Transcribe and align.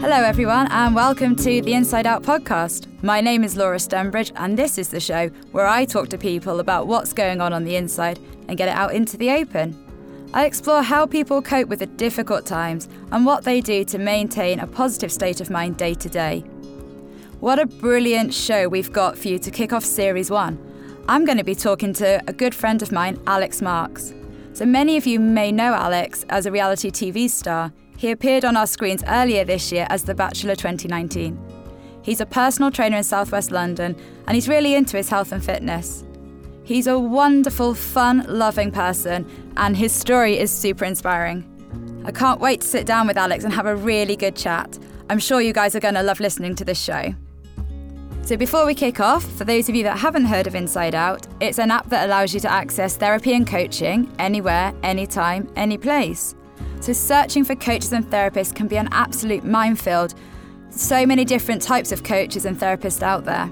Hello, 0.00 0.22
everyone, 0.22 0.68
and 0.70 0.94
welcome 0.94 1.34
to 1.34 1.60
the 1.60 1.72
Inside 1.72 2.06
Out 2.06 2.22
podcast. 2.22 2.86
My 3.02 3.20
name 3.20 3.42
is 3.42 3.56
Laura 3.56 3.80
Stonebridge, 3.80 4.30
and 4.36 4.56
this 4.56 4.78
is 4.78 4.90
the 4.90 5.00
show 5.00 5.26
where 5.50 5.66
I 5.66 5.84
talk 5.84 6.08
to 6.10 6.16
people 6.16 6.60
about 6.60 6.86
what's 6.86 7.12
going 7.12 7.40
on 7.40 7.52
on 7.52 7.64
the 7.64 7.74
inside 7.74 8.20
and 8.46 8.56
get 8.56 8.68
it 8.68 8.76
out 8.76 8.94
into 8.94 9.16
the 9.16 9.32
open. 9.32 9.76
I 10.32 10.46
explore 10.46 10.82
how 10.82 11.04
people 11.04 11.42
cope 11.42 11.68
with 11.68 11.80
the 11.80 11.86
difficult 11.86 12.46
times 12.46 12.88
and 13.10 13.26
what 13.26 13.42
they 13.42 13.60
do 13.60 13.84
to 13.86 13.98
maintain 13.98 14.60
a 14.60 14.68
positive 14.68 15.10
state 15.10 15.40
of 15.40 15.50
mind 15.50 15.76
day 15.76 15.94
to 15.94 16.08
day. 16.08 16.44
What 17.40 17.58
a 17.58 17.66
brilliant 17.66 18.32
show 18.32 18.68
we've 18.68 18.92
got 18.92 19.18
for 19.18 19.26
you 19.26 19.40
to 19.40 19.50
kick 19.50 19.72
off 19.72 19.84
Series 19.84 20.30
1. 20.30 21.04
I'm 21.08 21.24
going 21.24 21.38
to 21.38 21.44
be 21.44 21.56
talking 21.56 21.92
to 21.94 22.22
a 22.28 22.32
good 22.32 22.54
friend 22.54 22.82
of 22.82 22.92
mine, 22.92 23.20
Alex 23.26 23.60
Marks. 23.60 24.14
So 24.52 24.64
many 24.64 24.96
of 24.96 25.08
you 25.08 25.18
may 25.18 25.50
know 25.50 25.74
Alex 25.74 26.24
as 26.28 26.46
a 26.46 26.52
reality 26.52 26.92
TV 26.92 27.28
star. 27.28 27.72
He 27.98 28.12
appeared 28.12 28.44
on 28.44 28.56
our 28.56 28.68
screens 28.68 29.02
earlier 29.08 29.44
this 29.44 29.72
year 29.72 29.84
as 29.90 30.04
The 30.04 30.14
Bachelor 30.14 30.54
2019. 30.54 31.36
He's 32.00 32.20
a 32.20 32.26
personal 32.26 32.70
trainer 32.70 32.96
in 32.96 33.02
southwest 33.02 33.50
London 33.50 33.96
and 34.28 34.36
he's 34.36 34.48
really 34.48 34.76
into 34.76 34.96
his 34.96 35.08
health 35.08 35.32
and 35.32 35.44
fitness. 35.44 36.04
He's 36.62 36.86
a 36.86 36.96
wonderful, 36.96 37.74
fun, 37.74 38.24
loving 38.28 38.70
person, 38.70 39.28
and 39.56 39.76
his 39.76 39.90
story 39.90 40.38
is 40.38 40.52
super 40.52 40.84
inspiring. 40.84 41.44
I 42.04 42.12
can't 42.12 42.40
wait 42.40 42.60
to 42.60 42.68
sit 42.68 42.86
down 42.86 43.08
with 43.08 43.16
Alex 43.16 43.42
and 43.42 43.52
have 43.52 43.66
a 43.66 43.74
really 43.74 44.14
good 44.14 44.36
chat. 44.36 44.78
I'm 45.10 45.18
sure 45.18 45.40
you 45.40 45.52
guys 45.52 45.74
are 45.74 45.80
going 45.80 45.94
to 45.94 46.02
love 46.04 46.20
listening 46.20 46.54
to 46.54 46.64
this 46.64 46.80
show. 46.80 47.12
So, 48.22 48.36
before 48.36 48.64
we 48.64 48.74
kick 48.76 49.00
off, 49.00 49.24
for 49.24 49.44
those 49.44 49.68
of 49.68 49.74
you 49.74 49.82
that 49.84 49.98
haven't 49.98 50.26
heard 50.26 50.46
of 50.46 50.54
Inside 50.54 50.94
Out, 50.94 51.26
it's 51.40 51.58
an 51.58 51.70
app 51.72 51.88
that 51.88 52.06
allows 52.06 52.32
you 52.32 52.40
to 52.40 52.52
access 52.52 52.96
therapy 52.96 53.32
and 53.32 53.46
coaching 53.46 54.14
anywhere, 54.18 54.72
anytime, 54.82 55.50
any 55.56 55.78
place. 55.78 56.36
So, 56.80 56.92
searching 56.92 57.44
for 57.44 57.54
coaches 57.54 57.92
and 57.92 58.04
therapists 58.08 58.54
can 58.54 58.68
be 58.68 58.76
an 58.76 58.88
absolute 58.92 59.44
minefield. 59.44 60.14
So 60.70 61.04
many 61.06 61.24
different 61.24 61.62
types 61.62 61.92
of 61.92 62.04
coaches 62.04 62.44
and 62.44 62.58
therapists 62.58 63.02
out 63.02 63.24
there. 63.24 63.50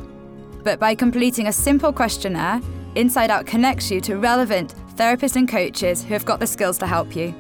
But 0.63 0.79
by 0.79 0.95
completing 0.95 1.47
a 1.47 1.53
simple 1.53 1.93
questionnaire, 1.93 2.61
Inside 2.95 3.31
Out 3.31 3.47
connects 3.47 3.91
you 3.91 4.01
to 4.03 4.17
relevant 4.17 4.75
therapists 4.97 5.37
and 5.37 5.49
coaches 5.49 6.03
who 6.03 6.15
have 6.15 6.25
got 6.25 6.41
the 6.41 6.47
skills 6.47 6.79
to 6.79 6.87
help 6.87 7.15
you. 7.15 7.35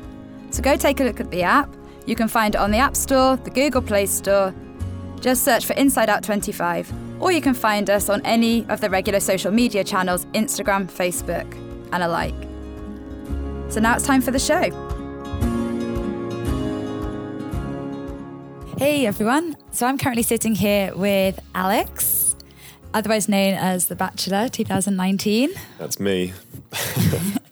So 0.51 0.63
go 0.63 0.77
take 0.77 1.01
a 1.01 1.05
look 1.05 1.19
at 1.19 1.31
the 1.31 1.43
app. 1.43 1.75
You 2.07 2.15
can 2.15 2.29
find 2.29 2.55
it 2.55 2.59
on 2.59 2.71
the 2.71 2.79
App 2.79 2.95
Store, 2.95 3.37
the 3.37 3.51
Google 3.51 3.83
Play 3.83 4.07
Store. 4.07 4.55
Just 5.21 5.45
search 5.45 5.67
for 5.67 5.73
Inside 5.73 6.09
Out 6.09 6.23
25, 6.23 6.93
or 7.21 7.33
you 7.33 7.41
can 7.41 7.55
find 7.55 7.91
us 7.91 8.09
on 8.09 8.21
any 8.25 8.65
of 8.69 8.81
the 8.81 8.91
regular 8.91 9.19
social 9.19 9.51
media 9.51 9.83
channels 9.83 10.25
Instagram, 10.27 10.91
Facebook, 10.91 11.53
and 11.93 12.03
alike. 12.03 12.35
So 13.73 13.81
now 13.81 13.97
it's 13.97 14.07
time 14.07 14.21
for 14.21 14.31
the 14.31 14.39
show. 14.39 14.86
Hey 18.79 19.07
everyone. 19.07 19.57
So 19.71 19.87
I'm 19.87 19.97
currently 19.97 20.23
sitting 20.23 20.55
here 20.55 20.95
with 20.95 21.41
Alex, 21.55 22.37
otherwise 22.93 23.29
known 23.29 23.55
as 23.55 23.87
The 23.89 23.97
Bachelor 23.97 24.49
2019. 24.49 25.51
That's 25.79 25.99
me. 25.99 26.33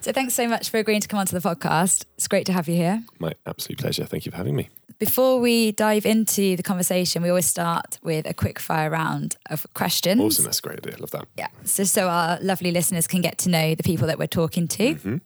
So 0.00 0.12
thanks 0.12 0.32
so 0.32 0.48
much 0.48 0.70
for 0.70 0.78
agreeing 0.78 1.02
to 1.02 1.08
come 1.08 1.20
onto 1.20 1.38
the 1.38 1.46
podcast. 1.46 2.06
It's 2.16 2.28
great 2.28 2.46
to 2.46 2.52
have 2.54 2.66
you 2.66 2.76
here. 2.76 3.04
My 3.18 3.34
absolute 3.44 3.78
pleasure. 3.78 4.06
Thank 4.06 4.24
you 4.24 4.30
for 4.30 4.38
having 4.38 4.56
me. 4.56 4.70
Before 4.98 5.38
we 5.38 5.72
dive 5.72 6.06
into 6.06 6.56
the 6.56 6.62
conversation, 6.62 7.20
we 7.20 7.28
always 7.28 7.44
start 7.44 7.98
with 8.02 8.26
a 8.26 8.32
quick 8.32 8.58
fire 8.58 8.88
round 8.88 9.36
of 9.50 9.66
questions. 9.74 10.18
Awesome. 10.18 10.46
That's 10.46 10.60
a 10.60 10.62
great 10.62 10.78
idea. 10.78 10.96
Love 10.98 11.10
that. 11.10 11.26
Yeah. 11.36 11.48
So, 11.64 11.84
so 11.84 12.08
our 12.08 12.38
lovely 12.40 12.70
listeners 12.70 13.06
can 13.06 13.20
get 13.20 13.36
to 13.38 13.50
know 13.50 13.74
the 13.74 13.82
people 13.82 14.06
that 14.06 14.18
we're 14.18 14.26
talking 14.28 14.66
to. 14.68 14.94
Mm-hmm. 14.94 15.16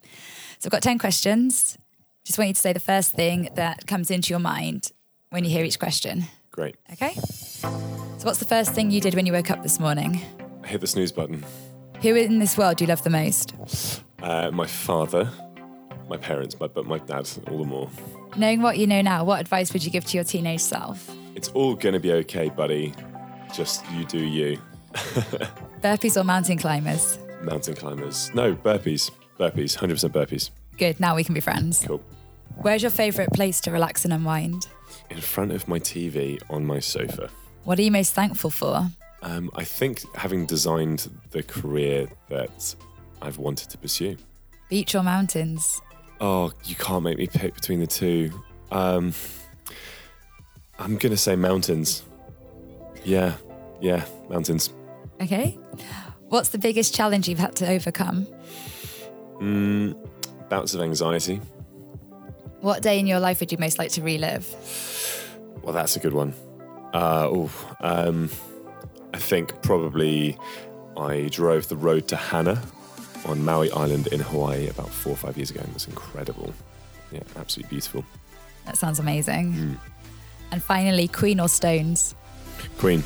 So 0.59 0.67
I've 0.67 0.73
got 0.73 0.83
10 0.83 0.99
questions. 0.99 1.79
Just 2.25 2.37
want 2.37 2.49
you 2.49 2.55
to 2.55 2.61
say 2.61 2.73
the 2.73 2.81
first 2.81 3.13
thing 3.13 3.51
that 3.55 3.87
comes 3.87 4.11
into 4.11 4.31
your 4.31 4.41
mind 4.41 4.91
when 5.33 5.45
you 5.45 5.51
hear 5.51 5.65
each 5.65 5.79
question. 5.79 6.25
Great. 6.51 6.77
Okay? 6.93 7.15
So 7.15 8.25
what's 8.25 8.39
the 8.39 8.45
first 8.45 8.73
thing 8.73 8.91
you 8.91 9.01
did 9.01 9.15
when 9.15 9.25
you 9.27 9.33
woke 9.33 9.51
up 9.51 9.63
this 9.63 9.81
morning? 9.81 10.21
I 10.63 10.67
hit 10.67 10.81
the 10.83 10.87
snooze 10.87 11.11
button. 11.11 11.43
Who 12.03 12.15
in 12.15 12.39
this 12.39 12.59
world 12.59 12.77
do 12.77 12.85
you 12.85 12.89
love 12.89 13.03
the 13.03 13.11
most? 13.11 13.55
Uh, 14.23 14.51
my 14.51 14.67
father, 14.67 15.31
my 16.09 16.19
parents, 16.19 16.59
my, 16.61 16.67
but 16.67 16.85
my 16.85 16.99
dad 16.99 17.29
all 17.51 17.59
the 17.59 17.65
more. 17.65 17.91
Knowing 18.37 18.61
what 18.61 18.77
you 18.77 18.87
know 18.87 19.01
now, 19.01 19.25
what 19.25 19.41
advice 19.41 19.73
would 19.73 19.85
you 19.85 19.91
give 19.91 20.05
to 20.05 20.17
your 20.17 20.25
teenage 20.25 20.61
self? 20.61 21.11
It's 21.35 21.49
all 21.49 21.75
going 21.75 21.95
to 21.95 22.01
be 22.01 22.13
okay, 22.13 22.51
buddy. 22.51 22.93
Just 23.55 23.85
you 23.93 24.05
do 24.05 24.19
you. 24.19 24.61
Burpees 25.81 26.21
or 26.21 26.25
mountain 26.25 26.59
climbers? 26.59 27.19
Mountain 27.41 27.75
climbers. 27.77 28.31
No, 28.35 28.55
burpees. 28.55 29.11
Burpees. 29.39 29.79
100% 29.79 30.11
burpees. 30.11 30.51
Good, 30.77 31.01
now 31.01 31.17
we 31.17 31.25
can 31.25 31.35
be 31.35 31.41
friends. 31.41 31.83
Cool. 31.85 32.03
Where's 32.57 32.83
your 32.83 32.91
favourite 32.91 33.33
place 33.33 33.61
to 33.63 33.71
relax 33.71 34.05
and 34.05 34.13
unwind? 34.13 34.69
In 35.13 35.21
front 35.21 35.53
of 35.53 35.69
my 35.69 35.79
TV 35.79 36.41
on 36.49 36.65
my 36.65 36.79
sofa. 36.79 37.29
What 37.65 37.79
are 37.79 37.83
you 37.83 37.91
most 37.91 38.15
thankful 38.15 38.49
for? 38.49 38.87
Um, 39.21 39.51
I 39.55 39.63
think 39.63 40.01
having 40.17 40.47
designed 40.47 41.11
the 41.33 41.43
career 41.43 42.09
that 42.31 42.75
I've 43.21 43.37
wanted 43.37 43.69
to 43.71 43.79
pursue. 43.79 44.17
Beach 44.71 44.95
or 44.95 45.03
mountains? 45.03 45.83
Oh, 46.19 46.51
you 46.65 46.75
can't 46.77 47.05
make 47.05 47.19
me 47.19 47.27
pick 47.27 47.55
between 47.55 47.81
the 47.81 47.87
two. 47.87 48.33
Um, 48.71 49.13
I'm 50.79 50.97
gonna 50.97 51.19
say 51.19 51.37
mountains. 51.37 52.05
Yeah, 53.05 53.35
yeah, 53.83 54.07
mountains. 54.31 54.73
Okay. 55.21 55.59
What's 56.29 56.49
the 56.49 56.59
biggest 56.59 56.95
challenge 56.95 57.29
you've 57.29 57.39
had 57.39 57.55
to 57.57 57.69
overcome? 57.69 58.27
Mm, 59.41 59.95
bouts 60.49 60.73
of 60.73 60.81
anxiety. 60.81 61.43
What 62.61 62.81
day 62.81 62.99
in 62.99 63.07
your 63.07 63.21
life 63.21 63.41
would 63.41 63.53
you 63.53 63.59
most 63.59 63.79
like 63.79 63.91
to 63.93 64.03
relive? 64.03 64.47
Well, 65.63 65.73
that's 65.73 65.97
a 65.97 66.01
good 66.01 66.13
one. 66.15 66.35
Uh, 66.93 67.29
oh, 67.31 67.51
um, 67.81 68.31
I 69.15 69.19
think 69.19 69.63
probably 69.63 70.39
I 70.97 71.29
drove 71.31 71.69
the 71.69 71.77
road 71.77 72.09
to 72.09 72.17
Hana 72.17 72.63
on 73.27 73.45
Maui 73.45 73.71
Island 73.71 74.09
in 74.09 74.21
Hawaii 74.21 74.69
about 74.69 74.89
four 74.89 75.13
or 75.13 75.17
five 75.17 75.37
years 75.37 75.51
ago, 75.51 75.61
and 75.61 75.69
it 75.69 75.75
was 75.75 75.87
incredible. 75.87 76.53
Yeah, 77.13 77.21
absolutely 77.37 77.71
beautiful. 77.71 78.05
That 78.67 78.77
sounds 78.77 78.99
amazing. 78.99 79.79
And 80.51 80.63
finally, 80.63 81.09
Queen 81.09 81.41
or 81.41 81.49
Stones? 81.49 82.15
Queen. 82.79 83.03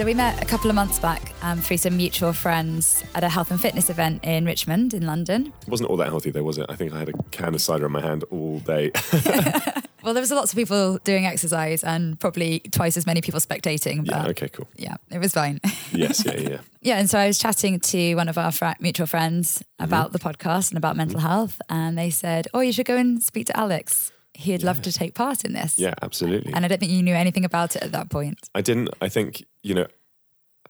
So 0.00 0.06
we 0.06 0.14
met 0.14 0.42
a 0.42 0.46
couple 0.46 0.70
of 0.70 0.74
months 0.74 0.98
back 0.98 1.34
um, 1.42 1.58
through 1.60 1.76
some 1.76 1.94
mutual 1.94 2.32
friends 2.32 3.04
at 3.14 3.22
a 3.22 3.28
health 3.28 3.50
and 3.50 3.60
fitness 3.60 3.90
event 3.90 4.24
in 4.24 4.46
Richmond, 4.46 4.94
in 4.94 5.04
London. 5.04 5.52
It 5.60 5.68
wasn't 5.68 5.90
all 5.90 5.98
that 5.98 6.08
healthy 6.08 6.30
though, 6.30 6.42
was 6.42 6.56
it? 6.56 6.64
I 6.70 6.74
think 6.74 6.94
I 6.94 7.00
had 7.00 7.10
a 7.10 7.12
can 7.32 7.54
of 7.54 7.60
cider 7.60 7.84
in 7.84 7.92
my 7.92 8.00
hand 8.00 8.24
all 8.30 8.60
day. 8.60 8.92
Well, 10.02 10.14
there 10.14 10.22
was 10.22 10.30
lots 10.30 10.52
of 10.54 10.56
people 10.56 10.96
doing 11.04 11.26
exercise 11.26 11.84
and 11.84 12.18
probably 12.18 12.60
twice 12.60 12.96
as 12.96 13.04
many 13.04 13.20
people 13.20 13.38
spectating. 13.38 14.06
But 14.06 14.14
yeah, 14.14 14.26
okay, 14.28 14.48
cool. 14.48 14.66
yeah, 14.76 14.96
it 15.10 15.18
was 15.18 15.34
fine. 15.34 15.60
Yes, 15.92 16.24
yeah, 16.24 16.36
yeah. 16.38 16.58
yeah, 16.80 16.98
and 16.98 17.10
so 17.10 17.18
I 17.18 17.26
was 17.26 17.38
chatting 17.38 17.78
to 17.80 18.14
one 18.14 18.26
of 18.30 18.38
our 18.38 18.50
fr- 18.50 18.80
mutual 18.80 19.06
friends 19.06 19.62
about 19.78 20.12
the 20.12 20.18
podcast 20.18 20.70
and 20.70 20.78
about 20.78 20.96
mental 20.96 21.20
health, 21.20 21.60
and 21.68 21.98
they 21.98 22.08
said, 22.08 22.48
"Oh, 22.54 22.60
you 22.60 22.72
should 22.72 22.86
go 22.86 22.96
and 22.96 23.22
speak 23.22 23.48
to 23.48 23.56
Alex. 23.58 24.10
He'd 24.32 24.62
love 24.62 24.80
to 24.80 24.90
take 24.90 25.14
part 25.14 25.44
in 25.44 25.52
this." 25.52 25.78
Yeah, 25.78 25.92
absolutely. 26.00 26.54
And 26.54 26.64
I 26.64 26.68
don't 26.68 26.78
think 26.78 26.92
you 26.92 27.02
knew 27.02 27.14
anything 27.14 27.44
about 27.44 27.76
it 27.76 27.82
at 27.82 27.92
that 27.92 28.08
point. 28.08 28.38
I 28.54 28.62
didn't. 28.62 28.88
I 29.02 29.10
think 29.10 29.44
you 29.62 29.74
know, 29.74 29.86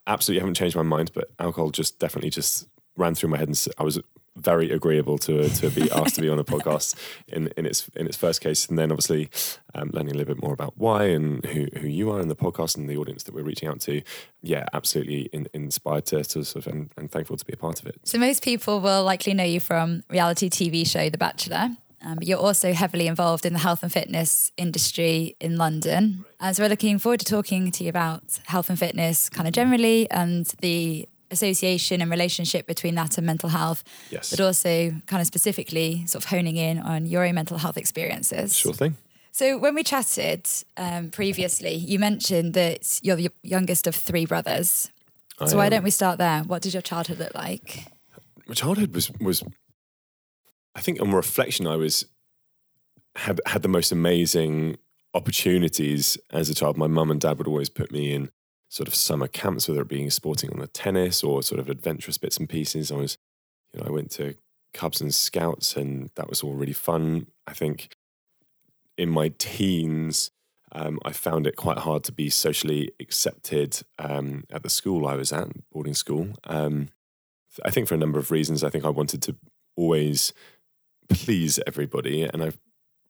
absolutely 0.06 0.40
haven't 0.40 0.54
changed 0.54 0.76
my 0.76 0.82
mind, 0.82 1.12
but 1.14 1.30
alcohol 1.38 1.70
just 1.70 1.98
definitely 1.98 2.30
just 2.30 2.66
ran 2.96 3.14
through 3.14 3.30
my 3.30 3.38
head, 3.38 3.48
and 3.48 3.66
I 3.78 3.82
was 3.82 3.98
very 4.36 4.70
agreeable 4.70 5.18
to 5.18 5.48
to 5.48 5.70
be 5.70 5.90
asked 5.92 6.14
to 6.14 6.20
be 6.20 6.28
on 6.28 6.38
a 6.38 6.44
podcast 6.44 6.94
in 7.28 7.48
in 7.56 7.66
its 7.66 7.88
in 7.96 8.06
its 8.06 8.16
first 8.16 8.40
case, 8.40 8.66
and 8.66 8.78
then 8.78 8.90
obviously 8.90 9.28
um, 9.74 9.90
learning 9.92 10.14
a 10.14 10.18
little 10.18 10.34
bit 10.34 10.42
more 10.42 10.52
about 10.52 10.74
why 10.76 11.04
and 11.04 11.44
who 11.46 11.66
who 11.78 11.88
you 11.88 12.10
are 12.10 12.20
and 12.20 12.30
the 12.30 12.36
podcast 12.36 12.76
and 12.76 12.88
the 12.88 12.96
audience 12.96 13.24
that 13.24 13.34
we're 13.34 13.42
reaching 13.42 13.68
out 13.68 13.80
to. 13.80 14.02
Yeah, 14.42 14.66
absolutely 14.72 15.22
in, 15.32 15.48
inspired 15.52 16.06
to, 16.06 16.24
to 16.24 16.44
sort 16.44 16.66
of 16.66 16.72
and, 16.72 16.90
and 16.96 17.10
thankful 17.10 17.36
to 17.36 17.44
be 17.44 17.52
a 17.52 17.56
part 17.56 17.80
of 17.80 17.86
it. 17.86 18.00
So 18.04 18.18
most 18.18 18.42
people 18.42 18.80
will 18.80 19.04
likely 19.04 19.34
know 19.34 19.44
you 19.44 19.60
from 19.60 20.02
reality 20.08 20.48
TV 20.48 20.86
show 20.86 21.10
The 21.10 21.18
Bachelor. 21.18 21.70
Um, 22.02 22.16
but 22.16 22.26
you're 22.26 22.38
also 22.38 22.72
heavily 22.72 23.06
involved 23.06 23.44
in 23.44 23.52
the 23.52 23.58
health 23.58 23.82
and 23.82 23.92
fitness 23.92 24.52
industry 24.56 25.36
in 25.40 25.56
London. 25.56 26.24
And 26.40 26.56
so 26.56 26.62
we're 26.62 26.70
looking 26.70 26.98
forward 26.98 27.20
to 27.20 27.26
talking 27.26 27.70
to 27.72 27.84
you 27.84 27.90
about 27.90 28.22
health 28.46 28.70
and 28.70 28.78
fitness 28.78 29.28
kind 29.28 29.46
of 29.46 29.52
generally 29.52 30.10
and 30.10 30.46
the 30.60 31.08
association 31.30 32.00
and 32.00 32.10
relationship 32.10 32.66
between 32.66 32.94
that 32.94 33.18
and 33.18 33.26
mental 33.26 33.50
health. 33.50 33.84
Yes. 34.10 34.30
But 34.30 34.40
also 34.40 34.92
kind 35.06 35.20
of 35.20 35.26
specifically 35.26 36.06
sort 36.06 36.24
of 36.24 36.30
honing 36.30 36.56
in 36.56 36.78
on 36.78 37.06
your 37.06 37.24
own 37.24 37.34
mental 37.34 37.58
health 37.58 37.76
experiences. 37.76 38.56
Sure 38.56 38.72
thing. 38.72 38.96
So 39.32 39.58
when 39.58 39.74
we 39.74 39.84
chatted 39.84 40.48
um, 40.76 41.10
previously, 41.10 41.74
you 41.74 41.98
mentioned 41.98 42.54
that 42.54 42.98
you're 43.02 43.16
the 43.16 43.30
youngest 43.42 43.86
of 43.86 43.94
three 43.94 44.26
brothers. 44.26 44.90
So 45.46 45.56
why 45.56 45.66
am. 45.66 45.70
don't 45.70 45.84
we 45.84 45.90
start 45.90 46.18
there? 46.18 46.40
What 46.42 46.62
did 46.62 46.74
your 46.74 46.82
childhood 46.82 47.18
look 47.18 47.34
like? 47.34 47.86
my 48.50 48.54
childhood 48.54 48.92
was 48.92 49.12
was 49.20 49.44
I 50.74 50.80
think 50.80 51.00
on 51.00 51.12
reflection 51.12 51.66
I 51.66 51.76
was 51.76 52.06
had 53.16 53.40
had 53.46 53.62
the 53.62 53.68
most 53.68 53.90
amazing 53.90 54.76
opportunities 55.14 56.16
as 56.30 56.48
a 56.48 56.54
child. 56.54 56.76
My 56.76 56.86
mum 56.86 57.10
and 57.10 57.20
dad 57.20 57.38
would 57.38 57.48
always 57.48 57.68
put 57.68 57.90
me 57.90 58.12
in 58.12 58.30
sort 58.68 58.86
of 58.86 58.94
summer 58.94 59.26
camps, 59.26 59.68
whether 59.68 59.82
it 59.82 59.88
being 59.88 60.10
sporting 60.10 60.50
on 60.50 60.60
the 60.60 60.68
tennis 60.68 61.24
or 61.24 61.42
sort 61.42 61.58
of 61.58 61.68
adventurous 61.68 62.18
bits 62.18 62.36
and 62.36 62.48
pieces. 62.48 62.92
I 62.92 62.96
was, 62.96 63.18
you 63.72 63.80
know, 63.80 63.86
I 63.88 63.90
went 63.90 64.12
to 64.12 64.34
Cubs 64.72 65.00
and 65.00 65.12
Scouts, 65.12 65.76
and 65.76 66.10
that 66.14 66.28
was 66.28 66.42
all 66.42 66.54
really 66.54 66.72
fun. 66.72 67.26
I 67.48 67.52
think 67.52 67.92
in 68.96 69.08
my 69.08 69.32
teens, 69.38 70.30
um, 70.72 71.00
I 71.04 71.12
found 71.12 71.48
it 71.48 71.56
quite 71.56 71.78
hard 71.78 72.04
to 72.04 72.12
be 72.12 72.30
socially 72.30 72.92
accepted 73.00 73.82
um, 73.98 74.44
at 74.50 74.62
the 74.62 74.70
school 74.70 75.04
I 75.04 75.16
was 75.16 75.32
at, 75.32 75.48
boarding 75.72 75.94
school. 75.94 76.28
Um, 76.44 76.90
I 77.64 77.70
think 77.70 77.88
for 77.88 77.96
a 77.96 77.98
number 77.98 78.20
of 78.20 78.30
reasons. 78.30 78.62
I 78.62 78.70
think 78.70 78.84
I 78.84 78.90
wanted 78.90 79.22
to 79.22 79.34
always 79.76 80.32
please 81.10 81.60
everybody, 81.66 82.22
and 82.22 82.42
I 82.42 82.52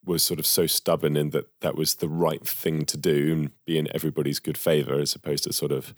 was 0.04 0.22
sort 0.22 0.40
of 0.40 0.46
so 0.46 0.66
stubborn 0.66 1.16
in 1.16 1.30
that 1.30 1.46
that 1.60 1.76
was 1.76 1.96
the 1.96 2.08
right 2.08 2.46
thing 2.46 2.84
to 2.86 2.96
do 2.96 3.32
and 3.32 3.50
be 3.66 3.78
in 3.78 3.94
everybody's 3.94 4.40
good 4.40 4.58
favor, 4.58 4.98
as 4.98 5.14
opposed 5.14 5.44
to 5.44 5.52
sort 5.52 5.72
of 5.72 5.94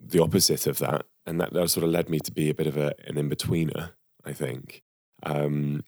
the 0.00 0.22
opposite 0.22 0.66
of 0.66 0.78
that. 0.78 1.06
And 1.26 1.40
that, 1.40 1.52
that 1.52 1.68
sort 1.68 1.84
of 1.84 1.90
led 1.90 2.08
me 2.08 2.20
to 2.20 2.32
be 2.32 2.48
a 2.48 2.54
bit 2.54 2.66
of 2.66 2.76
a, 2.76 2.94
an 3.06 3.18
in 3.18 3.28
betweener, 3.28 3.90
I 4.24 4.32
think. 4.32 4.82
Um, 5.24 5.84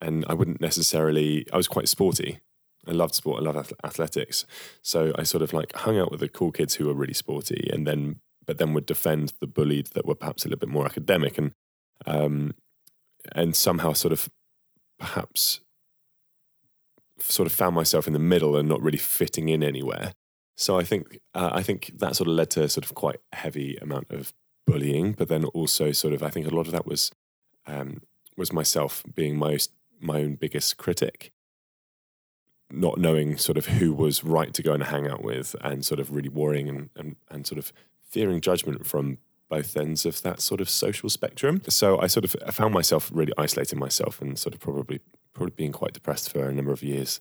and 0.00 0.24
I 0.28 0.34
wouldn't 0.34 0.60
necessarily, 0.60 1.46
I 1.52 1.56
was 1.56 1.68
quite 1.68 1.88
sporty. 1.88 2.38
I 2.86 2.92
loved 2.92 3.14
sport. 3.14 3.40
I 3.40 3.50
loved 3.50 3.72
athletics. 3.84 4.46
So 4.80 5.12
I 5.16 5.24
sort 5.24 5.42
of 5.42 5.52
like 5.52 5.74
hung 5.74 5.98
out 5.98 6.10
with 6.10 6.20
the 6.20 6.28
cool 6.28 6.52
kids 6.52 6.74
who 6.76 6.86
were 6.86 6.94
really 6.94 7.14
sporty, 7.14 7.68
and 7.72 7.86
then 7.86 8.20
but 8.46 8.56
then 8.56 8.72
would 8.72 8.86
defend 8.86 9.34
the 9.40 9.46
bullied 9.46 9.88
that 9.88 10.06
were 10.06 10.14
perhaps 10.14 10.44
a 10.44 10.48
little 10.48 10.60
bit 10.60 10.70
more 10.70 10.86
academic, 10.86 11.36
and 11.36 11.52
um, 12.06 12.54
and 13.32 13.54
somehow 13.54 13.92
sort 13.92 14.12
of 14.12 14.28
perhaps 14.98 15.60
sort 17.18 17.46
of 17.46 17.52
found 17.52 17.74
myself 17.74 18.06
in 18.06 18.12
the 18.12 18.18
middle 18.18 18.56
and 18.56 18.68
not 18.68 18.80
really 18.80 18.98
fitting 18.98 19.48
in 19.48 19.62
anywhere. 19.62 20.12
So 20.56 20.78
I 20.78 20.84
think 20.84 21.18
uh, 21.34 21.50
I 21.52 21.62
think 21.62 21.92
that 21.98 22.16
sort 22.16 22.28
of 22.28 22.34
led 22.34 22.50
to 22.50 22.68
sort 22.68 22.84
of 22.84 22.94
quite 22.94 23.20
heavy 23.32 23.76
amount 23.76 24.10
of 24.10 24.32
bullying, 24.66 25.12
but 25.12 25.28
then 25.28 25.44
also 25.46 25.92
sort 25.92 26.14
of 26.14 26.22
I 26.22 26.30
think 26.30 26.46
a 26.46 26.54
lot 26.54 26.66
of 26.66 26.72
that 26.72 26.86
was 26.86 27.10
um, 27.66 28.02
was 28.36 28.52
myself 28.52 29.04
being 29.14 29.36
my 29.36 29.58
my 30.00 30.20
own 30.20 30.36
biggest 30.36 30.76
critic 30.76 31.32
not 32.70 32.98
knowing 32.98 33.36
sort 33.36 33.56
of 33.56 33.66
who 33.66 33.92
was 33.92 34.22
right 34.22 34.52
to 34.54 34.62
go 34.62 34.72
and 34.72 34.82
hang 34.84 35.08
out 35.08 35.22
with 35.22 35.56
and 35.62 35.84
sort 35.84 36.00
of 36.00 36.10
really 36.10 36.28
worrying 36.28 36.68
and, 36.68 36.90
and, 36.96 37.16
and 37.30 37.46
sort 37.46 37.58
of 37.58 37.72
fearing 38.02 38.40
judgment 38.40 38.86
from 38.86 39.18
both 39.48 39.76
ends 39.76 40.04
of 40.04 40.22
that 40.22 40.40
sort 40.40 40.60
of 40.60 40.68
social 40.68 41.08
spectrum. 41.08 41.62
So 41.68 41.98
I 42.00 42.06
sort 42.06 42.24
of 42.24 42.36
I 42.46 42.50
found 42.50 42.74
myself 42.74 43.10
really 43.12 43.32
isolating 43.38 43.78
myself 43.78 44.20
and 44.20 44.38
sort 44.38 44.54
of 44.54 44.60
probably 44.60 45.00
probably 45.32 45.54
being 45.56 45.72
quite 45.72 45.92
depressed 45.92 46.32
for 46.32 46.48
a 46.48 46.52
number 46.52 46.72
of 46.72 46.82
years. 46.82 47.20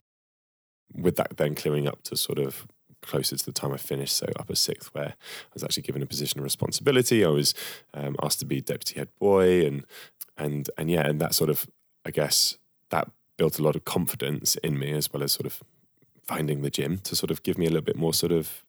With 0.93 1.17
that 1.17 1.37
then 1.37 1.55
clearing 1.55 1.87
up 1.87 2.03
to 2.03 2.15
sort 2.15 2.39
of 2.39 2.67
closer 3.01 3.37
to 3.37 3.45
the 3.45 3.51
time 3.51 3.73
I 3.73 3.77
finished, 3.77 4.15
so 4.15 4.27
upper 4.39 4.55
sixth, 4.55 4.93
where 4.93 5.09
I 5.09 5.53
was 5.53 5.63
actually 5.63 5.83
given 5.83 6.01
a 6.01 6.05
position 6.07 6.39
of 6.39 6.43
responsibility. 6.43 7.23
I 7.23 7.29
was 7.29 7.53
um, 7.93 8.15
asked 8.21 8.39
to 8.39 8.45
be 8.45 8.61
deputy 8.61 8.99
head 8.99 9.09
boy, 9.19 9.65
and 9.65 9.85
and 10.37 10.69
and 10.77 10.89
yeah, 10.89 11.07
and 11.07 11.19
that 11.21 11.35
sort 11.35 11.49
of 11.49 11.67
I 12.05 12.11
guess 12.11 12.57
that 12.89 13.09
built 13.37 13.59
a 13.59 13.63
lot 13.63 13.75
of 13.75 13.85
confidence 13.85 14.55
in 14.57 14.79
me 14.79 14.91
as 14.93 15.11
well 15.11 15.23
as 15.23 15.31
sort 15.31 15.45
of 15.45 15.61
finding 16.23 16.61
the 16.61 16.69
gym 16.69 16.97
to 16.99 17.15
sort 17.15 17.31
of 17.31 17.43
give 17.43 17.57
me 17.57 17.65
a 17.65 17.69
little 17.69 17.83
bit 17.83 17.95
more 17.95 18.13
sort 18.13 18.31
of 18.31 18.65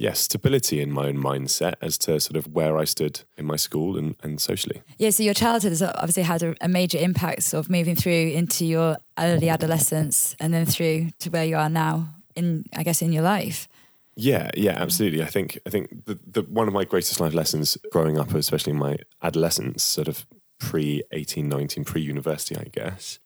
yeah, 0.00 0.14
stability 0.14 0.80
in 0.80 0.90
my 0.90 1.08
own 1.08 1.18
mindset 1.18 1.74
as 1.82 1.98
to 1.98 2.18
sort 2.20 2.36
of 2.36 2.54
where 2.54 2.78
I 2.78 2.84
stood 2.84 3.20
in 3.36 3.44
my 3.44 3.56
school 3.56 3.98
and, 3.98 4.16
and 4.22 4.40
socially. 4.40 4.80
Yeah, 4.96 5.10
so 5.10 5.22
your 5.22 5.34
childhood 5.34 5.72
has 5.72 5.82
obviously 5.82 6.22
had 6.22 6.42
a, 6.42 6.54
a 6.62 6.68
major 6.68 6.96
impact, 6.96 7.42
sort 7.42 7.66
of 7.66 7.70
moving 7.70 7.94
through 7.96 8.30
into 8.30 8.64
your 8.64 8.96
early 9.18 9.50
adolescence 9.50 10.34
and 10.40 10.54
then 10.54 10.64
through 10.64 11.10
to 11.18 11.28
where 11.28 11.44
you 11.44 11.54
are 11.56 11.68
now 11.68 12.14
in, 12.34 12.64
I 12.74 12.82
guess, 12.82 13.02
in 13.02 13.12
your 13.12 13.22
life. 13.22 13.68
Yeah, 14.16 14.50
yeah, 14.56 14.72
absolutely. 14.72 15.22
I 15.22 15.26
think 15.26 15.58
I 15.66 15.70
think 15.70 16.06
the, 16.06 16.18
the 16.26 16.42
one 16.42 16.66
of 16.66 16.72
my 16.72 16.84
greatest 16.84 17.20
life 17.20 17.34
lessons 17.34 17.76
growing 17.92 18.18
up, 18.18 18.32
especially 18.32 18.72
in 18.72 18.78
my 18.78 18.96
adolescence, 19.22 19.82
sort 19.82 20.08
of 20.08 20.26
pre 20.58 21.02
18, 21.12 21.46
19, 21.46 21.84
pre 21.84 22.00
university, 22.00 22.56
I 22.56 22.64
guess, 22.72 23.18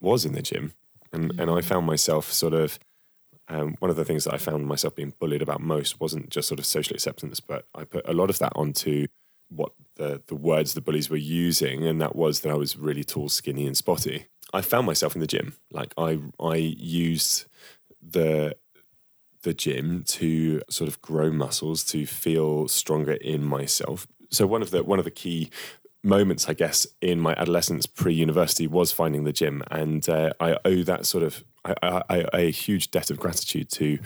was 0.00 0.24
in 0.24 0.32
the 0.32 0.40
gym, 0.40 0.72
and 1.12 1.38
and 1.38 1.50
I 1.50 1.60
found 1.60 1.84
myself 1.84 2.32
sort 2.32 2.54
of. 2.54 2.78
Um, 3.48 3.76
one 3.78 3.90
of 3.90 3.96
the 3.96 4.04
things 4.04 4.24
that 4.24 4.34
I 4.34 4.38
found 4.38 4.66
myself 4.66 4.96
being 4.96 5.14
bullied 5.18 5.42
about 5.42 5.60
most 5.60 6.00
wasn't 6.00 6.30
just 6.30 6.48
sort 6.48 6.58
of 6.58 6.66
social 6.66 6.94
acceptance, 6.94 7.40
but 7.40 7.66
I 7.74 7.84
put 7.84 8.08
a 8.08 8.12
lot 8.12 8.30
of 8.30 8.38
that 8.40 8.52
onto 8.56 9.06
what 9.48 9.72
the 9.96 10.22
the 10.26 10.34
words 10.34 10.74
the 10.74 10.80
bullies 10.80 11.08
were 11.08 11.16
using, 11.16 11.86
and 11.86 12.00
that 12.00 12.16
was 12.16 12.40
that 12.40 12.50
I 12.50 12.56
was 12.56 12.76
really 12.76 13.04
tall, 13.04 13.28
skinny, 13.28 13.66
and 13.66 13.76
spotty. 13.76 14.26
I 14.52 14.60
found 14.60 14.86
myself 14.86 15.14
in 15.14 15.20
the 15.20 15.26
gym. 15.26 15.54
Like 15.70 15.94
I 15.96 16.18
I 16.40 16.56
used 16.56 17.46
the 18.02 18.56
the 19.42 19.54
gym 19.54 20.02
to 20.04 20.60
sort 20.68 20.88
of 20.88 21.00
grow 21.00 21.30
muscles, 21.30 21.84
to 21.84 22.04
feel 22.04 22.66
stronger 22.68 23.12
in 23.12 23.44
myself. 23.44 24.06
So 24.30 24.46
one 24.46 24.62
of 24.62 24.70
the 24.70 24.82
one 24.82 24.98
of 24.98 25.04
the 25.04 25.10
key 25.10 25.50
moments, 26.02 26.48
I 26.48 26.54
guess, 26.54 26.86
in 27.00 27.20
my 27.20 27.34
adolescence 27.34 27.86
pre-university 27.86 28.66
was 28.66 28.92
finding 28.92 29.24
the 29.24 29.32
gym, 29.32 29.62
and 29.70 30.08
uh, 30.08 30.32
I 30.40 30.56
owe 30.64 30.82
that 30.82 31.06
sort 31.06 31.24
of 31.24 31.44
I, 31.66 32.02
I, 32.08 32.26
I, 32.32 32.40
a 32.40 32.50
huge 32.50 32.90
debt 32.90 33.10
of 33.10 33.18
gratitude 33.18 33.70
to 33.72 33.98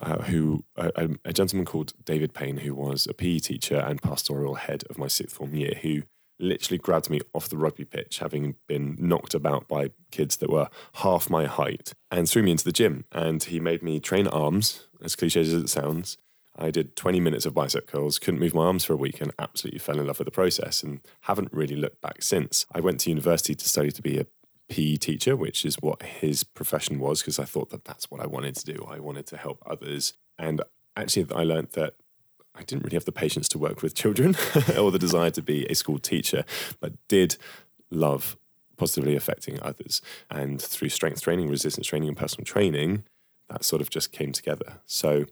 uh, 0.00 0.22
who 0.22 0.64
a, 0.76 1.08
a, 1.24 1.32
gentleman 1.32 1.64
called 1.64 1.94
David 2.04 2.34
Payne, 2.34 2.58
who 2.58 2.74
was 2.74 3.06
a 3.06 3.14
PE 3.14 3.38
teacher 3.38 3.76
and 3.76 4.02
pastoral 4.02 4.56
head 4.56 4.84
of 4.90 4.98
my 4.98 5.06
sixth 5.06 5.36
form 5.36 5.54
year, 5.54 5.72
who 5.80 6.02
literally 6.38 6.76
grabbed 6.76 7.08
me 7.08 7.20
off 7.32 7.48
the 7.48 7.56
rugby 7.56 7.86
pitch, 7.86 8.18
having 8.18 8.56
been 8.66 8.96
knocked 8.98 9.32
about 9.32 9.68
by 9.68 9.90
kids 10.10 10.36
that 10.36 10.50
were 10.50 10.68
half 10.96 11.30
my 11.30 11.46
height, 11.46 11.94
and 12.10 12.28
threw 12.28 12.42
me 12.42 12.50
into 12.50 12.64
the 12.64 12.72
gym. 12.72 13.04
And 13.10 13.42
he 13.42 13.58
made 13.58 13.82
me 13.82 14.00
train 14.00 14.26
arms, 14.26 14.86
as 15.02 15.16
cliche 15.16 15.40
as 15.40 15.54
it 15.54 15.70
sounds, 15.70 16.18
I 16.58 16.70
did 16.70 16.96
20 16.96 17.20
minutes 17.20 17.44
of 17.44 17.54
bicep 17.54 17.86
curls, 17.86 18.18
couldn't 18.18 18.40
move 18.40 18.54
my 18.54 18.64
arms 18.64 18.84
for 18.84 18.94
a 18.94 18.96
week, 18.96 19.20
and 19.20 19.32
absolutely 19.38 19.78
fell 19.78 20.00
in 20.00 20.06
love 20.06 20.18
with 20.18 20.26
the 20.26 20.32
process 20.32 20.82
and 20.82 21.00
haven't 21.22 21.52
really 21.52 21.76
looked 21.76 22.00
back 22.00 22.22
since. 22.22 22.66
I 22.72 22.80
went 22.80 23.00
to 23.00 23.10
university 23.10 23.54
to 23.54 23.68
study 23.68 23.90
to 23.90 24.02
be 24.02 24.18
a 24.18 24.26
PE 24.68 24.96
teacher, 24.96 25.36
which 25.36 25.64
is 25.64 25.76
what 25.76 26.02
his 26.02 26.44
profession 26.44 26.98
was, 26.98 27.20
because 27.20 27.38
I 27.38 27.44
thought 27.44 27.70
that 27.70 27.84
that's 27.84 28.10
what 28.10 28.20
I 28.20 28.26
wanted 28.26 28.56
to 28.56 28.64
do. 28.64 28.86
I 28.88 28.98
wanted 28.98 29.26
to 29.28 29.36
help 29.36 29.62
others. 29.66 30.14
And 30.38 30.62
actually, 30.96 31.26
I 31.34 31.44
learned 31.44 31.68
that 31.72 31.94
I 32.54 32.62
didn't 32.62 32.84
really 32.84 32.96
have 32.96 33.04
the 33.04 33.12
patience 33.12 33.48
to 33.50 33.58
work 33.58 33.82
with 33.82 33.94
children 33.94 34.36
or 34.78 34.90
the 34.90 34.98
desire 34.98 35.30
to 35.30 35.42
be 35.42 35.66
a 35.66 35.74
school 35.74 35.98
teacher, 35.98 36.44
but 36.80 36.94
did 37.08 37.36
love 37.90 38.36
positively 38.76 39.16
affecting 39.16 39.60
others. 39.62 40.02
And 40.30 40.60
through 40.60 40.88
strength 40.88 41.22
training, 41.22 41.48
resistance 41.48 41.86
training, 41.86 42.08
and 42.08 42.16
personal 42.16 42.44
training, 42.44 43.04
that 43.48 43.64
sort 43.64 43.82
of 43.82 43.90
just 43.90 44.12
came 44.12 44.32
together. 44.32 44.80
So 44.86 45.26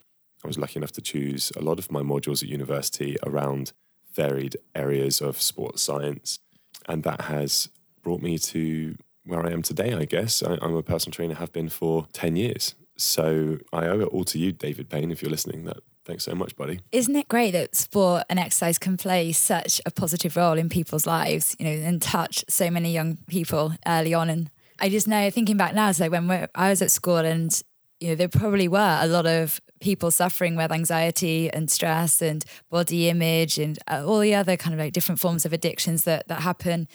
I 0.44 0.46
was 0.46 0.58
lucky 0.58 0.78
enough 0.78 0.92
to 0.92 1.00
choose 1.00 1.52
a 1.56 1.60
lot 1.60 1.78
of 1.78 1.90
my 1.90 2.02
modules 2.02 2.42
at 2.42 2.48
university 2.48 3.16
around 3.26 3.72
varied 4.12 4.56
areas 4.75 5.20
of 5.20 5.40
sports 5.40 5.82
science. 5.82 6.38
And 6.87 7.02
that 7.02 7.23
has 7.23 7.68
brought 8.02 8.23
me 8.23 8.38
to 8.38 8.97
where 9.25 9.45
I 9.45 9.50
am 9.50 9.62
today, 9.62 9.95
I 9.95 10.04
guess. 10.04 10.43
I, 10.43 10.59
am 10.62 10.75
a 10.75 10.83
personal 10.83 11.12
trainer, 11.12 11.35
have 11.35 11.52
been 11.52 11.69
for 11.69 12.07
10 12.12 12.37
years. 12.37 12.75
So 12.97 13.59
I 13.73 13.87
owe 13.87 14.00
it 14.00 14.09
all 14.09 14.25
to 14.25 14.38
you, 14.38 14.52
David 14.52 14.88
Payne, 14.88 15.11
if 15.11 15.23
you're 15.23 15.31
listening. 15.31 15.64
That 15.64 15.78
thanks 16.04 16.25
so 16.25 16.35
much, 16.35 16.57
buddy. 16.57 16.81
Isn't 16.93 17.16
it 17.16 17.28
great 17.28 17.50
that 17.52 17.75
sport 17.75 18.25
and 18.31 18.38
exercise 18.38 18.78
can 18.78 18.97
play 18.97 19.33
such 19.33 19.81
a 19.85 19.90
positive 19.90 20.37
role 20.37 20.59
in 20.59 20.69
people's 20.69 21.07
lives, 21.07 21.57
you 21.59 21.64
know, 21.64 21.73
and 21.73 22.00
touch 22.00 22.45
so 22.49 22.71
many 22.71 22.93
young 22.93 23.19
people 23.26 23.75
early 23.87 24.14
on? 24.14 24.31
And 24.31 24.50
I 24.78 24.88
just 24.88 25.09
know, 25.09 25.31
thinking 25.31 25.57
back 25.57 25.75
now, 25.75 25.93
so 25.93 26.09
when 26.09 26.49
I 26.54 26.71
was 26.71 26.83
at 26.83 26.90
school 26.90 27.16
and 27.16 27.61
you 28.00 28.11
know, 28.11 28.14
there 28.16 28.28
probably 28.28 28.69
were 28.69 28.99
a 29.00 29.07
lot 29.07 29.26
of 29.26 29.61
people 29.81 30.11
suffering 30.11 30.57
with 30.57 30.71
anxiety 30.71 31.50
and 31.50 31.71
stress 31.71 32.21
and 32.21 32.45
body 32.71 33.09
image 33.09 33.59
and 33.59 33.78
uh, 33.88 34.04
all 34.04 34.19
the 34.19 34.35
other 34.35 34.57
kind 34.57 34.75
of 34.75 34.81
like 34.81 34.93
different 34.93 35.21
forms 35.21 35.47
of 35.47 35.52
addictions 35.52 36.04
that 36.04 36.28
that 36.28 36.43
happen. 36.43 36.88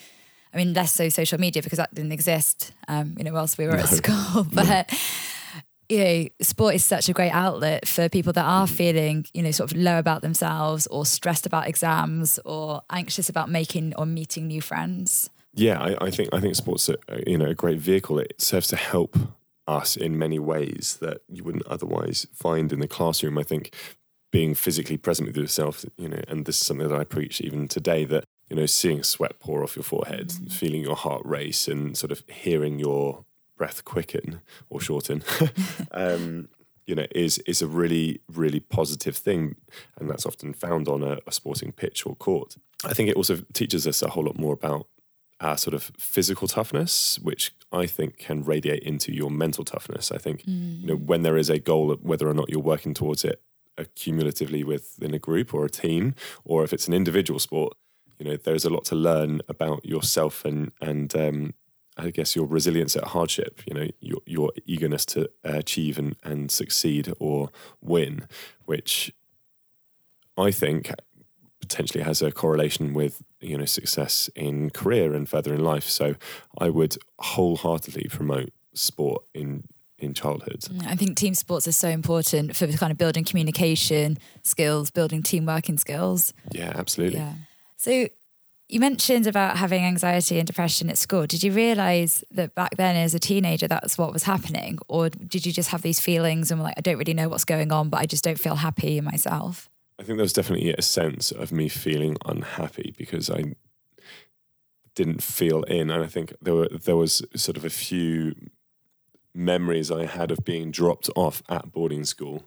I 0.54 0.58
mean, 0.58 0.74
less 0.74 0.92
so 0.92 1.10
social 1.10 1.40
media 1.40 1.62
because 1.62 1.78
that 1.78 1.94
didn't 1.94 2.12
exist, 2.12 2.72
um, 2.88 3.16
you 3.18 3.24
know, 3.24 3.34
whilst 3.34 3.58
we 3.58 3.66
were 3.66 3.74
no. 3.74 3.80
at 3.80 3.90
school. 3.90 4.48
But 4.54 4.92
you 5.90 6.04
know, 6.04 6.28
sport 6.42 6.76
is 6.76 6.86
such 6.86 7.10
a 7.10 7.14
great 7.14 7.32
outlet 7.32 7.88
for 7.88 8.10
people 8.10 8.32
that 8.34 8.46
are 8.46 8.68
feeling, 8.68 9.26
you 9.34 9.42
know, 9.42 9.52
sort 9.52 9.72
of 9.72 9.78
low 9.78 9.98
about 9.98 10.22
themselves 10.22 10.86
or 10.88 11.06
stressed 11.06 11.48
about 11.48 11.68
exams 11.68 12.40
or 12.46 12.84
anxious 12.92 13.28
about 13.28 13.50
making 13.50 13.96
or 13.96 14.06
meeting 14.06 14.48
new 14.48 14.62
friends. 14.62 15.32
Yeah, 15.56 15.80
I, 15.80 16.06
I 16.06 16.12
think 16.12 16.30
I 16.32 16.40
think 16.40 16.56
sports, 16.56 16.90
a, 16.90 16.96
you 17.26 17.38
know, 17.38 17.48
a 17.48 17.56
great 17.56 17.80
vehicle. 17.80 18.20
It 18.20 18.40
serves 18.40 18.68
to 18.68 18.76
help 18.76 19.18
us 19.68 19.96
in 19.96 20.18
many 20.18 20.40
ways 20.40 20.98
that 21.02 21.22
you 21.28 21.44
wouldn't 21.44 21.66
otherwise 21.68 22.28
find 22.34 22.72
in 22.72 22.80
the 22.80 22.88
classroom. 22.88 23.38
I 23.38 23.44
think 23.44 23.74
being 24.32 24.54
physically 24.54 24.98
present 24.98 25.28
with 25.28 25.38
yourself, 25.38 25.86
you 25.98 26.08
know, 26.08 26.22
and 26.28 26.46
this 26.46 26.60
is 26.62 26.68
something 26.68 26.88
that 26.88 27.00
I 27.00 27.04
preach 27.04 27.42
even 27.42 27.68
today 27.68 28.06
that, 28.06 28.26
you 28.50 28.56
know, 28.56 28.66
seeing 28.66 29.04
sweat 29.04 29.40
pour 29.40 29.64
off 29.64 29.76
your 29.76 29.84
forehead, 29.84 30.30
mm. 30.30 30.52
feeling 30.52 30.82
your 30.82 30.96
heart 30.96 31.22
race 31.26 31.68
and 31.68 31.98
sort 31.98 32.12
of 32.12 32.24
hearing 32.28 32.80
your 32.80 33.26
breath 33.58 33.86
quicken 33.86 34.42
or 34.70 34.82
shorten, 34.82 35.24
um, 35.92 36.50
you 36.86 36.96
know, 36.96 37.06
is 37.12 37.38
is 37.40 37.62
a 37.62 37.68
really, 37.68 38.22
really 38.32 38.60
positive 38.60 39.16
thing. 39.16 39.56
And 40.00 40.10
that's 40.10 40.26
often 40.26 40.54
found 40.54 40.88
on 40.88 41.04
a, 41.04 41.20
a 41.28 41.32
sporting 41.32 41.72
pitch 41.72 42.06
or 42.06 42.16
court. 42.16 42.58
I 42.84 42.94
think 42.94 43.10
it 43.10 43.16
also 43.16 43.38
teaches 43.54 43.86
us 43.86 44.02
a 44.02 44.10
whole 44.10 44.24
lot 44.24 44.40
more 44.40 44.54
about 44.54 44.88
our 45.42 45.58
sort 45.58 45.74
of 45.74 45.92
physical 45.98 46.48
toughness, 46.48 47.20
which 47.20 47.54
I 47.72 47.86
think 47.86 48.18
can 48.18 48.44
radiate 48.44 48.84
into 48.84 49.14
your 49.14 49.30
mental 49.30 49.64
toughness. 49.64 50.12
I 50.12 50.18
think 50.18 50.42
mm. 50.42 50.82
you 50.82 50.88
know 50.88 50.96
when 50.96 51.22
there 51.22 51.38
is 51.38 51.50
a 51.50 51.60
goal, 51.60 51.96
whether 52.02 52.28
or 52.28 52.34
not 52.34 52.50
you're 52.50 52.60
working 52.60 52.96
towards 52.96 53.24
it 53.24 53.42
accumulatively 53.78 54.64
within 54.66 55.14
a 55.14 55.20
group 55.20 55.54
or 55.54 55.66
a 55.66 55.70
team, 55.70 56.14
or 56.44 56.64
if 56.64 56.74
it's 56.74 56.88
an 56.88 56.94
individual 56.94 57.40
sport, 57.40 57.74
you 58.20 58.26
know, 58.26 58.38
there's 58.38 58.66
a 58.66 58.70
lot 58.70 58.86
to 58.86 58.96
learn 58.96 59.42
about 59.48 59.86
yourself 59.86 60.46
and 60.46 60.72
and 60.82 61.16
um, 61.16 61.54
I 61.98 62.12
guess 62.12 62.36
your 62.36 62.46
resilience 62.46 62.96
at 62.96 63.06
hardship. 63.06 63.62
You 63.66 63.74
know, 63.74 63.88
your 64.00 64.20
your 64.26 64.52
eagerness 64.66 65.06
to 65.08 65.30
achieve 65.44 65.98
and 65.98 66.16
and 66.24 66.52
succeed 66.52 67.14
or 67.20 67.50
win, 67.82 68.28
which 68.66 69.14
I 70.38 70.52
think 70.52 70.92
potentially 71.62 72.04
has 72.04 72.22
a 72.22 72.32
correlation 72.32 72.94
with 72.94 73.22
you 73.40 73.58
know 73.58 73.66
success 73.66 74.30
in 74.36 74.70
career 74.70 75.14
and 75.14 75.28
further 75.28 75.54
in 75.54 75.64
life. 75.64 75.86
So 75.86 76.16
I 76.58 76.70
would 76.70 76.98
wholeheartedly 77.20 78.08
promote 78.10 78.52
sport 78.74 79.24
in 79.34 79.64
in 79.98 80.14
childhood. 80.14 80.62
Mm, 80.62 80.88
I 80.88 80.96
think 80.96 81.18
team 81.18 81.34
sports 81.34 81.68
are 81.68 81.74
so 81.74 81.90
important 81.90 82.56
for 82.56 82.68
kind 82.68 82.92
of 82.92 82.98
building 82.98 83.24
communication 83.24 84.18
skills, 84.44 84.92
building 84.92 85.24
team 85.24 85.46
working 85.46 85.78
skills. 85.78 86.34
Yeah, 86.52 86.72
absolutely. 86.76 87.20
Yeah. 87.20 87.34
So 87.80 88.10
you 88.68 88.80
mentioned 88.82 89.26
about 89.26 89.56
having 89.56 89.86
anxiety 89.86 90.38
and 90.38 90.46
depression 90.46 90.90
at 90.90 90.98
school. 90.98 91.26
Did 91.26 91.44
you 91.44 91.54
realize 91.54 92.26
that 92.30 92.54
back 92.54 92.76
then 92.76 92.98
as 92.98 93.16
a 93.16 93.20
teenager 93.20 93.70
that's 93.70 93.98
what 93.98 94.12
was 94.12 94.24
happening 94.24 94.80
or 94.90 95.08
did 95.10 95.46
you 95.46 95.54
just 95.54 95.70
have 95.70 95.82
these 95.82 96.02
feelings 96.02 96.52
and 96.52 96.60
were 96.60 96.66
like 96.66 96.78
I 96.78 96.82
don't 96.82 96.98
really 96.98 97.14
know 97.14 97.30
what's 97.30 97.46
going 97.46 97.72
on 97.72 97.88
but 97.88 98.02
I 98.02 98.06
just 98.06 98.26
don't 98.26 98.38
feel 98.38 98.56
happy 98.56 98.98
in 98.98 99.06
myself? 99.06 99.70
I 99.98 100.04
think 100.04 100.18
there 100.18 100.24
was 100.24 100.34
definitely 100.34 100.74
a 100.74 100.82
sense 100.82 101.32
of 101.32 101.54
me 101.54 101.70
feeling 101.70 102.18
unhappy 102.26 102.94
because 102.98 103.30
I 103.30 103.56
didn't 104.94 105.24
feel 105.24 105.64
in 105.64 105.90
and 105.90 106.04
I 106.04 106.08
think 106.08 106.34
there 106.42 106.56
were 106.56 106.68
there 106.68 106.98
was 106.98 107.24
sort 107.38 107.56
of 107.56 107.64
a 107.64 107.70
few 107.70 108.36
memories 109.34 109.90
I 109.90 110.06
had 110.06 110.32
of 110.32 110.44
being 110.44 110.70
dropped 110.70 111.10
off 111.16 111.42
at 111.48 111.72
boarding 111.72 112.04
school 112.04 112.44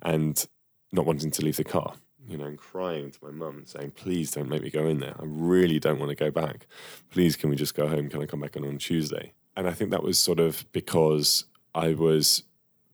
and 0.00 0.46
not 0.92 1.06
wanting 1.06 1.32
to 1.32 1.42
leave 1.42 1.56
the 1.56 1.64
car, 1.64 1.94
you 2.28 2.36
know, 2.36 2.46
and 2.46 2.58
crying 2.58 3.10
to 3.10 3.18
my 3.22 3.30
mum 3.30 3.62
saying, 3.64 3.92
please 3.92 4.30
don't 4.30 4.48
make 4.48 4.62
me 4.62 4.70
go 4.70 4.86
in 4.86 5.00
there. 5.00 5.14
I 5.18 5.24
really 5.24 5.78
don't 5.78 5.98
want 5.98 6.10
to 6.10 6.16
go 6.16 6.30
back. 6.30 6.66
Please, 7.10 7.36
can 7.36 7.50
we 7.50 7.56
just 7.56 7.74
go 7.74 7.88
home? 7.88 8.08
Can 8.08 8.22
I 8.22 8.26
come 8.26 8.40
back 8.40 8.56
on, 8.56 8.64
on 8.64 8.78
Tuesday? 8.78 9.32
And 9.56 9.66
I 9.66 9.72
think 9.72 9.90
that 9.90 10.02
was 10.02 10.18
sort 10.18 10.40
of 10.40 10.66
because 10.72 11.44
I 11.74 11.94
was 11.94 12.42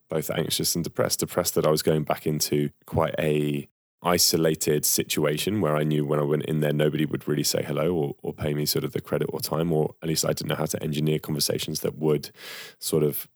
both 0.08 0.30
anxious 0.30 0.74
and 0.74 0.84
depressed. 0.84 1.20
Depressed 1.20 1.54
that 1.54 1.66
I 1.66 1.70
was 1.70 1.82
going 1.82 2.04
back 2.04 2.26
into 2.26 2.70
quite 2.86 3.14
a 3.18 3.68
isolated 4.02 4.84
situation 4.84 5.60
where 5.60 5.76
I 5.76 5.84
knew 5.84 6.04
when 6.04 6.18
I 6.18 6.24
went 6.24 6.44
in 6.46 6.60
there, 6.60 6.72
nobody 6.72 7.04
would 7.04 7.28
really 7.28 7.44
say 7.44 7.62
hello 7.62 7.94
or, 7.94 8.16
or 8.22 8.32
pay 8.32 8.52
me 8.52 8.66
sort 8.66 8.84
of 8.84 8.92
the 8.92 9.00
credit 9.00 9.28
or 9.32 9.40
time, 9.40 9.72
or 9.72 9.94
at 10.02 10.08
least 10.08 10.24
I 10.24 10.32
didn't 10.32 10.48
know 10.48 10.56
how 10.56 10.66
to 10.66 10.82
engineer 10.82 11.18
conversations 11.18 11.80
that 11.80 11.96
would 11.96 12.30
sort 12.78 13.04
of 13.04 13.28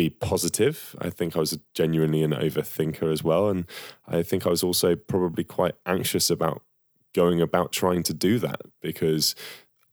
be 0.00 0.08
positive. 0.10 0.96
I 0.98 1.10
think 1.10 1.36
I 1.36 1.40
was 1.40 1.58
genuinely 1.74 2.22
an 2.22 2.32
overthinker 2.32 3.12
as 3.12 3.22
well. 3.22 3.50
And 3.50 3.66
I 4.08 4.22
think 4.22 4.46
I 4.46 4.50
was 4.50 4.62
also 4.62 4.96
probably 4.96 5.44
quite 5.44 5.74
anxious 5.84 6.30
about 6.30 6.62
going 7.14 7.40
about 7.42 7.70
trying 7.72 8.02
to 8.04 8.14
do 8.14 8.38
that 8.38 8.62
because 8.80 9.34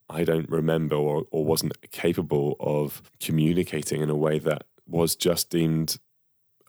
I 0.10 0.24
don't 0.24 0.50
remember 0.50 0.96
or, 0.96 1.26
or 1.30 1.44
wasn't 1.44 1.74
capable 1.92 2.56
of 2.60 3.02
communicating 3.20 4.02
in 4.02 4.10
a 4.10 4.16
way 4.16 4.40
that 4.40 4.64
was 4.88 5.16
just 5.16 5.50
deemed 5.50 5.98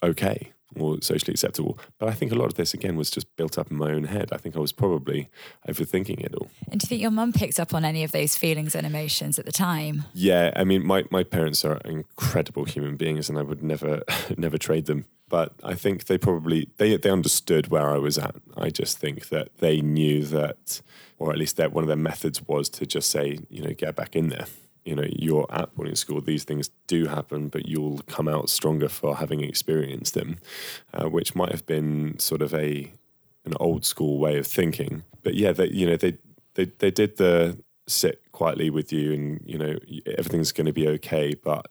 okay 0.02 0.52
or 0.76 0.98
socially 1.00 1.32
acceptable. 1.32 1.78
But 1.98 2.08
I 2.08 2.12
think 2.12 2.32
a 2.32 2.34
lot 2.34 2.46
of 2.46 2.54
this 2.54 2.74
again 2.74 2.96
was 2.96 3.10
just 3.10 3.34
built 3.36 3.58
up 3.58 3.70
in 3.70 3.76
my 3.76 3.90
own 3.90 4.04
head. 4.04 4.30
I 4.32 4.36
think 4.36 4.56
I 4.56 4.60
was 4.60 4.72
probably 4.72 5.28
overthinking 5.68 6.20
it 6.24 6.34
all. 6.34 6.48
And 6.70 6.80
do 6.80 6.84
you 6.84 6.88
think 6.88 7.02
your 7.02 7.10
mum 7.10 7.32
picked 7.32 7.58
up 7.58 7.74
on 7.74 7.84
any 7.84 8.04
of 8.04 8.12
those 8.12 8.36
feelings 8.36 8.74
and 8.74 8.86
emotions 8.86 9.38
at 9.38 9.46
the 9.46 9.52
time? 9.52 10.04
Yeah, 10.12 10.52
I 10.56 10.64
mean, 10.64 10.86
my, 10.86 11.04
my 11.10 11.22
parents 11.22 11.64
are 11.64 11.78
incredible 11.84 12.64
human 12.64 12.96
beings, 12.96 13.28
and 13.28 13.38
I 13.38 13.42
would 13.42 13.62
never 13.62 14.02
never 14.36 14.58
trade 14.58 14.86
them. 14.86 15.06
But 15.28 15.52
I 15.62 15.74
think 15.74 16.06
they 16.06 16.18
probably 16.18 16.68
they 16.76 16.96
they 16.96 17.10
understood 17.10 17.68
where 17.68 17.90
I 17.90 17.98
was 17.98 18.18
at. 18.18 18.36
I 18.56 18.70
just 18.70 18.98
think 18.98 19.28
that 19.28 19.54
they 19.58 19.80
knew 19.80 20.24
that, 20.24 20.80
or 21.18 21.32
at 21.32 21.38
least 21.38 21.56
that 21.56 21.72
one 21.72 21.84
of 21.84 21.88
their 21.88 21.96
methods 21.96 22.46
was 22.46 22.68
to 22.70 22.86
just 22.86 23.10
say, 23.10 23.38
you 23.50 23.62
know, 23.62 23.72
get 23.72 23.94
back 23.94 24.16
in 24.16 24.28
there 24.28 24.46
you 24.88 24.94
know 24.96 25.06
you're 25.10 25.46
at 25.50 25.74
boarding 25.74 25.94
school 25.94 26.20
these 26.20 26.44
things 26.44 26.70
do 26.86 27.06
happen 27.06 27.48
but 27.48 27.66
you'll 27.66 27.98
come 28.06 28.28
out 28.28 28.48
stronger 28.48 28.88
for 28.88 29.16
having 29.16 29.42
experienced 29.42 30.14
them 30.14 30.38
uh, 30.94 31.08
which 31.08 31.34
might 31.34 31.52
have 31.52 31.66
been 31.66 32.18
sort 32.18 32.42
of 32.42 32.54
a 32.54 32.92
an 33.48 33.54
old 33.60 33.84
school 33.84 34.18
way 34.18 34.38
of 34.38 34.46
thinking. 34.46 35.02
But 35.22 35.34
yeah 35.34 35.52
they 35.52 35.68
you 35.68 35.86
know 35.86 35.96
they 35.96 36.18
they, 36.54 36.66
they 36.78 36.90
did 36.90 37.16
the 37.16 37.58
sit 37.86 38.22
quietly 38.32 38.70
with 38.70 38.92
you 38.92 39.12
and 39.12 39.40
you 39.44 39.58
know 39.58 39.78
everything's 40.18 40.52
going 40.52 40.66
to 40.66 40.72
be 40.74 40.86
okay 40.86 41.34
but 41.34 41.66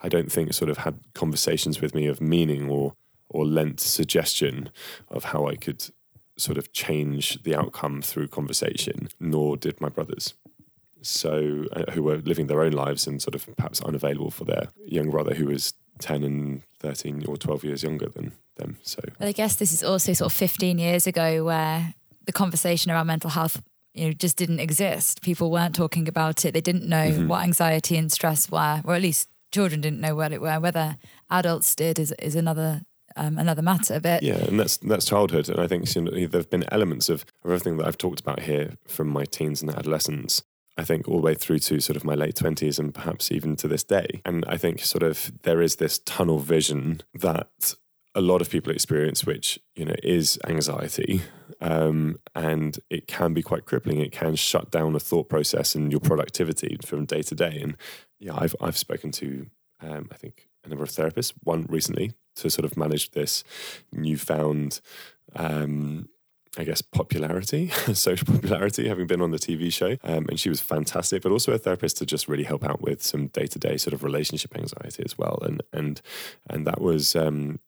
i 0.00 0.08
don't 0.08 0.32
think 0.32 0.52
sort 0.52 0.68
of 0.68 0.78
had 0.78 0.98
conversations 1.14 1.80
with 1.80 1.94
me 1.94 2.08
of 2.08 2.20
meaning 2.20 2.68
or 2.68 2.94
or 3.28 3.46
lent 3.46 3.78
suggestion 3.78 4.68
of 5.08 5.22
how 5.24 5.46
i 5.46 5.54
could 5.54 5.88
sort 6.36 6.58
of 6.58 6.72
change 6.72 7.40
the 7.44 7.54
outcome 7.54 8.02
through 8.02 8.26
conversation 8.26 9.08
nor 9.20 9.56
did 9.56 9.80
my 9.80 9.88
brothers 9.88 10.34
so 11.02 11.64
uh, 11.72 11.90
who 11.92 12.02
were 12.02 12.16
living 12.18 12.46
their 12.46 12.62
own 12.62 12.72
lives 12.72 13.06
and 13.06 13.20
sort 13.20 13.34
of 13.34 13.46
perhaps 13.56 13.80
unavailable 13.82 14.30
for 14.30 14.44
their 14.44 14.68
young 14.84 15.10
brother 15.10 15.34
who 15.34 15.46
was 15.46 15.74
10 15.98 16.24
and 16.24 16.62
13 16.80 17.24
or 17.26 17.36
12 17.36 17.64
years 17.64 17.82
younger 17.82 18.08
than 18.08 18.32
them 18.56 18.78
so 18.82 19.00
well 19.18 19.28
i 19.28 19.32
guess 19.32 19.56
this 19.56 19.72
is 19.72 19.82
also 19.82 20.12
sort 20.12 20.32
of 20.32 20.36
15 20.36 20.78
years 20.78 21.06
ago 21.06 21.44
where 21.44 21.94
the 22.24 22.32
conversation 22.32 22.90
around 22.90 23.06
mental 23.06 23.30
health 23.30 23.62
you 23.94 24.06
know 24.06 24.12
just 24.12 24.36
didn't 24.36 24.60
exist 24.60 25.22
people 25.22 25.50
weren't 25.50 25.74
talking 25.74 26.08
about 26.08 26.44
it 26.44 26.52
they 26.54 26.60
didn't 26.60 26.88
know 26.88 27.10
mm-hmm. 27.10 27.28
what 27.28 27.42
anxiety 27.42 27.96
and 27.96 28.10
stress 28.10 28.50
were 28.50 28.82
or 28.84 28.94
at 28.94 29.02
least 29.02 29.28
children 29.52 29.80
didn't 29.80 30.00
know 30.00 30.14
what 30.14 30.32
it 30.32 30.40
were 30.40 30.58
whether 30.58 30.96
adults 31.30 31.74
did 31.74 31.98
is, 31.98 32.12
is 32.18 32.34
another 32.34 32.82
um, 33.16 33.38
another 33.38 33.62
matter. 33.62 34.00
But 34.00 34.22
yeah, 34.22 34.36
and 34.36 34.58
that's 34.58 34.78
that's 34.78 35.04
childhood, 35.04 35.48
and 35.48 35.60
I 35.60 35.66
think 35.66 35.94
you 35.94 36.02
know, 36.02 36.10
there 36.10 36.40
have 36.40 36.50
been 36.50 36.64
elements 36.72 37.08
of, 37.08 37.24
of 37.44 37.50
everything 37.50 37.76
that 37.78 37.86
I've 37.86 37.98
talked 37.98 38.20
about 38.20 38.40
here 38.40 38.74
from 38.86 39.08
my 39.08 39.24
teens 39.24 39.62
and 39.62 39.70
adolescence 39.70 40.42
I 40.76 40.84
think 40.84 41.08
all 41.08 41.16
the 41.16 41.22
way 41.22 41.34
through 41.34 41.58
to 41.60 41.80
sort 41.80 41.96
of 41.96 42.04
my 42.04 42.14
late 42.14 42.34
20s 42.36 42.78
and 42.78 42.94
perhaps 42.94 43.30
even 43.30 43.56
to 43.56 43.68
this 43.68 43.84
day. 43.84 44.22
And 44.24 44.44
I 44.46 44.56
think 44.56 44.84
sort 44.84 45.02
of 45.02 45.32
there 45.42 45.60
is 45.60 45.76
this 45.76 45.98
tunnel 45.98 46.38
vision 46.38 47.02
that 47.14 47.74
a 48.14 48.20
lot 48.20 48.40
of 48.40 48.50
people 48.50 48.72
experience, 48.72 49.24
which, 49.24 49.58
you 49.74 49.84
know, 49.84 49.94
is 50.02 50.38
anxiety. 50.46 51.22
Um, 51.60 52.18
and 52.34 52.78
it 52.90 53.06
can 53.06 53.34
be 53.34 53.42
quite 53.42 53.66
crippling. 53.66 54.00
It 54.00 54.12
can 54.12 54.34
shut 54.34 54.70
down 54.70 54.92
the 54.92 55.00
thought 55.00 55.28
process 55.28 55.74
and 55.74 55.92
your 55.92 56.00
productivity 56.00 56.78
from 56.84 57.04
day 57.04 57.22
to 57.22 57.34
day. 57.34 57.60
And 57.60 57.76
yeah, 58.18 58.34
I've, 58.36 58.56
I've 58.60 58.76
spoken 58.76 59.12
to, 59.12 59.46
um, 59.80 60.08
I 60.10 60.16
think, 60.16 60.48
a 60.64 60.68
number 60.68 60.84
of 60.84 60.90
therapists, 60.90 61.32
one 61.42 61.66
recently 61.68 62.12
to 62.36 62.50
sort 62.50 62.64
of 62.64 62.76
manage 62.76 63.10
this 63.10 63.44
newfound 63.92 64.80
um, 65.36 66.08
I 66.58 66.64
guess, 66.64 66.82
popularity, 66.82 67.68
social 67.94 68.26
popularity, 68.26 68.86
having 68.86 69.06
been 69.06 69.22
on 69.22 69.30
the 69.30 69.38
TV 69.38 69.72
show. 69.72 69.96
Um, 70.04 70.26
and 70.28 70.38
she 70.38 70.50
was 70.50 70.60
fantastic, 70.60 71.22
but 71.22 71.32
also 71.32 71.52
a 71.52 71.58
therapist 71.58 71.96
to 71.98 72.06
just 72.06 72.28
really 72.28 72.44
help 72.44 72.62
out 72.62 72.82
with 72.82 73.02
some 73.02 73.28
day 73.28 73.46
to 73.46 73.58
day 73.58 73.78
sort 73.78 73.94
of 73.94 74.04
relationship 74.04 74.56
anxiety 74.56 75.02
as 75.04 75.16
well. 75.16 75.38
And 75.42 75.62
and 75.72 76.02
and 76.50 76.66
that 76.66 76.80
was 76.80 77.16
um, 77.16 77.60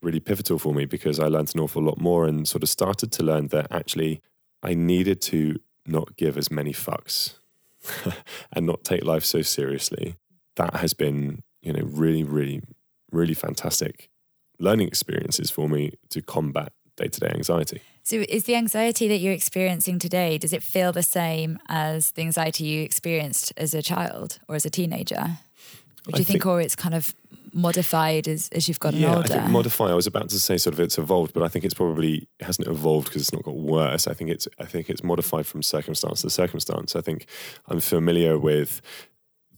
really 0.00 0.20
pivotal 0.20 0.58
for 0.58 0.72
me 0.72 0.86
because 0.86 1.20
I 1.20 1.26
learned 1.26 1.52
an 1.54 1.60
awful 1.60 1.82
lot 1.82 2.00
more 2.00 2.26
and 2.26 2.48
sort 2.48 2.62
of 2.62 2.70
started 2.70 3.12
to 3.12 3.22
learn 3.22 3.48
that 3.48 3.66
actually 3.70 4.22
I 4.62 4.74
needed 4.74 5.20
to 5.22 5.58
not 5.86 6.16
give 6.16 6.38
as 6.38 6.50
many 6.50 6.72
fucks 6.72 7.34
and 8.52 8.66
not 8.66 8.84
take 8.84 9.04
life 9.04 9.24
so 9.24 9.42
seriously. 9.42 10.16
That 10.56 10.76
has 10.76 10.94
been, 10.94 11.42
you 11.62 11.72
know, 11.72 11.84
really, 11.84 12.24
really, 12.24 12.62
really 13.10 13.34
fantastic 13.34 14.08
learning 14.58 14.86
experiences 14.86 15.50
for 15.50 15.68
me 15.68 15.92
to 16.10 16.20
combat 16.20 16.72
day 16.96 17.08
to 17.08 17.20
day 17.20 17.32
anxiety. 17.34 17.82
So, 18.02 18.24
is 18.28 18.44
the 18.44 18.56
anxiety 18.56 19.08
that 19.08 19.18
you're 19.18 19.32
experiencing 19.32 19.98
today, 19.98 20.38
does 20.38 20.52
it 20.52 20.62
feel 20.62 20.92
the 20.92 21.02
same 21.02 21.58
as 21.68 22.12
the 22.12 22.22
anxiety 22.22 22.64
you 22.64 22.82
experienced 22.82 23.52
as 23.56 23.74
a 23.74 23.82
child 23.82 24.38
or 24.48 24.54
as 24.54 24.64
a 24.64 24.70
teenager? 24.70 25.38
Would 26.06 26.18
you 26.18 26.24
think, 26.24 26.42
think, 26.42 26.46
or 26.46 26.60
it's 26.60 26.74
kind 26.74 26.94
of 26.94 27.14
modified 27.52 28.26
as, 28.26 28.48
as 28.50 28.68
you've 28.68 28.80
gotten 28.80 29.00
yeah, 29.00 29.16
older? 29.16 29.34
I 29.34 29.38
think 29.38 29.50
modify. 29.50 29.90
I 29.90 29.94
was 29.94 30.06
about 30.06 30.28
to 30.30 30.40
say 30.40 30.56
sort 30.56 30.74
of 30.74 30.80
it's 30.80 30.98
evolved, 30.98 31.34
but 31.34 31.42
I 31.42 31.48
think 31.48 31.64
it's 31.64 31.74
probably 31.74 32.28
it 32.38 32.44
hasn't 32.44 32.68
evolved 32.68 33.08
because 33.08 33.22
it's 33.22 33.32
not 33.32 33.42
got 33.42 33.56
worse. 33.56 34.06
I 34.06 34.14
think 34.14 34.30
it's 34.30 34.48
I 34.58 34.64
think 34.64 34.88
it's 34.88 35.04
modified 35.04 35.46
from 35.46 35.62
circumstance 35.62 36.22
to 36.22 36.30
circumstance. 36.30 36.96
I 36.96 37.00
think 37.00 37.26
I'm 37.68 37.80
familiar 37.80 38.38
with 38.38 38.80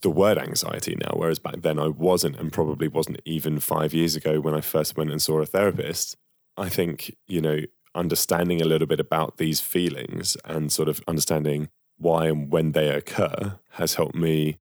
the 0.00 0.10
word 0.10 0.36
anxiety 0.36 0.96
now, 1.00 1.12
whereas 1.14 1.38
back 1.38 1.62
then 1.62 1.78
I 1.78 1.88
wasn't, 1.88 2.36
and 2.36 2.52
probably 2.52 2.88
wasn't 2.88 3.20
even 3.24 3.60
five 3.60 3.94
years 3.94 4.16
ago 4.16 4.40
when 4.40 4.54
I 4.54 4.60
first 4.60 4.96
went 4.96 5.10
and 5.10 5.22
saw 5.22 5.40
a 5.40 5.46
therapist. 5.46 6.16
I 6.56 6.68
think 6.68 7.14
you 7.26 7.40
know 7.40 7.60
understanding 7.94 8.60
a 8.60 8.66
little 8.66 8.86
bit 8.86 9.00
about 9.00 9.36
these 9.36 9.60
feelings 9.60 10.36
and 10.44 10.72
sort 10.72 10.88
of 10.88 11.00
understanding 11.06 11.68
why 11.98 12.26
and 12.26 12.50
when 12.50 12.72
they 12.72 12.88
occur 12.88 13.58
has 13.72 13.94
helped 13.94 14.14
me 14.14 14.58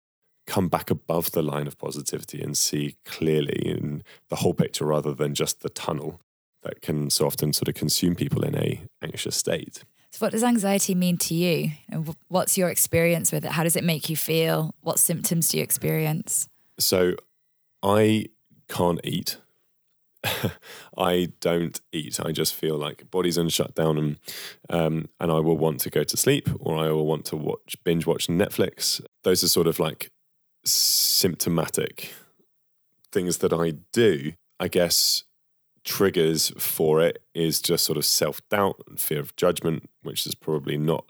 come 0.48 0.68
back 0.68 0.90
above 0.90 1.32
the 1.32 1.42
line 1.42 1.68
of 1.68 1.78
positivity 1.78 2.42
and 2.42 2.58
see 2.58 2.98
clearly 3.06 3.62
in 3.66 4.04
the 4.30 4.38
whole 4.38 4.54
picture 4.54 4.86
rather 4.86 5.14
than 5.14 5.34
just 5.34 5.62
the 5.62 5.70
tunnel 5.70 6.20
that 6.64 6.82
can 6.82 7.10
so 7.10 7.26
often 7.26 7.54
sort 7.54 7.68
of 7.68 7.74
consume 7.74 8.16
people 8.16 8.44
in 8.44 8.56
a 8.56 8.82
anxious 9.02 9.36
state. 9.36 9.84
So 10.12 10.26
what 10.26 10.34
does 10.34 10.44
anxiety 10.44 10.94
mean 10.94 11.18
to 11.20 11.34
you? 11.34 11.72
And 11.90 12.16
what's 12.28 12.58
your 12.58 12.70
experience 12.70 13.32
with 13.32 13.46
it? 13.46 13.52
How 13.52 13.64
does 13.64 13.76
it 13.76 13.84
make 13.84 14.10
you 14.10 14.18
feel? 14.18 14.76
What 14.82 15.00
symptoms 15.00 15.48
do 15.48 15.58
you 15.58 15.64
experience? 15.64 16.50
So 16.80 17.16
I 17.82 18.28
can't 18.68 19.00
eat 19.04 19.38
I 20.98 21.32
don't 21.40 21.80
eat. 21.92 22.20
I 22.24 22.32
just 22.32 22.54
feel 22.54 22.78
like 22.78 23.10
body's 23.10 23.38
in 23.38 23.50
shutdown, 23.50 23.98
and 23.98 24.18
um, 24.70 25.10
and 25.20 25.32
I 25.32 25.40
will 25.40 25.58
want 25.58 25.80
to 25.82 25.90
go 25.90 26.04
to 26.04 26.18
sleep, 26.18 26.50
or 26.60 26.78
I 26.78 26.90
will 26.90 27.06
want 27.06 27.26
to 27.26 27.36
watch 27.36 27.76
binge 27.84 28.06
watch 28.06 28.28
Netflix. 28.28 29.02
Those 29.24 29.44
are 29.44 29.48
sort 29.48 29.68
of 29.68 29.80
like 29.80 30.12
symptomatic 30.64 32.14
things 33.12 33.40
that 33.40 33.54
I 33.54 33.72
do. 33.92 34.34
I 34.60 34.68
guess 34.68 35.24
triggers 35.84 36.52
for 36.58 37.02
it 37.02 37.24
is 37.34 37.60
just 37.60 37.84
sort 37.84 37.98
of 37.98 38.06
self 38.06 38.48
doubt, 38.50 38.82
and 38.88 39.00
fear 39.00 39.20
of 39.20 39.36
judgment, 39.36 39.90
which 40.04 40.28
is 40.28 40.36
probably 40.36 40.78
not 40.78 41.06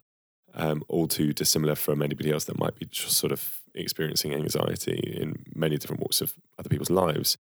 um, 0.53 0.83
all 0.87 1.07
too 1.07 1.33
dissimilar 1.33 1.75
from 1.75 2.01
anybody 2.01 2.31
else 2.31 2.45
that 2.45 2.59
might 2.59 2.75
be 2.75 2.87
sort 2.91 3.31
of 3.31 3.61
experiencing 3.73 4.33
anxiety 4.33 5.17
in 5.19 5.43
many 5.55 5.77
different 5.77 6.01
walks 6.01 6.21
of 6.21 6.33
other 6.57 6.69
people's 6.69 6.89
lives. 6.89 7.37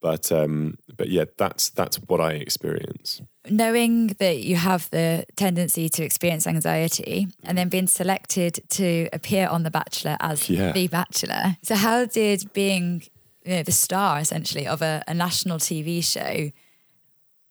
But 0.00 0.32
um, 0.32 0.76
but 0.96 1.08
yeah, 1.08 1.24
that's 1.36 1.68
that's 1.70 1.96
what 2.08 2.20
I 2.20 2.32
experience. 2.32 3.20
Knowing 3.50 4.08
that 4.18 4.38
you 4.38 4.56
have 4.56 4.88
the 4.90 5.24
tendency 5.36 5.88
to 5.90 6.02
experience 6.02 6.46
anxiety, 6.46 7.26
and 7.44 7.56
then 7.58 7.68
being 7.68 7.86
selected 7.88 8.60
to 8.70 9.08
appear 9.12 9.46
on 9.48 9.62
The 9.62 9.70
Bachelor 9.70 10.16
as 10.20 10.48
Yeah. 10.48 10.72
the 10.72 10.88
Bachelor. 10.88 11.56
So 11.62 11.74
how 11.74 12.06
did 12.06 12.50
being 12.54 13.02
you 13.44 13.56
know, 13.56 13.62
the 13.62 13.72
star 13.72 14.20
essentially 14.20 14.66
of 14.66 14.82
a, 14.82 15.02
a 15.08 15.14
national 15.14 15.58
TV 15.58 16.02
show 16.04 16.50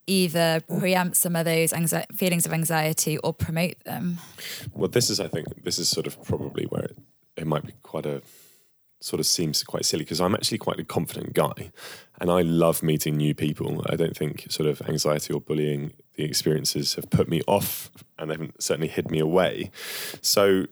either 0.08 0.62
preempt 0.80 1.16
some 1.18 1.36
of 1.36 1.46
those 1.46 1.72
anxi- 1.72 2.06
feelings 2.16 2.46
of 2.46 2.54
anxiety 2.54 3.18
or 3.20 3.34
promote 3.34 3.76
them? 3.86 4.18
Well, 4.74 4.90
this 4.90 5.10
is, 5.10 5.20
I 5.20 5.28
think, 5.28 5.64
this 5.64 5.78
is 5.78 5.88
sort 5.90 6.08
of 6.08 6.22
probably 6.24 6.66
where 6.66 6.84
it, 6.86 6.98
it 7.38 7.46
might 7.48 7.66
be 7.66 7.74
quite 7.84 8.06
a 8.08 8.22
sort 9.02 9.20
of 9.20 9.26
seems 9.26 9.64
quite 9.64 9.86
silly 9.86 10.04
because 10.04 10.20
I'm 10.20 10.36
actually 10.36 10.58
quite 10.58 10.80
a 10.80 10.84
confident 10.84 11.34
guy 11.34 11.72
and 12.20 12.30
I 12.30 12.42
love 12.42 12.84
meeting 12.84 13.16
new 13.16 13.34
people. 13.34 13.84
I 13.90 13.96
don't 13.96 14.16
think 14.16 14.48
sort 14.50 14.68
of 14.68 14.82
anxiety 14.90 15.34
or 15.34 15.40
bullying, 15.40 15.94
the 16.16 16.24
experiences 16.24 16.96
have 16.96 17.10
put 17.10 17.30
me 17.30 17.42
off 17.48 17.90
and 18.18 18.30
they 18.30 18.34
haven't 18.34 18.62
certainly 18.62 18.90
hid 18.90 19.10
me 19.10 19.20
away. 19.20 19.72
So, 20.22 20.66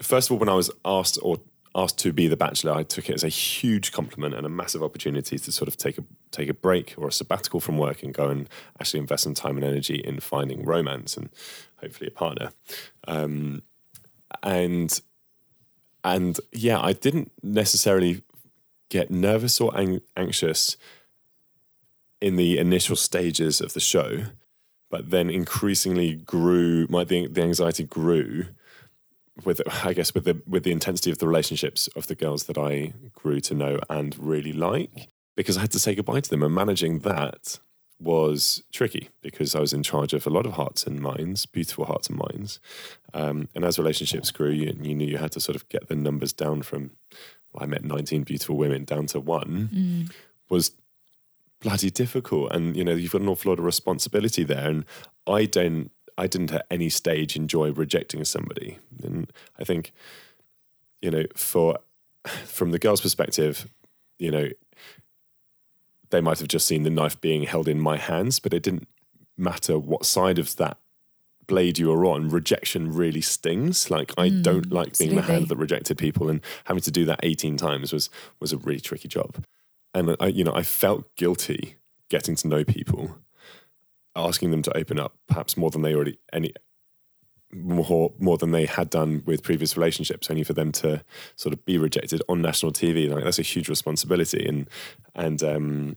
first 0.00 0.28
of 0.28 0.32
all, 0.32 0.38
when 0.38 0.48
I 0.48 0.54
was 0.54 0.70
asked 0.84 1.18
or 1.22 1.38
asked 1.74 1.98
to 2.00 2.12
be 2.12 2.28
the 2.28 2.36
bachelor, 2.36 2.72
I 2.72 2.82
took 2.82 3.08
it 3.08 3.14
as 3.14 3.24
a 3.24 3.28
huge 3.28 3.92
compliment 3.92 4.34
and 4.34 4.46
a 4.46 4.48
massive 4.48 4.82
opportunity 4.82 5.38
to 5.38 5.52
sort 5.52 5.68
of 5.68 5.76
take 5.76 5.98
a 5.98 6.04
take 6.30 6.48
a 6.48 6.54
break 6.54 6.94
or 6.96 7.08
a 7.08 7.12
sabbatical 7.12 7.60
from 7.60 7.78
work 7.78 8.02
and 8.02 8.14
go 8.14 8.28
and 8.28 8.48
actually 8.80 9.00
invest 9.00 9.24
some 9.24 9.34
time 9.34 9.56
and 9.56 9.64
energy 9.64 9.96
in 9.96 10.20
finding 10.20 10.64
romance 10.64 11.16
and 11.16 11.30
hopefully 11.80 12.08
a 12.08 12.10
partner. 12.12 12.52
Um, 13.08 13.62
and 14.42 15.00
and 16.04 16.38
yeah, 16.52 16.80
I 16.80 16.92
didn't 16.92 17.32
necessarily 17.42 18.22
get 18.90 19.10
nervous 19.10 19.60
or 19.60 19.76
ang- 19.78 20.00
anxious 20.16 20.76
in 22.20 22.36
the 22.36 22.58
initial 22.58 22.96
stages 22.96 23.60
of 23.60 23.72
the 23.72 23.80
show, 23.80 24.24
but 24.90 25.10
then 25.10 25.30
increasingly 25.30 26.14
grew. 26.14 26.86
My 26.88 27.04
the, 27.04 27.26
the 27.26 27.42
anxiety 27.42 27.84
grew 27.84 28.46
with 29.44 29.62
I 29.84 29.92
guess 29.92 30.14
with 30.14 30.24
the 30.24 30.42
with 30.46 30.64
the 30.64 30.72
intensity 30.72 31.10
of 31.10 31.18
the 31.18 31.26
relationships 31.26 31.88
of 31.96 32.06
the 32.06 32.14
girls 32.14 32.44
that 32.44 32.58
I 32.58 32.92
grew 33.12 33.40
to 33.40 33.54
know 33.54 33.78
and 33.88 34.16
really 34.18 34.52
like 34.52 35.08
because 35.36 35.56
I 35.56 35.62
had 35.62 35.72
to 35.72 35.78
say 35.78 35.94
goodbye 35.94 36.20
to 36.20 36.30
them 36.30 36.42
and 36.42 36.54
managing 36.54 37.00
that 37.00 37.58
was 38.02 38.62
tricky 38.72 39.08
because 39.22 39.54
I 39.54 39.60
was 39.60 39.72
in 39.72 39.82
charge 39.82 40.12
of 40.12 40.26
a 40.26 40.30
lot 40.30 40.46
of 40.46 40.52
hearts 40.52 40.86
and 40.86 41.00
minds, 41.00 41.46
beautiful 41.46 41.84
hearts 41.84 42.08
and 42.08 42.18
minds. 42.18 42.60
Um, 43.14 43.48
and 43.54 43.64
as 43.64 43.78
relationships 43.78 44.30
grew, 44.30 44.50
you, 44.50 44.76
you 44.80 44.94
knew 44.94 45.06
you 45.06 45.18
had 45.18 45.32
to 45.32 45.40
sort 45.40 45.56
of 45.56 45.68
get 45.68 45.88
the 45.88 45.94
numbers 45.94 46.32
down 46.32 46.62
from, 46.62 46.90
well, 47.52 47.62
I 47.62 47.66
met 47.66 47.84
19 47.84 48.24
beautiful 48.24 48.56
women 48.56 48.84
down 48.84 49.06
to 49.06 49.20
one 49.20 49.68
was 50.48 50.72
bloody 51.60 51.90
difficult. 51.90 52.52
And, 52.52 52.76
you 52.76 52.84
know, 52.84 52.92
you've 52.92 53.12
got 53.12 53.22
an 53.22 53.28
awful 53.28 53.50
lot 53.50 53.58
of 53.58 53.64
responsibility 53.64 54.44
there. 54.44 54.68
And 54.68 54.84
I 55.26 55.46
don't, 55.46 55.90
I 56.18 56.26
didn't 56.26 56.52
at 56.52 56.66
any 56.70 56.88
stage 56.88 57.36
enjoy 57.36 57.72
rejecting 57.72 58.24
somebody. 58.24 58.78
And 59.02 59.32
I 59.58 59.64
think, 59.64 59.92
you 61.00 61.10
know, 61.10 61.24
for, 61.36 61.78
from 62.26 62.70
the 62.70 62.78
girl's 62.78 63.00
perspective, 63.00 63.68
you 64.18 64.30
know, 64.30 64.48
they 66.12 66.20
might 66.20 66.38
have 66.38 66.48
just 66.48 66.66
seen 66.66 66.84
the 66.84 66.90
knife 66.90 67.20
being 67.20 67.42
held 67.42 67.66
in 67.66 67.80
my 67.80 67.96
hands, 67.96 68.38
but 68.38 68.54
it 68.54 68.62
didn't 68.62 68.86
matter 69.36 69.78
what 69.78 70.06
side 70.06 70.38
of 70.38 70.54
that 70.56 70.78
blade 71.46 71.78
you 71.78 71.88
were 71.88 72.06
on. 72.06 72.28
Rejection 72.28 72.92
really 72.94 73.22
stings. 73.22 73.90
Like 73.90 74.12
I 74.16 74.28
hmm, 74.28 74.42
don't 74.42 74.72
like 74.72 74.96
being 74.98 75.16
the 75.16 75.22
hand 75.22 75.48
that 75.48 75.56
rejected 75.56 75.98
people, 75.98 76.28
and 76.28 76.40
having 76.66 76.82
to 76.82 76.90
do 76.90 77.04
that 77.06 77.20
eighteen 77.22 77.56
times 77.56 77.92
was 77.92 78.10
was 78.38 78.52
a 78.52 78.58
really 78.58 78.80
tricky 78.80 79.08
job. 79.08 79.44
And 79.94 80.16
I, 80.20 80.28
you 80.28 80.44
know, 80.44 80.54
I 80.54 80.62
felt 80.62 81.14
guilty 81.16 81.76
getting 82.08 82.36
to 82.36 82.48
know 82.48 82.62
people, 82.62 83.16
asking 84.14 84.50
them 84.50 84.62
to 84.62 84.76
open 84.76 85.00
up, 85.00 85.16
perhaps 85.26 85.56
more 85.56 85.70
than 85.70 85.82
they 85.82 85.94
already 85.94 86.18
any 86.32 86.52
more 87.54 88.12
more 88.18 88.38
than 88.38 88.52
they 88.52 88.66
had 88.66 88.90
done 88.90 89.22
with 89.26 89.42
previous 89.42 89.76
relationships, 89.76 90.30
only 90.30 90.44
for 90.44 90.54
them 90.54 90.72
to 90.72 91.04
sort 91.36 91.52
of 91.52 91.64
be 91.64 91.78
rejected 91.78 92.22
on 92.28 92.42
national 92.42 92.72
TV. 92.72 93.10
Like 93.10 93.24
that's 93.24 93.38
a 93.38 93.42
huge 93.42 93.68
responsibility, 93.68 94.46
and 94.46 94.68
and 95.14 95.42
um, 95.42 95.96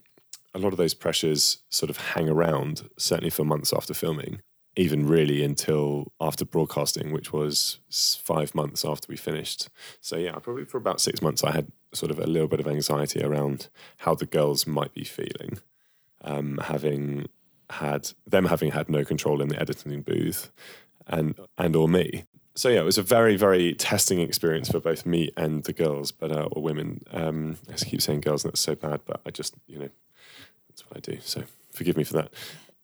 a 0.53 0.59
lot 0.59 0.73
of 0.73 0.77
those 0.77 0.93
pressures 0.93 1.59
sort 1.69 1.89
of 1.89 1.97
hang 1.97 2.29
around, 2.29 2.89
certainly 2.97 3.29
for 3.29 3.43
months 3.43 3.73
after 3.73 3.93
filming, 3.93 4.41
even 4.75 5.07
really 5.07 5.43
until 5.43 6.11
after 6.19 6.45
broadcasting, 6.45 7.11
which 7.11 7.31
was 7.31 7.79
five 8.23 8.55
months 8.55 8.83
after 8.85 9.07
we 9.09 9.17
finished. 9.17 9.69
So 10.01 10.17
yeah, 10.17 10.33
probably 10.39 10.65
for 10.65 10.77
about 10.77 11.01
six 11.01 11.21
months, 11.21 11.43
I 11.43 11.51
had 11.51 11.71
sort 11.93 12.11
of 12.11 12.19
a 12.19 12.27
little 12.27 12.47
bit 12.47 12.59
of 12.59 12.67
anxiety 12.67 13.21
around 13.23 13.69
how 13.99 14.15
the 14.15 14.25
girls 14.25 14.67
might 14.67 14.93
be 14.93 15.03
feeling, 15.03 15.59
um, 16.23 16.59
having 16.63 17.27
had 17.71 18.11
them 18.27 18.45
having 18.45 18.71
had 18.71 18.89
no 18.89 19.03
control 19.03 19.41
in 19.41 19.47
the 19.47 19.59
editing 19.59 20.01
booth, 20.01 20.51
and 21.07 21.35
and 21.57 21.75
or 21.75 21.87
me. 21.87 22.25
So 22.55 22.69
yeah, 22.69 22.79
it 22.79 22.85
was 22.85 22.97
a 22.97 23.03
very 23.03 23.35
very 23.35 23.73
testing 23.73 24.19
experience 24.19 24.69
for 24.69 24.79
both 24.79 25.05
me 25.05 25.31
and 25.35 25.63
the 25.63 25.73
girls, 25.73 26.11
but 26.11 26.31
uh, 26.31 26.47
or 26.51 26.61
women. 26.61 27.01
Um, 27.11 27.57
I 27.69 27.73
keep 27.73 28.01
saying 28.01 28.21
girls, 28.21 28.43
and 28.43 28.51
that's 28.51 28.61
so 28.61 28.75
bad, 28.75 29.01
but 29.05 29.21
I 29.25 29.31
just 29.31 29.55
you 29.67 29.79
know 29.79 29.89
that's 30.69 30.85
what 30.87 30.97
I 30.97 30.99
do. 30.99 31.19
So 31.21 31.43
forgive 31.73 31.97
me 31.97 32.03
for 32.03 32.13
that. 32.13 32.31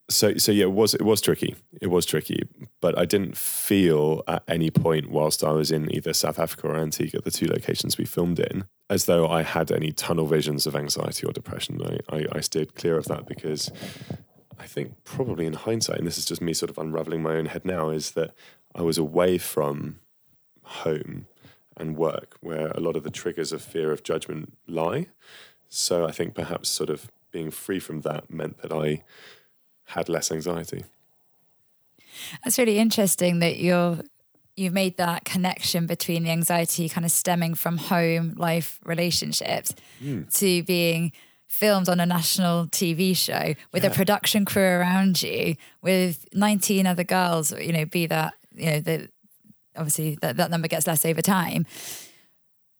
So 0.09 0.35
so 0.35 0.51
yeah, 0.51 0.65
it 0.65 0.71
was 0.73 0.93
it 0.93 1.03
was 1.03 1.21
tricky. 1.21 1.55
It 1.79 1.87
was 1.87 2.05
tricky, 2.05 2.43
but 2.81 2.97
I 2.97 3.05
didn't 3.05 3.37
feel 3.37 4.23
at 4.27 4.43
any 4.47 4.69
point 4.69 5.09
whilst 5.09 5.41
I 5.41 5.51
was 5.51 5.71
in 5.71 5.93
either 5.95 6.11
South 6.11 6.37
Africa 6.37 6.67
or 6.67 6.75
Antigua, 6.75 7.21
the 7.21 7.31
two 7.31 7.47
locations 7.47 7.97
we 7.97 8.03
filmed 8.03 8.39
in, 8.39 8.65
as 8.89 9.05
though 9.05 9.29
I 9.29 9.43
had 9.43 9.71
any 9.71 9.93
tunnel 9.93 10.25
visions 10.25 10.67
of 10.67 10.75
anxiety 10.75 11.25
or 11.25 11.31
depression. 11.31 11.81
I, 11.81 12.17
I, 12.17 12.25
I 12.33 12.39
steered 12.41 12.75
clear 12.75 12.97
of 12.97 13.05
that 13.05 13.25
because 13.25 13.71
I 14.61 14.67
think 14.67 15.03
probably 15.03 15.47
in 15.47 15.53
hindsight, 15.53 15.97
and 15.97 16.05
this 16.05 16.19
is 16.19 16.25
just 16.25 16.41
me 16.41 16.53
sort 16.53 16.69
of 16.69 16.77
unraveling 16.77 17.23
my 17.23 17.35
own 17.35 17.47
head 17.47 17.65
now, 17.65 17.89
is 17.89 18.11
that 18.11 18.35
I 18.75 18.83
was 18.83 18.99
away 18.99 19.39
from 19.39 19.99
home 20.63 21.25
and 21.75 21.97
work 21.97 22.37
where 22.41 22.67
a 22.67 22.79
lot 22.79 22.95
of 22.95 23.03
the 23.03 23.09
triggers 23.09 23.51
of 23.51 23.63
fear 23.63 23.91
of 23.91 24.03
judgment 24.03 24.55
lie. 24.67 25.07
So 25.67 26.05
I 26.05 26.11
think 26.11 26.35
perhaps 26.35 26.69
sort 26.69 26.91
of 26.91 27.09
being 27.31 27.49
free 27.49 27.79
from 27.79 28.01
that 28.01 28.29
meant 28.29 28.61
that 28.61 28.71
I 28.71 29.03
had 29.85 30.07
less 30.07 30.31
anxiety. 30.31 30.85
That's 32.43 32.59
really 32.59 32.77
interesting 32.77 33.39
that 33.39 33.57
you're 33.57 33.99
you've 34.55 34.73
made 34.73 34.97
that 34.97 35.25
connection 35.25 35.87
between 35.87 36.23
the 36.23 36.29
anxiety 36.29 36.87
kind 36.87 37.05
of 37.05 37.11
stemming 37.11 37.55
from 37.55 37.77
home 37.77 38.35
life 38.37 38.79
relationships 38.83 39.73
hmm. 39.99 40.23
to 40.33 40.61
being 40.63 41.13
filmed 41.51 41.89
on 41.89 41.99
a 41.99 42.05
national 42.05 42.65
TV 42.67 43.15
show 43.15 43.53
with 43.71 43.83
a 43.83 43.89
production 43.89 44.45
crew 44.45 44.63
around 44.63 45.21
you 45.21 45.55
with 45.81 46.25
19 46.33 46.87
other 46.87 47.03
girls 47.03 47.51
you 47.59 47.73
know 47.73 47.85
be 47.85 48.07
that 48.07 48.33
you 48.55 48.65
know 48.65 48.79
the 48.79 49.09
obviously 49.75 50.17
that, 50.21 50.37
that 50.37 50.49
number 50.49 50.67
gets 50.67 50.87
less 50.87 51.05
over 51.05 51.21
time 51.21 51.65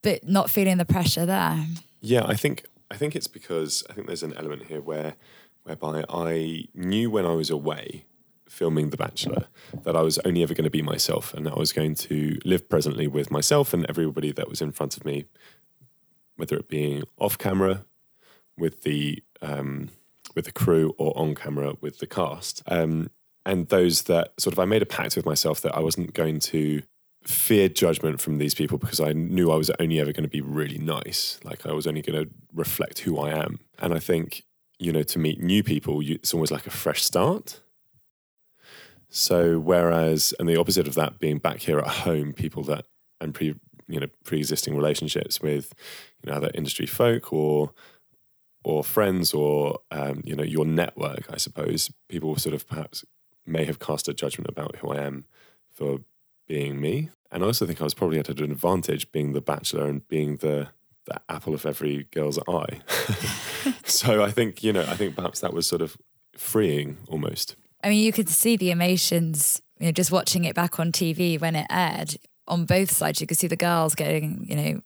but 0.01 0.27
not 0.27 0.49
feeling 0.49 0.77
the 0.77 0.85
pressure 0.85 1.25
there. 1.25 1.65
Yeah, 2.01 2.25
I 2.25 2.35
think 2.35 2.65
I 2.89 2.97
think 2.97 3.15
it's 3.15 3.27
because 3.27 3.83
I 3.89 3.93
think 3.93 4.07
there's 4.07 4.23
an 4.23 4.33
element 4.33 4.63
here 4.63 4.81
where 4.81 5.15
whereby 5.63 6.03
I 6.09 6.65
knew 6.73 7.09
when 7.09 7.25
I 7.25 7.33
was 7.33 7.49
away 7.49 8.05
filming 8.49 8.89
The 8.89 8.97
Bachelor 8.97 9.47
that 9.83 9.95
I 9.95 10.01
was 10.01 10.17
only 10.25 10.43
ever 10.43 10.53
going 10.53 10.65
to 10.65 10.71
be 10.71 10.81
myself 10.81 11.33
and 11.33 11.45
that 11.45 11.53
I 11.53 11.59
was 11.59 11.71
going 11.71 11.95
to 11.95 12.37
live 12.43 12.67
presently 12.67 13.07
with 13.07 13.31
myself 13.31 13.73
and 13.73 13.85
everybody 13.87 14.31
that 14.33 14.49
was 14.49 14.61
in 14.61 14.73
front 14.73 14.97
of 14.97 15.05
me, 15.05 15.25
whether 16.35 16.57
it 16.57 16.67
being 16.67 17.03
off 17.17 17.37
camera 17.37 17.85
with 18.61 18.83
the 18.83 19.21
um, 19.41 19.89
with 20.35 20.45
the 20.45 20.51
crew 20.51 20.93
or 20.97 21.17
on 21.17 21.35
camera 21.35 21.73
with 21.81 21.99
the 21.99 22.07
cast. 22.07 22.63
Um, 22.67 23.09
and 23.45 23.67
those 23.67 24.03
that 24.03 24.33
sort 24.39 24.53
of 24.53 24.59
I 24.59 24.65
made 24.65 24.81
a 24.81 24.85
pact 24.85 25.15
with 25.15 25.25
myself 25.25 25.61
that 25.61 25.75
I 25.75 25.79
wasn't 25.79 26.13
going 26.13 26.39
to 26.39 26.83
fear 27.23 27.67
judgment 27.69 28.21
from 28.21 28.37
these 28.37 28.53
people 28.53 28.77
because 28.77 28.99
I 28.99 29.13
knew 29.13 29.51
I 29.51 29.55
was 29.55 29.71
only 29.79 29.99
ever 29.99 30.11
going 30.11 30.23
to 30.23 30.29
be 30.29 30.41
really 30.41 30.77
nice. 30.77 31.39
Like 31.43 31.65
I 31.65 31.73
was 31.73 31.87
only 31.87 32.01
going 32.01 32.23
to 32.23 32.31
reflect 32.53 32.99
who 32.99 33.19
I 33.19 33.31
am. 33.31 33.59
And 33.79 33.93
I 33.93 33.99
think, 33.99 34.43
you 34.79 34.91
know, 34.91 35.03
to 35.03 35.19
meet 35.19 35.41
new 35.41 35.63
people, 35.63 36.01
you, 36.01 36.15
it's 36.15 36.33
almost 36.33 36.51
like 36.51 36.67
a 36.67 36.71
fresh 36.71 37.03
start. 37.03 37.61
So 39.09 39.59
whereas, 39.59 40.33
and 40.39 40.47
the 40.47 40.59
opposite 40.59 40.87
of 40.87 40.95
that 40.95 41.19
being 41.19 41.37
back 41.37 41.59
here 41.59 41.79
at 41.79 41.87
home, 41.87 42.33
people 42.33 42.63
that 42.63 42.85
and 43.19 43.33
pre, 43.33 43.55
you 43.87 43.99
know, 43.99 44.07
pre-existing 44.23 44.75
relationships 44.75 45.41
with, 45.41 45.73
you 46.23 46.31
know, 46.31 46.37
other 46.37 46.49
industry 46.55 46.85
folk 46.87 47.31
or 47.33 47.71
or 48.63 48.83
friends 48.83 49.33
or 49.33 49.79
um, 49.91 50.21
you 50.23 50.35
know 50.35 50.43
your 50.43 50.65
network, 50.65 51.25
I 51.29 51.37
suppose 51.37 51.91
people 52.07 52.35
sort 52.37 52.55
of 52.55 52.67
perhaps 52.67 53.03
may 53.45 53.65
have 53.65 53.79
cast 53.79 54.07
a 54.07 54.13
judgment 54.13 54.49
about 54.49 54.77
who 54.77 54.89
I 54.89 55.01
am 55.01 55.25
for 55.69 55.99
being 56.47 56.79
me. 56.79 57.09
And 57.31 57.43
I 57.43 57.47
also 57.47 57.65
think 57.65 57.81
I 57.81 57.85
was 57.85 57.93
probably 57.93 58.19
at 58.19 58.29
an 58.29 58.43
advantage 58.43 59.11
being 59.11 59.33
the 59.33 59.41
bachelor 59.41 59.87
and 59.87 60.07
being 60.07 60.37
the 60.37 60.69
the 61.05 61.19
apple 61.29 61.55
of 61.55 61.65
every 61.65 62.07
girl's 62.11 62.37
eye. 62.47 62.79
so 63.85 64.23
I 64.23 64.29
think 64.31 64.63
you 64.63 64.73
know 64.73 64.81
I 64.81 64.95
think 64.95 65.15
perhaps 65.15 65.39
that 65.39 65.53
was 65.53 65.65
sort 65.67 65.81
of 65.81 65.97
freeing 66.37 66.97
almost. 67.07 67.55
I 67.83 67.89
mean, 67.89 68.03
you 68.03 68.11
could 68.11 68.29
see 68.29 68.57
the 68.57 68.71
emotions, 68.71 69.61
you 69.79 69.87
know, 69.87 69.91
just 69.91 70.11
watching 70.11 70.45
it 70.45 70.55
back 70.55 70.79
on 70.79 70.91
TV 70.91 71.39
when 71.41 71.55
it 71.55 71.65
aired 71.69 72.15
on 72.47 72.65
both 72.65 72.91
sides. 72.91 73.21
You 73.21 73.27
could 73.27 73.37
see 73.37 73.47
the 73.47 73.55
girls 73.55 73.95
getting, 73.95 74.45
you 74.47 74.55
know, 74.55 74.81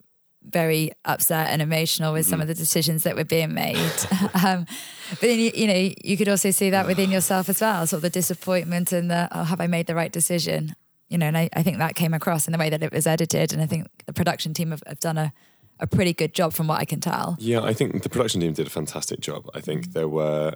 very 0.49 0.91
upset 1.05 1.49
and 1.49 1.61
emotional 1.61 2.13
with 2.13 2.23
mm-hmm. 2.23 2.31
some 2.31 2.41
of 2.41 2.47
the 2.47 2.53
decisions 2.53 3.03
that 3.03 3.15
were 3.15 3.23
being 3.23 3.53
made. 3.53 3.75
um, 4.43 4.65
but 5.09 5.21
then, 5.21 5.39
you, 5.39 5.51
you, 5.53 5.67
know, 5.67 5.93
you 6.03 6.17
could 6.17 6.29
also 6.29 6.51
see 6.51 6.69
that 6.69 6.87
within 6.87 7.11
yourself 7.11 7.49
as 7.49 7.61
well, 7.61 7.85
sort 7.87 7.99
of 7.99 8.01
the 8.01 8.09
disappointment 8.09 8.91
and 8.91 9.09
the, 9.09 9.27
oh, 9.31 9.43
have 9.43 9.61
I 9.61 9.67
made 9.67 9.87
the 9.87 9.95
right 9.95 10.11
decision? 10.11 10.75
You 11.09 11.17
know, 11.17 11.27
and 11.27 11.37
I, 11.37 11.49
I 11.53 11.63
think 11.63 11.77
that 11.77 11.95
came 11.95 12.13
across 12.13 12.47
in 12.47 12.51
the 12.51 12.57
way 12.57 12.69
that 12.69 12.81
it 12.81 12.91
was 12.91 13.05
edited. 13.05 13.53
And 13.53 13.61
I 13.61 13.65
think 13.65 13.87
the 14.05 14.13
production 14.13 14.53
team 14.53 14.71
have, 14.71 14.83
have 14.87 14.99
done 14.99 15.17
a, 15.17 15.33
a 15.79 15.87
pretty 15.87 16.13
good 16.13 16.33
job 16.33 16.53
from 16.53 16.67
what 16.67 16.79
I 16.79 16.85
can 16.85 17.01
tell. 17.01 17.35
Yeah, 17.39 17.61
I 17.61 17.73
think 17.73 18.01
the 18.03 18.09
production 18.09 18.41
team 18.41 18.53
did 18.53 18.67
a 18.67 18.71
fantastic 18.71 19.19
job. 19.19 19.49
I 19.53 19.61
think 19.61 19.93
there 19.93 20.07
were, 20.07 20.53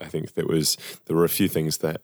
I 0.00 0.06
think 0.06 0.34
there 0.34 0.46
was, 0.46 0.76
there 1.06 1.16
were 1.16 1.24
a 1.24 1.30
few 1.30 1.48
things 1.48 1.78
that 1.78 2.02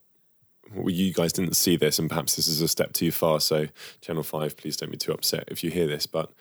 well, 0.74 0.90
you 0.90 1.12
guys 1.12 1.32
didn't 1.32 1.56
see 1.56 1.76
this, 1.76 1.98
and 1.98 2.08
perhaps 2.08 2.36
this 2.36 2.48
is 2.48 2.60
a 2.60 2.68
step 2.68 2.92
too 2.92 3.12
far. 3.12 3.40
So, 3.40 3.68
Channel 4.00 4.22
5, 4.22 4.56
please 4.56 4.76
don't 4.76 4.90
be 4.90 4.96
too 4.96 5.12
upset 5.12 5.44
if 5.48 5.62
you 5.62 5.70
hear 5.70 5.86
this. 5.86 6.06
But 6.06 6.32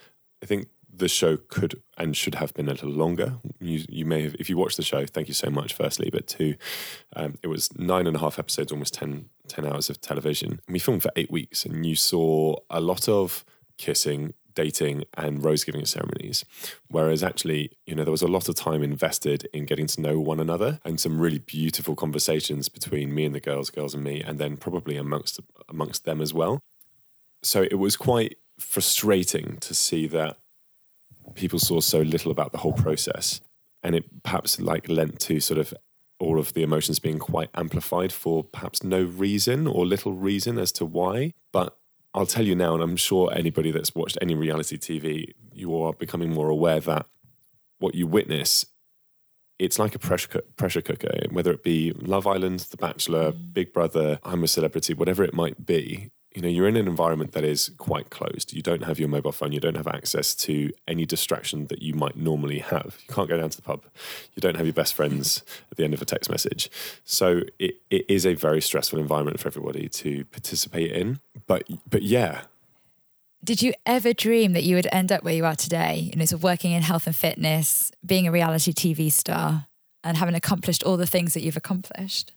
I 0.46 0.48
think 0.48 0.68
the 0.96 1.08
show 1.08 1.38
could 1.38 1.82
and 1.98 2.16
should 2.16 2.36
have 2.36 2.54
been 2.54 2.68
a 2.68 2.74
little 2.74 2.92
longer. 2.92 3.40
You, 3.60 3.84
you 3.90 4.06
may 4.06 4.22
have, 4.22 4.36
if 4.38 4.48
you 4.48 4.58
watched 4.58 4.78
the 4.78 4.84
show, 4.84 5.04
thank 5.04 5.28
you 5.28 5.34
so 5.34 5.50
much, 5.50 5.74
firstly. 5.74 6.12
But 6.12 6.28
two, 6.28 6.54
um, 7.16 7.40
it 7.42 7.48
was 7.48 7.76
nine 7.80 8.06
and 8.06 8.16
a 8.16 8.20
half 8.20 8.38
episodes, 8.38 8.72
almost 8.72 8.94
10, 8.94 9.28
10 9.48 9.66
hours 9.66 9.90
of 9.90 10.00
television. 10.02 10.60
And 10.68 10.74
we 10.74 10.78
filmed 10.78 11.02
for 11.02 11.10
eight 11.16 11.32
weeks, 11.32 11.66
and 11.66 11.84
you 11.84 11.96
saw 11.96 12.58
a 12.70 12.80
lot 12.80 13.10
of 13.10 13.44
kissing, 13.80 14.36
dating, 14.54 15.06
and 15.16 15.44
rose 15.44 15.64
giving 15.64 15.84
ceremonies. 15.84 16.46
Whereas 16.90 17.24
actually, 17.24 17.72
you 17.88 17.96
know, 17.96 18.04
there 18.04 18.12
was 18.12 18.22
a 18.22 18.28
lot 18.28 18.48
of 18.48 18.54
time 18.54 18.84
invested 18.84 19.50
in 19.52 19.66
getting 19.66 19.88
to 19.88 20.02
know 20.02 20.20
one 20.20 20.40
another 20.40 20.80
and 20.86 21.00
some 21.00 21.20
really 21.20 21.40
beautiful 21.40 21.96
conversations 21.96 22.70
between 22.70 23.16
me 23.16 23.26
and 23.26 23.34
the 23.34 23.40
girls, 23.40 23.72
girls 23.72 23.96
and 23.96 24.04
me, 24.04 24.22
and 24.22 24.38
then 24.38 24.58
probably 24.58 24.96
amongst 24.96 25.40
amongst 25.68 26.06
them 26.06 26.22
as 26.22 26.36
well. 26.36 26.60
So 27.42 27.64
it 27.64 27.80
was 27.80 27.98
quite 27.98 28.38
frustrating 28.60 29.58
to 29.62 29.74
see 29.74 30.08
that 30.08 30.38
people 31.34 31.60
saw 31.60 31.80
so 31.80 32.00
little 32.00 32.32
about 32.32 32.52
the 32.52 32.60
whole 32.60 32.74
process 32.74 33.42
and 33.84 33.96
it 33.96 34.24
perhaps 34.24 34.60
like 34.60 34.88
lent 34.88 35.20
to 35.20 35.40
sort 35.40 35.60
of 35.60 35.74
all 36.20 36.40
of 36.40 36.54
the 36.54 36.64
emotions 36.64 37.00
being 37.00 37.20
quite 37.20 37.50
amplified 37.56 38.12
for 38.12 38.44
perhaps 38.44 38.84
no 38.84 39.04
reason 39.04 39.68
or 39.68 39.86
little 39.86 40.14
reason 40.14 40.58
as 40.58 40.72
to 40.72 40.86
why 40.86 41.34
but 41.52 41.78
I'll 42.16 42.26
tell 42.26 42.46
you 42.46 42.56
now, 42.56 42.74
and 42.74 42.82
I'm 42.82 42.96
sure 42.96 43.30
anybody 43.36 43.72
that's 43.72 43.94
watched 43.94 44.18
any 44.22 44.36
reality 44.36 44.78
TV, 44.78 45.34
you 45.52 45.78
are 45.82 45.92
becoming 45.92 46.32
more 46.32 46.48
aware 46.48 46.80
that 46.80 47.08
what 47.80 47.94
you 47.94 48.08
witness, 48.08 48.66
it's 49.60 49.78
like 49.78 49.96
a 49.96 50.00
pressure 50.00 50.42
pressure 50.56 50.82
cooker. 50.82 51.12
Whether 51.30 51.52
it 51.52 51.62
be 51.62 51.92
Love 51.92 52.26
Island, 52.26 52.62
The 52.72 52.78
Bachelor, 52.78 53.34
mm. 53.34 53.54
Big 53.54 53.74
Brother, 53.74 54.20
I'm 54.24 54.46
a 54.46 54.48
Celebrity, 54.48 54.94
whatever 54.94 55.26
it 55.26 55.34
might 55.34 55.66
be, 55.66 56.10
you 56.36 56.42
know 56.42 56.50
you're 56.50 56.68
in 56.68 56.76
an 56.76 56.88
environment 56.88 57.32
that 57.32 57.46
is 57.46 57.72
quite 57.78 58.10
closed. 58.10 58.54
You 58.54 58.62
don't 58.62 58.84
have 58.84 59.00
your 59.00 59.08
mobile 59.08 59.32
phone. 59.32 59.54
You 59.54 59.62
don't 59.62 59.78
have 59.78 59.88
access 59.88 60.36
to 60.36 60.72
any 60.88 61.06
distraction 61.06 61.68
that 61.68 61.82
you 61.82 61.94
might 61.94 62.18
normally 62.18 62.60
have. 62.60 62.98
You 63.08 63.14
can't 63.14 63.30
go 63.30 63.38
down 63.38 63.50
to 63.50 63.56
the 63.56 63.64
pub. 63.64 63.86
You 64.36 64.42
don't 64.42 64.58
have 64.58 64.66
your 64.66 64.74
best 64.74 64.94
friends 64.94 65.44
at 65.72 65.78
the 65.78 65.86
end 65.86 65.94
of 65.94 66.02
a 66.02 66.06
text 66.06 66.30
message. 66.30 66.70
So 67.06 67.42
it, 67.58 67.76
it 67.90 68.06
is 68.10 68.26
a 68.26 68.34
very 68.34 68.62
stressful 68.62 69.00
environment 69.00 69.40
for 69.40 69.48
everybody 69.48 69.88
to 69.88 70.26
participate 70.26 70.92
in. 70.92 71.20
But 71.48 71.64
but 71.90 72.04
yeah. 72.04 72.42
Did 73.44 73.62
you 73.62 73.74
ever 73.86 74.12
dream 74.12 74.54
that 74.54 74.64
you 74.64 74.76
would 74.76 74.88
end 74.92 75.12
up 75.12 75.24
where 75.24 75.34
you 75.34 75.46
are 75.46 75.56
today 75.56 76.10
you 76.12 76.20
know 76.20 76.26
sort 76.26 76.40
of 76.40 76.44
working 76.44 76.72
in 76.72 76.82
health 76.82 77.08
and 77.08 77.16
fitness 77.16 77.92
being 78.06 78.28
a 78.28 78.32
reality 78.32 78.74
tv 78.74 79.12
star 79.12 79.68
and 80.04 80.18
having 80.18 80.36
accomplished 80.36 80.84
all 80.84 80.98
the 80.98 81.06
things 81.06 81.34
that 81.34 81.42
you've 81.42 81.58
accomplished 81.58 82.32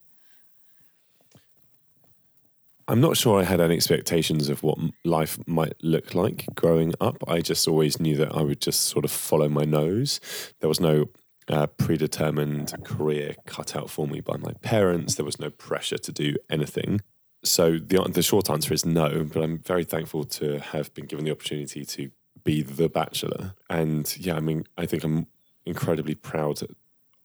I'm 2.90 3.03
not 3.03 3.18
sure 3.18 3.38
I 3.38 3.44
had 3.44 3.61
any 3.61 3.74
expectations 3.74 4.48
of 4.48 4.62
what 4.62 4.79
life 5.05 5.38
might 5.46 5.74
look 5.83 6.14
like 6.14 6.46
growing 6.55 6.94
up. 7.03 7.22
I 7.29 7.42
just 7.42 7.68
always 7.68 8.01
knew 8.01 8.16
that 8.16 8.35
I 8.35 8.40
would 8.40 8.62
just 8.62 8.85
sort 8.85 9.05
of 9.05 9.11
follow 9.11 9.51
my 9.51 9.64
nose. 9.64 10.20
There 10.61 10.70
was 10.70 10.81
no 10.81 11.11
uh, 11.48 11.66
predetermined 11.66 12.72
career 12.85 13.35
cut 13.44 13.77
out 13.77 13.90
for 13.90 14.09
me 14.09 14.20
by 14.20 14.38
my 14.38 14.55
parents. 14.62 15.16
There 15.16 15.24
was 15.27 15.38
no 15.38 15.51
pressure 15.51 15.98
to 15.98 16.12
do 16.12 16.37
anything. 16.48 17.03
So 17.44 17.77
the 17.77 18.03
the 18.11 18.22
short 18.22 18.48
answer 18.48 18.72
is 18.72 18.87
no. 18.87 19.22
But 19.31 19.42
I'm 19.42 19.59
very 19.59 19.85
thankful 19.85 20.24
to 20.24 20.59
have 20.59 20.92
been 20.94 21.05
given 21.05 21.27
the 21.27 21.31
opportunity 21.31 21.85
to 21.85 22.11
be 22.42 22.62
the 22.62 22.88
bachelor. 22.88 23.53
And 23.68 24.16
yeah, 24.18 24.37
I 24.37 24.40
mean, 24.40 24.64
I 24.79 24.87
think 24.87 25.05
I'm 25.05 25.27
incredibly 25.66 26.14
proud 26.14 26.61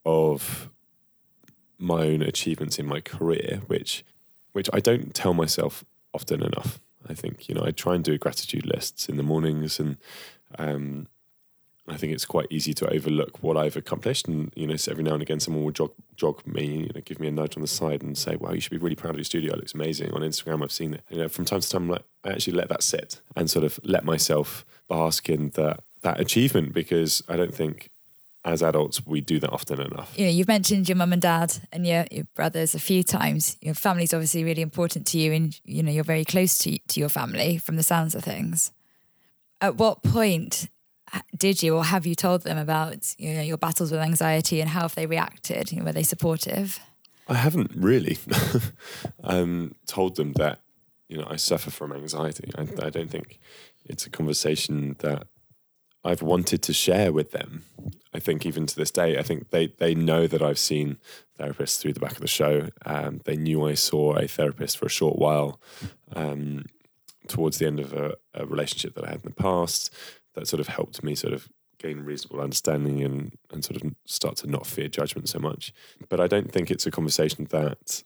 of 0.04 0.68
my 1.78 2.02
own 2.02 2.20
achievements 2.20 2.78
in 2.78 2.86
my 2.86 3.00
career, 3.00 3.62
which 3.66 4.04
which 4.54 4.70
I 4.72 4.80
don't 4.80 5.14
tell 5.14 5.34
myself 5.34 5.84
often 6.14 6.42
enough. 6.42 6.80
I 7.06 7.12
think 7.12 7.48
you 7.48 7.54
know 7.54 7.64
I 7.64 7.70
try 7.70 7.94
and 7.94 8.02
do 8.02 8.16
gratitude 8.16 8.64
lists 8.64 9.08
in 9.08 9.18
the 9.18 9.22
mornings, 9.22 9.78
and 9.78 9.98
um, 10.58 11.06
I 11.86 11.96
think 11.98 12.14
it's 12.14 12.24
quite 12.24 12.46
easy 12.48 12.72
to 12.74 12.90
overlook 12.90 13.42
what 13.42 13.58
I've 13.58 13.76
accomplished. 13.76 14.26
And 14.26 14.50
you 14.56 14.66
know, 14.66 14.76
so 14.76 14.92
every 14.92 15.04
now 15.04 15.12
and 15.12 15.22
again, 15.22 15.40
someone 15.40 15.64
will 15.64 15.72
jog 15.72 15.92
jog 16.16 16.46
me, 16.46 16.64
you 16.64 16.90
know, 16.94 17.02
give 17.04 17.20
me 17.20 17.28
a 17.28 17.30
nudge 17.30 17.56
on 17.56 17.60
the 17.60 17.68
side 17.68 18.02
and 18.02 18.16
say, 18.16 18.36
"Wow, 18.36 18.52
you 18.52 18.60
should 18.60 18.70
be 18.70 18.78
really 18.78 18.96
proud 18.96 19.10
of 19.10 19.18
your 19.18 19.24
studio. 19.24 19.52
It 19.52 19.58
looks 19.58 19.74
amazing." 19.74 20.12
On 20.12 20.22
Instagram, 20.22 20.62
I've 20.62 20.72
seen 20.72 20.94
it. 20.94 21.02
You 21.10 21.18
know, 21.18 21.28
from 21.28 21.44
time 21.44 21.60
to 21.60 21.68
time, 21.68 21.90
like, 21.90 22.04
I 22.24 22.30
actually 22.30 22.54
let 22.54 22.70
that 22.70 22.82
sit 22.82 23.20
and 23.36 23.50
sort 23.50 23.64
of 23.64 23.78
let 23.82 24.04
myself 24.04 24.64
bask 24.88 25.28
in 25.28 25.50
that 25.50 25.84
that 26.00 26.20
achievement 26.20 26.72
because 26.72 27.22
I 27.28 27.36
don't 27.36 27.54
think 27.54 27.90
as 28.44 28.62
adults, 28.62 29.04
we 29.06 29.20
do 29.20 29.40
that 29.40 29.50
often 29.50 29.80
enough. 29.80 30.12
You 30.18 30.26
know, 30.26 30.30
you've 30.30 30.48
mentioned 30.48 30.88
your 30.88 30.96
mum 30.96 31.12
and 31.12 31.22
dad 31.22 31.56
and 31.72 31.86
your, 31.86 32.04
your 32.10 32.24
brothers 32.34 32.74
a 32.74 32.78
few 32.78 33.02
times. 33.02 33.56
Your 33.62 33.74
family's 33.74 34.12
obviously 34.12 34.44
really 34.44 34.62
important 34.62 35.06
to 35.08 35.18
you, 35.18 35.32
and 35.32 35.58
you 35.64 35.82
know 35.82 35.90
you're 35.90 36.04
very 36.04 36.24
close 36.24 36.58
to 36.58 36.78
to 36.78 37.00
your 37.00 37.08
family 37.08 37.56
from 37.58 37.76
the 37.76 37.82
sounds 37.82 38.14
of 38.14 38.22
things. 38.22 38.72
At 39.60 39.76
what 39.76 40.02
point 40.02 40.68
did 41.36 41.62
you 41.62 41.76
or 41.76 41.84
have 41.84 42.06
you 42.06 42.14
told 42.14 42.42
them 42.42 42.58
about 42.58 43.14
you 43.18 43.34
know 43.34 43.42
your 43.42 43.56
battles 43.56 43.90
with 43.90 44.00
anxiety 44.00 44.60
and 44.60 44.68
how 44.68 44.82
have 44.82 44.94
they 44.94 45.06
reacted? 45.06 45.72
You 45.72 45.78
know, 45.78 45.84
were 45.86 45.92
they 45.92 46.02
supportive? 46.02 46.80
I 47.26 47.34
haven't 47.34 47.70
really 47.74 48.18
um, 49.24 49.74
told 49.86 50.16
them 50.16 50.34
that 50.34 50.60
you 51.08 51.16
know 51.16 51.26
I 51.28 51.36
suffer 51.36 51.70
from 51.70 51.92
anxiety. 51.92 52.50
I, 52.58 52.62
I 52.86 52.90
don't 52.90 53.10
think 53.10 53.40
it's 53.86 54.06
a 54.06 54.10
conversation 54.10 54.96
that 54.98 55.28
I've 56.04 56.22
wanted 56.22 56.62
to 56.62 56.72
share 56.72 57.12
with 57.12 57.32
them. 57.32 57.64
I 58.12 58.18
think 58.18 58.44
even 58.44 58.66
to 58.66 58.76
this 58.76 58.90
day, 58.90 59.18
I 59.18 59.22
think 59.22 59.50
they 59.50 59.68
they 59.78 59.94
know 59.94 60.26
that 60.26 60.42
I've 60.42 60.58
seen 60.58 60.98
therapists 61.38 61.80
through 61.80 61.94
the 61.94 62.00
back 62.00 62.12
of 62.12 62.20
the 62.20 62.28
show. 62.28 62.68
Um, 62.84 63.20
they 63.24 63.36
knew 63.36 63.66
I 63.66 63.74
saw 63.74 64.14
a 64.14 64.28
therapist 64.28 64.78
for 64.78 64.86
a 64.86 64.90
short 64.90 65.18
while 65.18 65.60
um, 66.14 66.66
towards 67.26 67.58
the 67.58 67.66
end 67.66 67.80
of 67.80 67.92
a, 67.92 68.14
a, 68.34 68.46
relationship 68.46 68.94
that 68.94 69.04
I 69.04 69.08
had 69.08 69.24
in 69.24 69.32
the 69.34 69.42
past. 69.42 69.92
That 70.34 70.46
sort 70.46 70.60
of 70.60 70.68
helped 70.68 71.02
me 71.02 71.14
sort 71.14 71.32
of 71.32 71.48
gain 71.78 72.00
reasonable 72.00 72.40
understanding 72.40 73.02
and 73.02 73.32
and 73.50 73.64
sort 73.64 73.82
of 73.82 73.94
start 74.06 74.36
to 74.36 74.46
not 74.46 74.66
fear 74.66 74.88
judgment 74.88 75.28
so 75.28 75.38
much. 75.38 75.72
But 76.08 76.20
I 76.20 76.26
don't 76.26 76.52
think 76.52 76.70
it's 76.70 76.86
a 76.86 76.90
conversation 76.90 77.46
that 77.50 78.04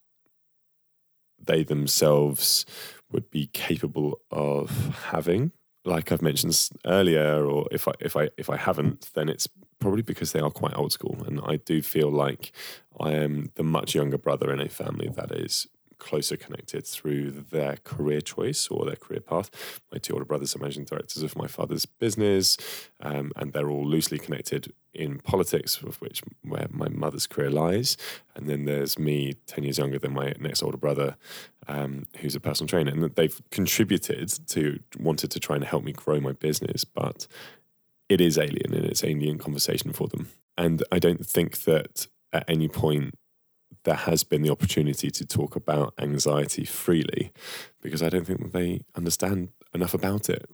they 1.40 1.62
themselves 1.62 2.64
would 3.11 3.30
be 3.30 3.46
capable 3.46 4.20
of 4.30 5.00
having 5.11 5.52
like 5.88 6.12
I've 6.12 6.22
mentioned 6.22 6.70
earlier, 6.85 7.44
or 7.44 7.66
if 7.72 7.88
I 7.88 7.92
if 8.01 8.16
I 8.16 8.31
if 8.37 8.51
I 8.51 8.57
haven't, 8.57 9.11
then 9.14 9.29
it's 9.29 9.48
probably 9.81 10.03
because 10.03 10.33
they 10.33 10.40
are 10.40 10.51
quite 10.51 10.77
old 10.77 10.92
school, 10.92 11.18
and 11.27 11.40
I 11.44 11.57
do 11.57 11.83
feel 11.83 12.11
like 12.11 12.53
I 13.01 13.12
am 13.12 13.51
the 13.55 13.64
much 13.64 13.94
younger 13.94 14.18
brother 14.18 14.53
in 14.53 14.61
a 14.61 14.68
family 14.68 15.09
that 15.09 15.33
is 15.33 15.66
closer 15.98 16.37
connected 16.37 16.87
through 16.87 17.31
their 17.31 17.77
career 17.83 18.20
choice 18.20 18.68
or 18.68 18.87
their 18.87 18.96
career 18.96 19.20
path. 19.20 19.81
My 19.90 19.98
two 19.98 20.12
older 20.12 20.24
brothers 20.24 20.55
are 20.55 20.61
managing 20.61 20.85
directors 20.85 21.24
of 21.24 21.37
my 21.37 21.48
father's 21.48 21.87
business, 21.87 22.57
um, 23.01 23.33
and 23.37 23.53
they're 23.53 23.70
all 23.70 23.87
loosely 23.87 24.18
connected 24.18 24.72
in 24.98 25.18
politics, 25.20 25.80
of 25.80 26.00
which 26.00 26.20
where 26.42 26.66
my 26.70 26.88
mother's 26.88 27.26
career 27.26 27.50
lies. 27.50 27.96
And 28.34 28.48
then 28.48 28.64
there's 28.64 28.98
me, 28.98 29.34
ten 29.46 29.64
years 29.64 29.78
younger 29.78 29.98
than 29.98 30.12
my 30.12 30.34
next 30.40 30.62
older 30.62 30.76
brother, 30.76 31.16
um, 31.68 32.06
who's 32.18 32.34
a 32.34 32.40
personal 32.40 32.68
trainer, 32.68 32.90
and 32.90 33.14
they've 33.14 33.40
contributed 33.50 34.28
to 34.48 34.80
wanted 34.98 35.30
to 35.30 35.40
try 35.40 35.56
and 35.56 35.64
help 35.64 35.84
me 35.84 35.92
grow 35.92 36.20
my 36.20 36.32
business, 36.32 36.84
but 36.84 37.26
it 38.08 38.20
is 38.20 38.38
alien 38.38 38.74
and 38.74 38.84
it's 38.84 39.04
alien 39.04 39.38
conversation 39.38 39.92
for 39.92 40.08
them. 40.08 40.28
And 40.56 40.82
I 40.90 40.98
don't 40.98 41.24
think 41.24 41.64
that 41.64 42.08
at 42.32 42.44
any 42.48 42.68
point 42.68 43.16
there 43.84 43.94
has 43.94 44.24
been 44.24 44.42
the 44.42 44.50
opportunity 44.50 45.11
to 45.11 45.24
talk 45.24 45.54
about 45.54 45.94
anxiety 45.98 46.64
freely 46.64 47.32
because 47.80 48.02
I 48.02 48.08
don't 48.08 48.26
think 48.26 48.42
that 48.42 48.52
they 48.52 48.82
understand 48.96 49.50
enough 49.72 49.94
about 49.94 50.28
it. 50.28 50.50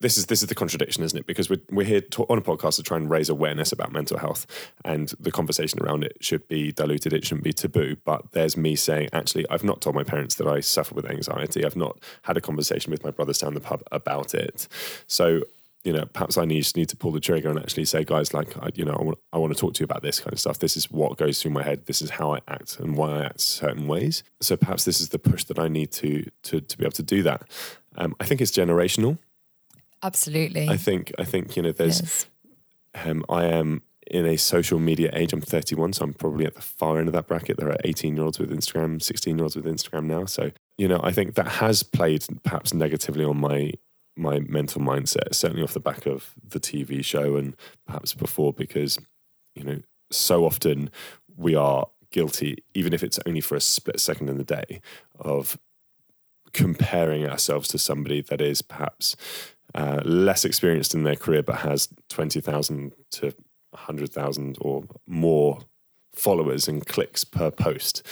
This 0.00 0.16
is 0.16 0.26
this 0.26 0.42
is 0.42 0.48
the 0.48 0.54
contradiction, 0.54 1.02
isn't 1.02 1.18
it? 1.18 1.26
Because 1.26 1.50
we're 1.50 1.60
we're 1.70 1.86
here 1.86 2.00
to, 2.00 2.24
on 2.24 2.38
a 2.38 2.42
podcast 2.42 2.76
to 2.76 2.82
try 2.82 2.96
and 2.96 3.10
raise 3.10 3.28
awareness 3.28 3.72
about 3.72 3.92
mental 3.92 4.18
health, 4.18 4.46
and 4.84 5.12
the 5.18 5.30
conversation 5.30 5.82
around 5.82 6.04
it 6.04 6.16
should 6.20 6.46
be 6.48 6.72
diluted. 6.72 7.12
It 7.12 7.24
shouldn't 7.24 7.44
be 7.44 7.52
taboo. 7.52 7.96
But 8.04 8.32
there's 8.32 8.56
me 8.56 8.76
saying, 8.76 9.08
actually, 9.12 9.46
I've 9.50 9.64
not 9.64 9.80
told 9.80 9.96
my 9.96 10.04
parents 10.04 10.36
that 10.36 10.46
I 10.46 10.60
suffer 10.60 10.94
with 10.94 11.10
anxiety. 11.10 11.64
I've 11.64 11.76
not 11.76 11.98
had 12.22 12.36
a 12.36 12.40
conversation 12.40 12.90
with 12.90 13.04
my 13.04 13.10
brothers 13.10 13.38
down 13.38 13.54
the 13.54 13.60
pub 13.60 13.82
about 13.90 14.34
it. 14.34 14.68
So 15.06 15.42
you 15.84 15.92
know, 15.92 16.04
perhaps 16.06 16.36
I 16.36 16.44
need, 16.44 16.66
need 16.76 16.88
to 16.88 16.96
pull 16.96 17.12
the 17.12 17.20
trigger 17.20 17.48
and 17.48 17.58
actually 17.58 17.84
say, 17.84 18.04
guys, 18.04 18.34
like, 18.34 18.56
I, 18.58 18.70
you 18.74 18.84
know, 18.84 18.92
I 18.92 19.02
want, 19.02 19.18
I 19.32 19.38
want 19.38 19.54
to 19.54 19.58
talk 19.58 19.74
to 19.74 19.80
you 19.80 19.84
about 19.84 20.02
this 20.02 20.20
kind 20.20 20.32
of 20.32 20.40
stuff. 20.40 20.58
This 20.58 20.76
is 20.76 20.90
what 20.90 21.16
goes 21.16 21.40
through 21.40 21.52
my 21.52 21.62
head. 21.62 21.86
This 21.86 22.02
is 22.02 22.10
how 22.10 22.34
I 22.34 22.40
act 22.48 22.78
and 22.80 22.96
why 22.96 23.20
I 23.20 23.24
act 23.26 23.40
certain 23.40 23.86
ways. 23.86 24.22
So 24.40 24.56
perhaps 24.56 24.84
this 24.84 25.00
is 25.00 25.10
the 25.10 25.18
push 25.18 25.44
that 25.44 25.58
I 25.58 25.68
need 25.68 25.92
to 25.92 26.28
to 26.42 26.60
to 26.60 26.78
be 26.78 26.84
able 26.84 26.92
to 26.92 27.02
do 27.02 27.22
that. 27.22 27.42
Um, 27.96 28.14
I 28.20 28.24
think 28.24 28.40
it's 28.40 28.50
generational. 28.50 29.18
Absolutely. 30.02 30.68
I 30.68 30.76
think 30.76 31.12
I 31.18 31.24
think 31.24 31.56
you 31.56 31.62
know 31.62 31.72
there's 31.72 32.00
Yes. 32.00 32.26
um, 33.06 33.24
I 33.28 33.44
am 33.46 33.82
in 34.10 34.24
a 34.26 34.36
social 34.36 34.78
media 34.78 35.10
age. 35.12 35.32
I'm 35.32 35.40
31, 35.42 35.92
so 35.92 36.04
I'm 36.04 36.14
probably 36.14 36.46
at 36.46 36.54
the 36.54 36.62
far 36.62 36.98
end 36.98 37.08
of 37.08 37.12
that 37.14 37.26
bracket. 37.26 37.58
There 37.58 37.68
are 37.68 37.76
18 37.84 38.16
year 38.16 38.24
olds 38.24 38.38
with 38.38 38.50
Instagram, 38.50 39.02
16 39.02 39.36
year 39.36 39.44
olds 39.44 39.56
with 39.56 39.66
Instagram 39.66 40.04
now. 40.04 40.24
So 40.24 40.50
you 40.76 40.88
know, 40.88 41.00
I 41.02 41.12
think 41.12 41.34
that 41.34 41.48
has 41.48 41.82
played 41.82 42.24
perhaps 42.44 42.72
negatively 42.72 43.24
on 43.24 43.38
my 43.38 43.72
my 44.16 44.40
mental 44.40 44.80
mindset. 44.80 45.34
Certainly 45.34 45.62
off 45.62 45.74
the 45.74 45.80
back 45.80 46.06
of 46.06 46.34
the 46.46 46.60
TV 46.60 47.04
show 47.04 47.36
and 47.36 47.54
perhaps 47.86 48.14
before, 48.14 48.52
because 48.52 48.98
you 49.54 49.64
know, 49.64 49.80
so 50.10 50.44
often 50.44 50.90
we 51.36 51.54
are 51.54 51.86
guilty, 52.10 52.64
even 52.74 52.92
if 52.92 53.02
it's 53.02 53.18
only 53.26 53.40
for 53.40 53.54
a 53.56 53.60
split 53.60 54.00
second 54.00 54.28
in 54.28 54.38
the 54.38 54.44
day, 54.44 54.80
of 55.18 55.58
comparing 56.52 57.26
ourselves 57.28 57.68
to 57.68 57.78
somebody 57.78 58.22
that 58.22 58.40
is 58.40 58.62
perhaps 58.62 59.14
uh, 59.74 60.00
less 60.04 60.44
experienced 60.44 60.94
in 60.94 61.04
their 61.04 61.16
career 61.16 61.42
but 61.42 61.56
has 61.56 61.88
20,000 62.08 62.92
to 63.10 63.34
100,000 63.70 64.58
or 64.60 64.84
more 65.06 65.58
followers 66.14 66.68
and 66.68 66.86
clicks 66.86 67.24
per 67.24 67.50
post. 67.50 68.06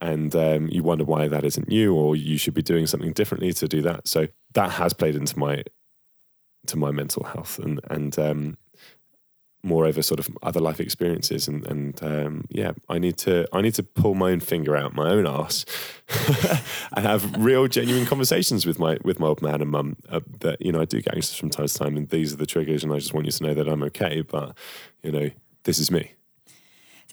And 0.00 0.34
um, 0.34 0.68
you 0.68 0.82
wonder 0.82 1.04
why 1.04 1.28
that 1.28 1.44
isn't 1.44 1.70
you, 1.70 1.94
or 1.94 2.16
you 2.16 2.38
should 2.38 2.54
be 2.54 2.62
doing 2.62 2.86
something 2.86 3.12
differently 3.12 3.52
to 3.54 3.68
do 3.68 3.82
that. 3.82 4.08
So 4.08 4.28
that 4.54 4.70
has 4.72 4.94
played 4.94 5.14
into 5.14 5.38
my 5.38 5.62
to 6.66 6.76
my 6.76 6.90
mental 6.90 7.24
health, 7.24 7.58
and 7.58 7.80
and 7.90 8.18
um, 8.18 8.56
moreover, 9.62 10.02
sort 10.02 10.20
of 10.20 10.28
other 10.42 10.60
life 10.60 10.80
experiences, 10.80 11.48
and 11.48 11.66
and 11.66 12.02
um, 12.02 12.44
yeah, 12.48 12.72
I 12.88 12.98
need 12.98 13.16
to 13.18 13.46
I 13.52 13.60
need 13.60 13.74
to 13.74 13.82
pull 13.82 14.14
my 14.14 14.30
own 14.30 14.40
finger 14.40 14.76
out 14.76 14.94
my 14.94 15.10
own 15.10 15.26
ass 15.26 15.64
and 16.96 17.06
have 17.06 17.36
real, 17.36 17.68
genuine 17.68 18.06
conversations 18.06 18.66
with 18.66 18.78
my 18.78 18.98
with 19.04 19.20
my 19.20 19.26
old 19.26 19.42
man 19.42 19.60
and 19.60 19.70
mum. 19.70 19.96
Uh, 20.08 20.20
that 20.40 20.60
you 20.60 20.72
know, 20.72 20.80
I 20.80 20.84
do 20.84 21.00
get 21.00 21.14
anxious 21.14 21.36
from 21.36 21.50
time 21.50 21.66
to 21.66 21.74
time, 21.74 21.96
and 21.96 22.08
these 22.08 22.32
are 22.32 22.36
the 22.36 22.46
triggers, 22.46 22.84
and 22.84 22.92
I 22.92 22.98
just 22.98 23.14
want 23.14 23.26
you 23.26 23.32
to 23.32 23.44
know 23.44 23.54
that 23.54 23.68
I'm 23.68 23.82
okay. 23.84 24.22
But 24.22 24.56
you 25.02 25.12
know, 25.12 25.30
this 25.64 25.78
is 25.78 25.90
me. 25.90 26.12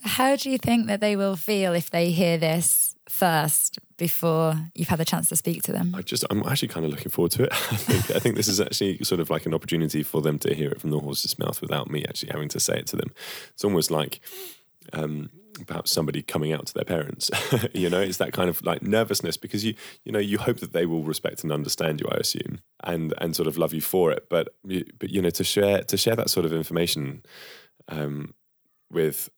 So 0.02 0.08
how 0.08 0.36
do 0.36 0.50
you 0.50 0.58
think 0.58 0.86
that 0.86 1.00
they 1.00 1.16
will 1.16 1.36
feel 1.36 1.72
if 1.74 1.90
they 1.90 2.10
hear 2.10 2.38
this 2.38 2.87
first 3.08 3.78
before 3.96 4.54
you've 4.74 4.88
had 4.88 4.98
the 4.98 5.04
chance 5.04 5.28
to 5.28 5.36
speak 5.36 5.62
to 5.64 5.72
them? 5.72 5.94
I 5.94 6.02
just 6.02 6.24
I'm 6.30 6.42
actually 6.46 6.68
kind 6.68 6.86
of 6.86 6.92
looking 6.92 7.10
forward 7.10 7.32
to 7.32 7.44
it. 7.44 7.52
I 7.52 7.76
think 7.76 8.16
I 8.16 8.18
think 8.18 8.36
this 8.36 8.48
is 8.48 8.60
actually 8.60 8.98
sort 9.04 9.20
of 9.20 9.30
like 9.30 9.46
an 9.46 9.54
opportunity 9.54 10.02
for 10.02 10.20
them 10.20 10.38
to 10.40 10.54
hear 10.54 10.70
it 10.70 10.80
from 10.80 10.90
the 10.90 11.00
horse's 11.00 11.38
mouth 11.38 11.60
without 11.60 11.90
me 11.90 12.04
actually 12.08 12.30
having 12.30 12.48
to 12.50 12.60
say 12.60 12.78
it 12.78 12.86
to 12.88 12.96
them. 12.96 13.12
It's 13.52 13.64
almost 13.64 13.90
like 13.90 14.20
um, 14.92 15.30
perhaps 15.66 15.90
somebody 15.90 16.22
coming 16.22 16.52
out 16.52 16.66
to 16.66 16.74
their 16.74 16.84
parents. 16.84 17.30
you 17.74 17.90
know, 17.90 18.00
it's 18.00 18.18
that 18.18 18.32
kind 18.32 18.48
of 18.48 18.64
like 18.64 18.82
nervousness 18.82 19.36
because 19.36 19.64
you 19.64 19.74
you 20.04 20.12
know 20.12 20.18
you 20.18 20.38
hope 20.38 20.60
that 20.60 20.72
they 20.72 20.86
will 20.86 21.02
respect 21.02 21.42
and 21.42 21.52
understand 21.52 22.00
you. 22.00 22.08
I 22.10 22.16
assume 22.16 22.60
and 22.84 23.14
and 23.18 23.34
sort 23.34 23.48
of 23.48 23.58
love 23.58 23.74
you 23.74 23.80
for 23.80 24.10
it. 24.12 24.28
But 24.28 24.54
but 24.98 25.10
you 25.10 25.22
know 25.22 25.30
to 25.30 25.44
share 25.44 25.82
to 25.82 25.96
share 25.96 26.16
that 26.16 26.30
sort 26.30 26.46
of 26.46 26.52
information 26.52 27.24
um, 27.88 28.34
with 28.90 29.30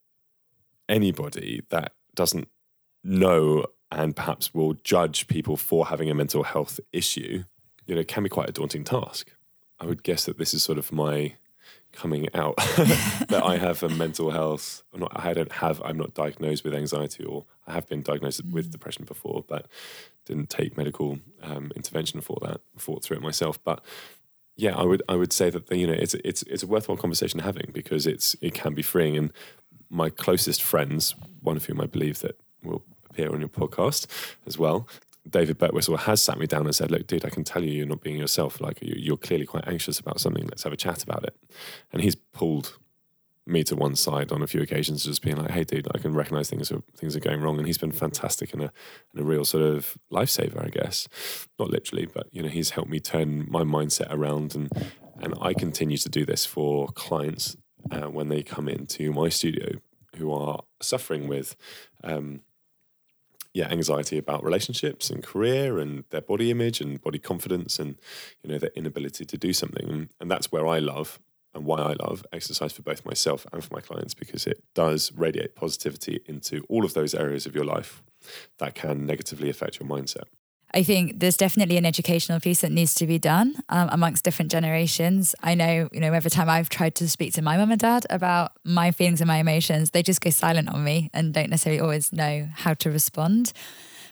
anybody 0.89 1.63
that 1.71 1.93
doesn't 2.15 2.49
know 3.03 3.67
and 3.91 4.15
perhaps 4.15 4.55
will 4.55 4.75
judge 4.75 5.27
people 5.27 5.57
for 5.57 5.87
having 5.87 6.11
a 6.11 6.15
mental 6.15 6.45
health 6.45 6.79
issue, 6.93 7.45
you 7.87 7.95
know, 7.95 8.05
can 8.05 8.23
be 8.23 8.29
quite 8.29 8.49
a 8.49 8.53
daunting 8.53 8.85
task. 8.85 9.33
I 9.81 9.87
would 9.87 10.03
guess 10.03 10.25
that 10.27 10.39
this 10.39 10.55
is 10.55 10.63
sort 10.63 10.79
of 10.79 10.93
my 10.93 11.35
coming 11.93 12.29
out 12.35 12.57
that 13.29 13.43
I 13.45 13.57
have 13.57 13.83
a 13.83 13.89
mental 13.89 14.31
health. 14.31 14.83
I'm 14.93 15.01
not, 15.01 15.13
I 15.15 15.33
don't 15.33 15.53
have. 15.53 15.83
I'm 15.85 15.97
not 15.97 16.15
diagnosed 16.15 16.65
with 16.65 16.75
anxiety, 16.75 17.25
or 17.25 17.47
I 17.67 17.73
have 17.73 17.89
been 17.89 18.03
diagnosed 18.03 18.45
with 18.45 18.71
depression 18.71 19.05
before, 19.05 19.45
but 19.49 19.67
didn't 20.27 20.51
take 20.51 20.77
medical 20.77 21.19
um, 21.43 21.73
intervention 21.75 22.21
for 22.21 22.39
that. 22.43 22.61
Fought 22.77 23.03
through 23.03 23.17
it 23.17 23.23
myself, 23.23 23.59
but 23.65 23.85
yeah, 24.57 24.77
I 24.77 24.85
would 24.85 25.03
I 25.09 25.17
would 25.17 25.33
say 25.33 25.51
that 25.51 25.71
you 25.73 25.87
know 25.87 25.95
it's 25.95 26.15
it's 26.15 26.43
it's 26.43 26.63
a 26.63 26.67
worthwhile 26.67 26.99
conversation 26.99 27.41
having 27.41 27.71
because 27.73 28.07
it's 28.07 28.37
it 28.41 28.55
can 28.55 28.75
be 28.75 28.83
freeing. 28.83 29.17
And 29.17 29.33
my 29.89 30.11
closest 30.11 30.63
friends, 30.63 31.15
one 31.41 31.57
of 31.57 31.65
whom 31.65 31.81
I 31.81 31.87
believe 31.87 32.21
that 32.21 32.39
will 32.63 32.85
appear 33.11 33.33
on 33.33 33.41
your 33.41 33.49
podcast 33.49 34.07
as 34.47 34.59
well, 34.59 34.89
David 35.29 35.59
Birtwistle 35.59 35.99
has 35.99 36.23
sat 36.23 36.39
me 36.39 36.47
down 36.47 36.65
and 36.67 36.75
said, 36.75 36.91
"Look, 36.91 37.07
dude, 37.07 37.25
I 37.25 37.31
can 37.31 37.45
tell 37.45 37.63
you 37.63 37.73
you're 37.73 37.87
not 37.87 38.01
being 38.03 38.17
yourself. 38.19 38.61
Like 38.61 38.81
you- 38.81 38.97
you're 38.97 39.17
clearly 39.17 39.47
quite 39.47 39.69
anxious 39.69 39.99
about 39.99 40.21
something. 40.21 40.47
Let's 40.47 40.63
have 40.63 40.73
a 40.73 40.77
chat 40.77 41.03
about 41.03 41.25
it." 41.25 41.37
And 41.93 42.03
he's 42.03 42.15
pulled 42.15 42.79
me 43.47 43.65
to 43.65 43.75
one 43.75 43.97
side 43.97 44.33
on 44.33 44.43
a 44.43 44.47
few 44.47 44.63
occasions, 44.63 45.05
just 45.05 45.23
being 45.23 45.37
like, 45.37 45.51
"Hey, 45.51 45.65
dude, 45.65 45.89
I 45.95 45.99
can 45.99 46.15
recognize 46.15 46.49
things 46.49 46.71
are 46.73 46.83
things 46.97 47.15
are 47.17 47.21
going 47.21 47.41
wrong." 47.41 47.59
And 47.59 47.67
he's 47.67 47.79
been 47.79 47.93
fantastic 47.93 48.53
and 48.55 48.63
a 48.63 48.73
and 49.13 49.21
a 49.21 49.25
real 49.25 49.45
sort 49.45 49.65
of 49.65 49.99
lifesaver, 50.11 50.65
I 50.65 50.69
guess. 50.69 51.07
Not 51.59 51.71
literally, 51.71 52.07
but 52.07 52.29
you 52.33 52.43
know, 52.43 52.49
he's 52.49 52.71
helped 52.71 52.91
me 52.91 53.01
turn 53.01 53.47
my 53.51 53.63
mindset 53.63 54.09
around, 54.11 54.55
and 54.55 54.71
and 55.21 55.35
I 55.41 55.53
continue 55.53 55.99
to 55.99 56.09
do 56.09 56.25
this 56.25 56.47
for 56.47 56.89
clients 56.89 57.57
uh, 57.91 58.09
when 58.09 58.29
they 58.29 58.43
come 58.43 58.69
into 58.69 59.13
my 59.13 59.29
studio 59.29 59.81
who 60.17 60.33
are 60.33 60.63
suffering 60.81 61.29
with. 61.29 61.57
Um, 62.03 62.41
yeah, 63.53 63.69
anxiety 63.69 64.17
about 64.19 64.45
relationships 64.45 65.11
and 65.11 65.23
career 65.23 65.79
and 65.79 66.05
their 66.11 66.21
body 66.21 66.51
image 66.51 66.81
and 66.81 67.01
body 67.01 67.19
confidence 67.19 67.79
and 67.79 67.97
you 68.43 68.51
know 68.51 68.59
their 68.59 68.71
inability 68.77 69.25
to 69.25 69.37
do 69.37 69.53
something, 69.53 70.09
and, 70.21 70.31
that's 70.31 70.53
where 70.53 70.67
I 70.67 70.79
love 70.79 71.19
and 71.53 71.65
why 71.65 71.79
I 71.81 71.95
love 71.95 72.25
exercise 72.33 72.73
for 72.73 72.83
both 72.83 73.05
myself 73.05 73.45
and 73.53 73.65
for 73.65 73.75
my 73.75 73.81
clients 73.81 74.15
because 74.15 74.47
it 74.47 74.63
does 74.75 75.11
radiate 75.17 75.57
positivity 75.57 76.21
into 76.27 76.65
all 76.69 76.85
of 76.85 76.95
those 76.95 77.13
areas 77.15 77.47
of 77.47 77.55
your 77.57 77.65
life 77.65 78.03
that 78.59 78.77
can 78.77 79.05
negatively 79.07 79.51
affect 79.51 79.81
your 79.81 79.89
mindset. 79.89 80.25
I 80.73 80.85
think 80.85 81.19
there's 81.19 81.37
definitely 81.37 81.77
an 81.77 81.85
educational 81.85 82.39
piece 82.39 82.61
that 82.61 82.71
needs 82.71 82.95
to 82.95 83.07
be 83.07 83.19
done 83.19 83.57
um, 83.71 83.89
amongst 83.91 84.25
different 84.25 84.53
generations. 84.53 85.35
I 85.43 85.55
know, 85.55 85.89
you 85.93 85.99
know, 85.99 86.13
every 86.13 86.31
time 86.31 86.49
I've 86.49 86.69
tried 86.69 86.95
to 86.97 87.09
speak 87.09 87.35
to 87.35 87.43
my 87.43 87.57
mum 87.57 87.73
and 87.73 87.81
dad 87.81 88.07
about 88.09 88.53
my 88.65 88.93
feelings 88.93 89.21
and 89.21 89.27
my 89.27 89.39
emotions, 89.39 89.91
they 89.91 90.03
just 90.03 90.21
go 90.21 90.31
silent 90.31 90.69
on 90.69 90.85
me 90.85 91.11
and 91.13 91.35
don't 91.35 91.51
necessarily 91.51 91.81
always 91.81 92.13
know 92.13 92.49
how 92.55 92.75
to 92.75 92.91
respond. 92.91 93.53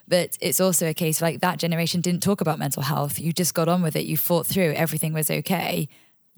But 0.08 0.36
it's 0.40 0.58
also 0.58 0.88
a 0.88 0.94
case 0.94 1.22
like 1.22 1.40
that 1.40 1.58
generation 1.58 2.00
didn't 2.00 2.22
talk 2.22 2.40
about 2.40 2.58
mental 2.58 2.82
health. 2.82 3.20
You 3.20 3.32
just 3.32 3.54
got 3.54 3.68
on 3.68 3.82
with 3.82 3.94
it. 3.94 4.06
You 4.06 4.16
fought 4.16 4.46
through. 4.46 4.72
Everything 4.72 5.12
was 5.12 5.30
okay. 5.30 5.88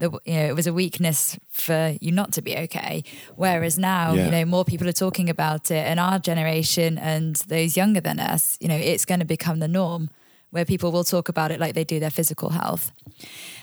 The, 0.01 0.11
you 0.25 0.35
know, 0.35 0.47
it 0.47 0.57
was 0.57 0.67
a 0.67 0.73
weakness 0.73 1.39
for 1.49 1.97
you 2.01 2.11
not 2.11 2.33
to 2.33 2.43
be 2.43 2.57
okay. 2.65 3.05
Whereas 3.37 3.79
now, 3.79 4.15
Yeah. 4.15 4.25
you 4.25 4.31
know, 4.31 4.45
more 4.47 4.65
people 4.65 4.89
are 4.89 4.93
talking 5.07 5.29
about 5.31 5.71
it, 5.71 5.85
and 5.87 6.01
our 6.01 6.19
generation 6.19 6.99
and 6.99 7.37
those 7.49 7.77
younger 7.77 8.01
than 8.01 8.19
us, 8.19 8.57
you 8.61 8.69
know, 8.69 8.77
it's 8.93 9.05
going 9.05 9.21
to 9.21 9.27
become 9.27 9.59
the 9.61 9.69
norm 9.69 10.09
where 10.51 10.65
people 10.65 10.91
will 10.91 11.05
talk 11.05 11.29
about 11.29 11.53
it 11.53 11.61
like 11.61 11.75
they 11.75 11.85
do 11.85 12.01
their 12.01 12.11
physical 12.11 12.51
health. 12.51 12.91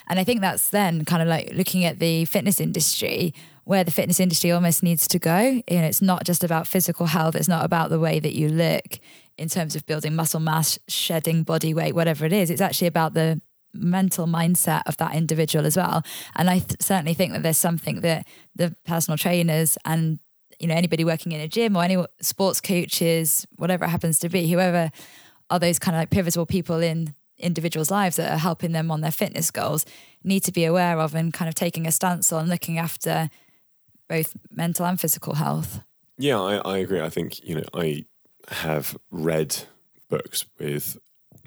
And 0.07 0.19
I 0.19 0.23
think 0.23 0.39
that's 0.41 0.69
then 0.69 1.03
kind 1.05 1.21
of 1.21 1.27
like 1.27 1.51
looking 1.53 1.83
at 1.83 1.99
the 1.99 2.23
fitness 2.25 2.61
industry, 2.61 3.33
where 3.65 3.83
the 3.83 3.91
fitness 3.91 4.19
industry 4.21 4.51
almost 4.51 4.83
needs 4.83 5.05
to 5.09 5.19
go. 5.19 5.39
You 5.67 5.79
know, 5.81 5.87
it's 5.91 6.01
not 6.01 6.23
just 6.23 6.43
about 6.43 6.65
physical 6.67 7.07
health, 7.07 7.35
it's 7.35 7.49
not 7.49 7.65
about 7.65 7.89
the 7.89 7.99
way 7.99 8.19
that 8.19 8.33
you 8.33 8.47
look 8.47 8.99
in 9.37 9.49
terms 9.49 9.75
of 9.75 9.85
building 9.85 10.15
muscle 10.15 10.39
mass, 10.39 10.79
shedding 10.87 11.43
body 11.43 11.73
weight, 11.73 11.93
whatever 11.93 12.25
it 12.25 12.31
is. 12.33 12.49
It's 12.49 12.61
actually 12.61 12.87
about 12.87 13.13
the 13.13 13.41
mental 13.77 14.27
mindset 14.27 14.81
of 14.85 14.97
that 14.97 15.15
individual 15.15 15.65
as 15.65 15.77
well. 15.77 16.03
And 16.35 16.49
I 16.49 16.59
th- 16.59 16.81
certainly 16.81 17.13
think 17.13 17.33
that 17.33 17.43
there's 17.43 17.57
something 17.57 18.01
that 18.01 18.27
the 18.55 18.75
personal 18.85 19.17
trainers 19.17 19.77
and 19.85 20.19
you 20.59 20.67
know 20.67 20.75
anybody 20.75 21.03
working 21.05 21.31
in 21.31 21.41
a 21.41 21.47
gym 21.47 21.75
or 21.75 21.83
any 21.83 22.03
sports 22.21 22.61
coaches, 22.61 23.45
whatever 23.57 23.85
it 23.85 23.89
happens 23.89 24.19
to 24.19 24.29
be, 24.29 24.51
whoever 24.51 24.91
are 25.49 25.59
those 25.59 25.79
kind 25.79 25.95
of 25.95 26.01
like 26.01 26.09
pivotal 26.09 26.45
people 26.45 26.81
in 26.81 27.13
individuals' 27.37 27.91
lives 27.91 28.15
that 28.15 28.33
are 28.33 28.39
helping 28.39 28.71
them 28.71 28.89
on 28.89 29.01
their 29.01 29.11
fitness 29.11 29.51
goals 29.51 29.85
need 30.23 30.43
to 30.43 30.51
be 30.51 30.65
aware 30.65 30.99
of 30.99 31.13
and 31.13 31.33
kind 31.33 31.47
of 31.47 31.55
taking 31.55 31.85
a 31.85 31.91
stance 31.91 32.33
on 32.33 32.47
looking 32.47 32.77
after 32.77 33.29
both 34.09 34.35
mental 34.49 34.85
and 34.85 34.99
physical 34.99 35.35
health. 35.35 35.81
Yeah, 36.17 36.39
I, 36.39 36.55
I 36.57 36.77
agree. 36.79 37.01
I 37.01 37.09
think, 37.09 37.43
you 37.43 37.55
know, 37.55 37.63
I 37.73 38.05
have 38.49 38.97
read 39.11 39.55
books 40.09 40.45
with 40.59 40.97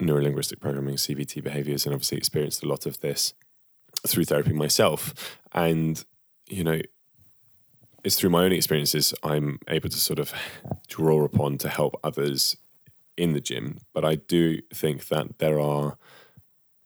neurolinguistic 0.00 0.60
programming, 0.60 0.96
CBT 0.96 1.42
behaviors, 1.42 1.86
and 1.86 1.94
obviously 1.94 2.18
experienced 2.18 2.62
a 2.62 2.68
lot 2.68 2.86
of 2.86 3.00
this 3.00 3.34
through 4.06 4.24
therapy 4.24 4.52
myself. 4.52 5.38
And, 5.52 6.02
you 6.48 6.64
know, 6.64 6.80
it's 8.04 8.16
through 8.16 8.30
my 8.30 8.44
own 8.44 8.52
experiences 8.52 9.14
I'm 9.22 9.58
able 9.68 9.88
to 9.90 9.98
sort 9.98 10.18
of 10.18 10.32
draw 10.88 11.24
upon 11.24 11.58
to 11.58 11.68
help 11.68 11.98
others 12.02 12.56
in 13.16 13.32
the 13.32 13.40
gym. 13.40 13.78
But 13.92 14.04
I 14.04 14.14
do 14.16 14.60
think 14.72 15.08
that 15.08 15.38
there 15.38 15.60
are 15.60 15.98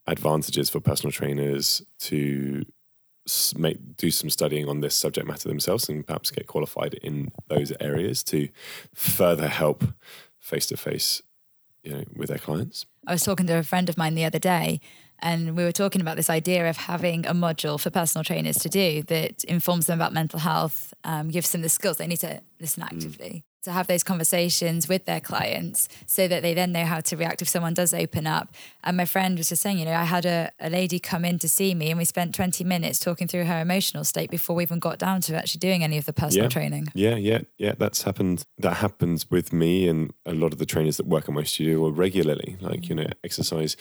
advantages 0.07 0.69
for 0.69 0.81
personal 0.81 1.13
trainers 1.13 1.83
to 1.99 2.65
make 3.57 3.97
do 3.97 4.11
some 4.11 4.29
studying 4.29 4.69
on 4.69 4.81
this 4.81 4.95
subject 4.95 5.27
matter 5.27 5.49
themselves 5.49 5.89
and 5.89 6.07
perhaps 6.07 6.31
get 6.31 6.47
qualified 6.47 6.95
in 6.95 7.33
those 7.49 7.73
areas 7.81 8.23
to 8.23 8.49
further 8.95 9.49
help 9.49 9.83
face 10.39 10.67
to 10.67 10.77
face 10.77 11.23
you 11.85 11.93
know 11.93 12.05
with 12.17 12.29
their 12.29 12.39
clients 12.39 12.87
i 13.07 13.13
was 13.13 13.23
talking 13.23 13.47
to 13.47 13.57
a 13.57 13.63
friend 13.63 13.89
of 13.89 13.97
mine 13.97 14.15
the 14.15 14.25
other 14.25 14.39
day 14.39 14.81
and 15.21 15.57
we 15.57 15.63
were 15.63 15.73
talking 15.73 16.01
about 16.01 16.17
this 16.17 16.29
idea 16.29 16.69
of 16.69 16.77
having 16.77 17.25
a 17.27 17.33
module 17.33 17.79
for 17.79 17.91
personal 17.91 18.25
trainers 18.25 18.57
to 18.59 18.69
do 18.69 19.03
that 19.05 19.45
informs 19.45 19.87
them 19.87 19.99
about 19.99 20.13
mental 20.13 20.41
health 20.41 20.93
um, 21.05 21.29
gives 21.29 21.53
them 21.53 21.63
the 21.63 21.69
skills 21.69 21.99
they 21.99 22.07
need 22.07 22.19
to 22.19 22.41
listen 22.61 22.83
mm. 22.83 22.87
actively 22.87 23.45
to 23.65 23.73
have 23.73 23.87
those 23.87 24.03
conversations 24.03 24.89
with 24.89 25.05
their 25.05 25.21
clients 25.21 25.89
so 26.07 26.29
that 26.29 26.43
they 26.43 26.55
then 26.55 26.73
know 26.73 26.85
how 26.85 27.01
to 27.01 27.17
react 27.17 27.43
if 27.43 27.49
someone 27.49 27.75
does 27.75 27.93
open 27.93 28.27
up. 28.27 28.55
And 28.83 28.97
my 28.97 29.05
friend 29.05 29.37
was 29.37 29.49
just 29.49 29.63
saying, 29.63 29.79
you 29.79 29.85
know, 29.85 29.95
I 29.95 30.05
had 30.05 30.25
a, 30.25 30.51
a 30.61 30.71
lady 30.71 30.99
come 30.99 31.25
in 31.25 31.39
to 31.41 31.49
see 31.49 31.75
me 31.75 31.91
and 31.91 31.99
we 31.99 32.05
spent 32.05 32.35
20 32.35 32.65
minutes 32.65 32.99
talking 32.99 33.27
through 33.27 33.45
her 33.45 33.61
emotional 33.61 34.05
state 34.05 34.31
before 34.31 34.57
we 34.57 34.63
even 34.63 34.79
got 34.79 34.99
down 34.99 35.21
to 35.23 35.37
actually 35.37 35.59
doing 35.59 35.83
any 35.83 35.99
of 35.99 36.07
the 36.07 36.13
personal 36.13 36.45
yeah. 36.45 36.51
training. 36.51 36.89
Yeah, 36.95 37.17
yeah, 37.17 37.41
yeah. 37.59 37.75
That's 37.77 38.03
happened. 38.03 38.45
That 38.59 38.75
happens 38.75 39.31
with 39.31 39.53
me 39.53 39.89
and 39.89 40.13
a 40.27 40.35
lot 40.35 40.53
of 40.53 40.59
the 40.59 40.67
trainers 40.67 40.97
that 40.99 41.07
work 41.07 41.29
in 41.29 41.35
my 41.35 41.43
studio 41.43 41.89
regularly. 41.89 42.57
Like, 42.61 42.89
you 42.89 42.95
know, 42.95 43.07
exercise 43.23 43.77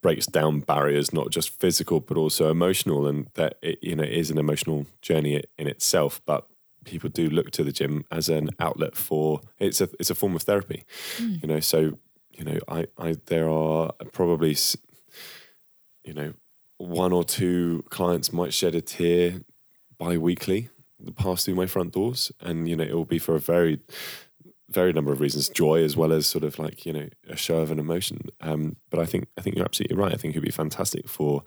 breaks 0.00 0.26
down 0.26 0.60
barriers, 0.60 1.12
not 1.12 1.30
just 1.30 1.60
physical, 1.60 2.00
but 2.00 2.16
also 2.16 2.50
emotional. 2.50 3.06
And 3.06 3.28
that, 3.34 3.58
it, 3.62 3.78
you 3.82 3.94
know, 3.94 4.04
is 4.04 4.30
an 4.30 4.38
emotional 4.38 4.86
journey 5.00 5.42
in 5.58 5.68
itself. 5.68 6.20
But 6.26 6.46
people 6.84 7.08
do 7.10 7.28
look 7.28 7.50
to 7.52 7.64
the 7.64 7.72
gym 7.72 8.04
as 8.10 8.28
an 8.28 8.50
outlet 8.58 8.96
for 8.96 9.40
it's 9.58 9.80
a 9.80 9.88
it's 9.98 10.10
a 10.10 10.14
form 10.14 10.34
of 10.34 10.42
therapy 10.42 10.84
mm. 11.18 11.40
you 11.40 11.48
know? 11.48 11.60
So 11.60 11.98
you 12.32 12.44
know 12.44 12.58
I, 12.68 12.86
I 12.98 13.16
there 13.26 13.48
are 13.48 13.92
probably 14.12 14.56
you 16.04 16.14
know 16.14 16.32
one 16.78 17.12
or 17.12 17.24
two 17.24 17.84
clients 17.90 18.32
might 18.32 18.52
shed 18.52 18.74
a 18.74 18.80
tear 18.80 19.40
bi-weekly 19.98 20.68
pass 21.16 21.44
through 21.44 21.54
my 21.54 21.66
front 21.66 21.92
doors. 21.92 22.32
And 22.40 22.68
you 22.68 22.76
know 22.76 22.84
it 22.84 22.94
will 22.94 23.04
be 23.04 23.18
for 23.18 23.34
a 23.34 23.40
very 23.40 23.80
very 24.68 24.92
number 24.92 25.12
of 25.12 25.20
reasons 25.20 25.50
joy 25.50 25.84
as 25.84 25.96
well 25.98 26.12
as 26.12 26.26
sort 26.26 26.44
of 26.44 26.58
like 26.58 26.86
you 26.86 26.92
know 26.92 27.08
a 27.28 27.36
show 27.36 27.58
of 27.58 27.70
an 27.70 27.78
emotion. 27.78 28.28
Um, 28.40 28.76
but 28.90 29.00
i 29.00 29.06
think 29.06 29.26
i 29.38 29.42
think 29.42 29.56
you're 29.56 29.64
absolutely 29.64 29.96
right. 29.96 30.12
I 30.12 30.16
think 30.16 30.34
it 30.34 30.38
would 30.38 30.44
be 30.44 30.50
fantastic 30.50 31.08
for 31.08 31.42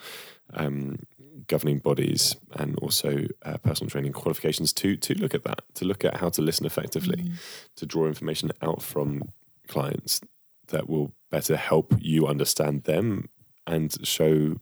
um, 0.53 0.99
governing 1.47 1.79
bodies 1.79 2.35
and 2.53 2.77
also 2.79 3.25
uh, 3.43 3.57
personal 3.57 3.89
training 3.89 4.13
qualifications 4.13 4.73
to 4.73 4.95
to 4.97 5.13
look 5.15 5.33
at 5.33 5.43
that, 5.43 5.61
to 5.75 5.85
look 5.85 6.05
at 6.05 6.17
how 6.17 6.29
to 6.29 6.41
listen 6.41 6.65
effectively, 6.65 7.23
mm. 7.23 7.33
to 7.75 7.85
draw 7.85 8.07
information 8.07 8.51
out 8.61 8.81
from 8.81 9.23
clients 9.67 10.21
that 10.67 10.89
will 10.89 11.11
better 11.31 11.55
help 11.55 11.93
you 11.99 12.27
understand 12.27 12.83
them 12.83 13.29
and 13.67 14.05
show 14.05 14.57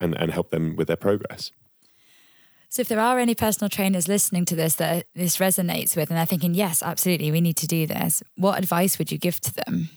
and, 0.00 0.16
and 0.18 0.32
help 0.32 0.50
them 0.50 0.76
with 0.76 0.88
their 0.88 0.96
progress. 0.96 1.52
So, 2.68 2.80
if 2.80 2.88
there 2.88 3.00
are 3.00 3.20
any 3.20 3.34
personal 3.34 3.68
trainers 3.68 4.08
listening 4.08 4.44
to 4.46 4.56
this 4.56 4.74
that 4.76 5.06
this 5.14 5.36
resonates 5.36 5.96
with, 5.96 6.10
and 6.10 6.18
they're 6.18 6.26
thinking, 6.26 6.54
"Yes, 6.54 6.82
absolutely, 6.82 7.30
we 7.30 7.40
need 7.40 7.56
to 7.58 7.68
do 7.68 7.86
this," 7.86 8.22
what 8.36 8.58
advice 8.58 8.98
would 8.98 9.12
you 9.12 9.18
give 9.18 9.40
to 9.42 9.54
them? 9.54 9.90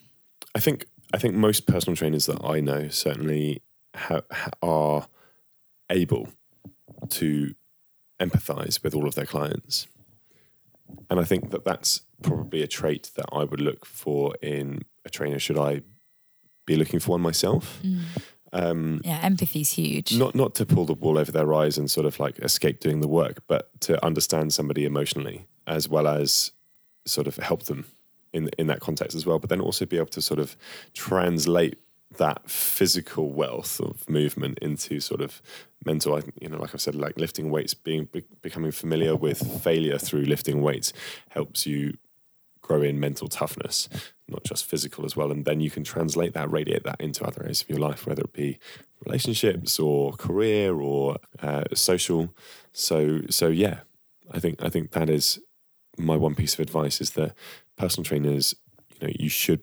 I 0.53 0.59
think 0.59 0.85
I 1.13 1.17
think 1.17 1.33
most 1.33 1.65
personal 1.65 1.95
trainers 1.95 2.27
that 2.27 2.43
I 2.43 2.59
know 2.59 2.89
certainly 2.89 3.61
ha- 3.95 4.21
are 4.61 5.07
able 5.89 6.29
to 7.09 7.53
empathize 8.19 8.83
with 8.83 8.93
all 8.95 9.07
of 9.07 9.15
their 9.15 9.25
clients. 9.25 9.87
And 11.09 11.19
I 11.19 11.23
think 11.23 11.51
that 11.51 11.65
that's 11.65 12.01
probably 12.21 12.61
a 12.61 12.67
trait 12.67 13.11
that 13.15 13.25
I 13.31 13.43
would 13.43 13.61
look 13.61 13.85
for 13.85 14.35
in 14.41 14.83
a 15.05 15.09
trainer. 15.09 15.39
Should 15.39 15.57
I 15.57 15.81
be 16.65 16.75
looking 16.75 16.99
for 16.99 17.11
one 17.11 17.21
myself? 17.21 17.79
Mm. 17.83 18.01
Um, 18.53 19.01
yeah, 19.03 19.19
empathy 19.21 19.61
is 19.61 19.71
huge. 19.71 20.17
Not 20.17 20.33
not 20.33 20.55
to 20.55 20.65
pull 20.65 20.85
the 20.85 20.93
wool 20.93 21.17
over 21.17 21.31
their 21.31 21.53
eyes 21.53 21.77
and 21.77 21.91
sort 21.91 22.05
of 22.05 22.19
like 22.19 22.39
escape 22.39 22.79
doing 22.79 23.01
the 23.01 23.07
work, 23.07 23.43
but 23.47 23.69
to 23.81 24.03
understand 24.05 24.53
somebody 24.53 24.85
emotionally 24.85 25.47
as 25.65 25.89
well 25.89 26.07
as 26.07 26.51
sort 27.05 27.27
of 27.27 27.35
help 27.37 27.63
them 27.63 27.85
in 28.33 28.49
in 28.57 28.67
that 28.67 28.79
context 28.79 29.15
as 29.15 29.25
well. 29.25 29.37
But 29.39 29.49
then 29.49 29.61
also 29.61 29.85
be 29.85 29.97
able 29.97 30.07
to 30.07 30.21
sort 30.21 30.39
of 30.39 30.55
translate 30.93 31.77
that 32.15 32.49
physical 32.49 33.31
wealth 33.31 33.79
of 33.79 34.09
movement 34.09 34.57
into 34.59 34.99
sort 34.99 35.21
of 35.21 35.41
mental 35.85 36.19
you 36.41 36.49
know 36.49 36.57
like 36.57 36.73
i've 36.73 36.81
said 36.81 36.95
like 36.95 37.17
lifting 37.17 37.49
weights 37.51 37.73
being 37.73 38.05
be, 38.05 38.23
becoming 38.41 38.71
familiar 38.71 39.15
with 39.15 39.61
failure 39.61 39.97
through 39.97 40.23
lifting 40.23 40.61
weights 40.61 40.93
helps 41.29 41.65
you 41.65 41.97
grow 42.61 42.81
in 42.81 42.99
mental 42.99 43.27
toughness 43.27 43.87
not 44.29 44.43
just 44.43 44.65
physical 44.65 45.05
as 45.05 45.15
well. 45.15 45.31
And 45.31 45.45
then 45.45 45.61
you 45.61 45.71
can 45.71 45.83
translate 45.83 46.33
that 46.33 46.51
radiate 46.51 46.83
that 46.83 46.99
into 46.99 47.23
other 47.23 47.43
areas 47.43 47.61
of 47.61 47.69
your 47.69 47.79
life 47.79 48.05
whether 48.05 48.23
it 48.23 48.33
be 48.33 48.59
relationships 49.05 49.79
or 49.79 50.13
career 50.13 50.75
or 50.75 51.17
uh, 51.41 51.63
social. 51.73 52.33
So 52.73 53.21
so 53.29 53.47
yeah 53.47 53.79
i 54.31 54.39
think 54.39 54.61
i 54.61 54.69
think 54.69 54.91
that 54.91 55.09
is 55.09 55.39
my 55.97 56.15
one 56.15 56.35
piece 56.35 56.53
of 56.53 56.59
advice 56.59 56.99
is 56.99 57.11
that 57.11 57.33
personal 57.77 58.03
trainers 58.03 58.53
you 58.99 59.07
know 59.07 59.13
you 59.17 59.29
should 59.29 59.61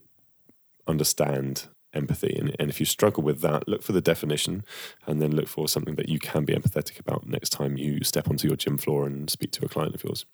understand 0.87 1.68
empathy. 1.94 2.37
And, 2.38 2.54
and 2.59 2.70
if 2.70 2.80
you 2.80 2.87
struggle 2.87 3.22
with 3.22 3.40
that, 3.40 3.68
look 3.68 3.83
for 3.83 3.92
the 3.92 4.00
definition 4.00 4.64
and 5.07 5.20
then 5.20 5.35
look 5.35 5.48
for 5.48 5.68
something 5.68 5.94
that 5.96 6.09
you 6.09 6.18
can 6.18 6.44
be 6.44 6.54
empathetic 6.54 6.98
about 6.98 7.26
next 7.26 7.50
time 7.50 7.76
you 7.76 8.04
step 8.04 8.28
onto 8.28 8.48
your 8.48 8.57
gym 8.57 8.78
floor 8.78 9.07
and 9.07 9.30
speak 9.30 9.52
to 9.52 9.64
a 9.64 9.68
client 9.68 9.94
of 9.94 10.04
yours. 10.04 10.26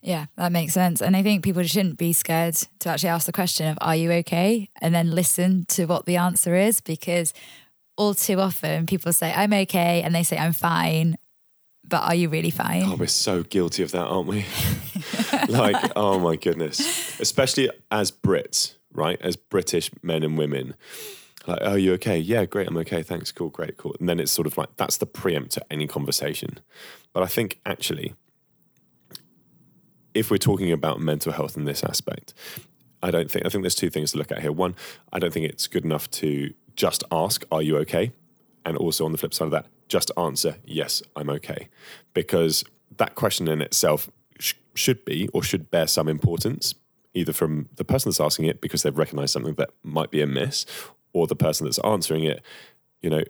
Yeah, 0.00 0.26
that 0.36 0.52
makes 0.52 0.72
sense. 0.72 1.00
And 1.00 1.16
I 1.16 1.22
think 1.22 1.44
people 1.44 1.62
shouldn't 1.62 1.96
be 1.96 2.12
scared 2.12 2.56
to 2.80 2.88
actually 2.88 3.10
ask 3.10 3.26
the 3.26 3.32
question 3.32 3.68
of, 3.68 3.78
Are 3.80 3.96
you 3.96 4.10
okay? 4.12 4.68
And 4.80 4.94
then 4.94 5.12
listen 5.12 5.64
to 5.70 5.86
what 5.86 6.06
the 6.06 6.16
answer 6.16 6.54
is 6.54 6.80
because 6.80 7.32
all 7.96 8.14
too 8.14 8.40
often 8.40 8.86
people 8.86 9.12
say, 9.12 9.32
I'm 9.32 9.52
okay. 9.52 10.02
And 10.02 10.14
they 10.14 10.24
say, 10.24 10.36
I'm 10.36 10.52
fine. 10.52 11.16
But 11.84 12.02
are 12.04 12.14
you 12.14 12.28
really 12.28 12.50
fine? 12.50 12.84
Oh, 12.84 12.96
we're 12.96 13.06
so 13.06 13.42
guilty 13.42 13.82
of 13.82 13.90
that, 13.92 14.06
aren't 14.06 14.28
we? 14.28 14.44
like, 15.48 15.92
oh 15.96 16.18
my 16.18 16.36
goodness. 16.36 17.20
Especially 17.20 17.70
as 17.90 18.10
Brits, 18.10 18.74
right? 18.92 19.20
As 19.20 19.36
British 19.36 19.90
men 20.02 20.22
and 20.22 20.38
women. 20.38 20.74
Like, 21.46 21.58
oh, 21.62 21.72
are 21.72 21.78
you 21.78 21.92
okay? 21.94 22.18
Yeah, 22.18 22.44
great. 22.44 22.68
I'm 22.68 22.76
okay. 22.78 23.02
Thanks. 23.02 23.32
Cool. 23.32 23.48
Great. 23.48 23.76
Cool. 23.76 23.96
And 23.98 24.08
then 24.08 24.20
it's 24.20 24.30
sort 24.30 24.46
of 24.46 24.56
like 24.56 24.76
that's 24.76 24.98
the 24.98 25.06
preempt 25.06 25.52
to 25.52 25.64
any 25.72 25.86
conversation. 25.86 26.60
But 27.12 27.22
I 27.22 27.26
think 27.26 27.60
actually, 27.66 28.14
if 30.14 30.30
we're 30.30 30.36
talking 30.38 30.70
about 30.70 31.00
mental 31.00 31.32
health 31.32 31.56
in 31.56 31.64
this 31.64 31.82
aspect, 31.82 32.34
I 33.02 33.10
don't 33.10 33.30
think 33.30 33.44
I 33.44 33.48
think 33.48 33.62
there's 33.64 33.74
two 33.74 33.90
things 33.90 34.12
to 34.12 34.18
look 34.18 34.30
at 34.30 34.40
here. 34.40 34.52
One, 34.52 34.76
I 35.12 35.18
don't 35.18 35.32
think 35.32 35.46
it's 35.46 35.66
good 35.66 35.84
enough 35.84 36.08
to 36.12 36.52
just 36.76 37.02
ask, 37.10 37.44
"Are 37.50 37.62
you 37.62 37.76
okay?" 37.78 38.12
And 38.64 38.76
also 38.76 39.04
on 39.04 39.12
the 39.12 39.18
flip 39.18 39.34
side 39.34 39.46
of 39.46 39.50
that, 39.50 39.66
just 39.88 40.12
answer, 40.16 40.56
"Yes, 40.64 41.02
I'm 41.16 41.28
okay," 41.30 41.68
because 42.14 42.64
that 42.98 43.16
question 43.16 43.48
in 43.48 43.60
itself 43.60 44.08
sh- 44.38 44.54
should 44.74 45.04
be 45.04 45.28
or 45.32 45.42
should 45.42 45.70
bear 45.70 45.88
some 45.88 46.08
importance 46.08 46.74
either 47.14 47.32
from 47.32 47.68
the 47.76 47.84
person 47.84 48.10
that's 48.10 48.20
asking 48.20 48.46
it 48.46 48.60
because 48.60 48.82
they've 48.82 48.96
recognized 48.96 49.32
something 49.32 49.54
that 49.54 49.70
might 49.82 50.10
be 50.10 50.20
amiss, 50.20 50.66
or 51.12 51.26
the 51.26 51.36
person 51.36 51.66
that's 51.66 51.78
answering 51.80 52.24
it, 52.24 52.42
you 53.00 53.10
know, 53.10 53.22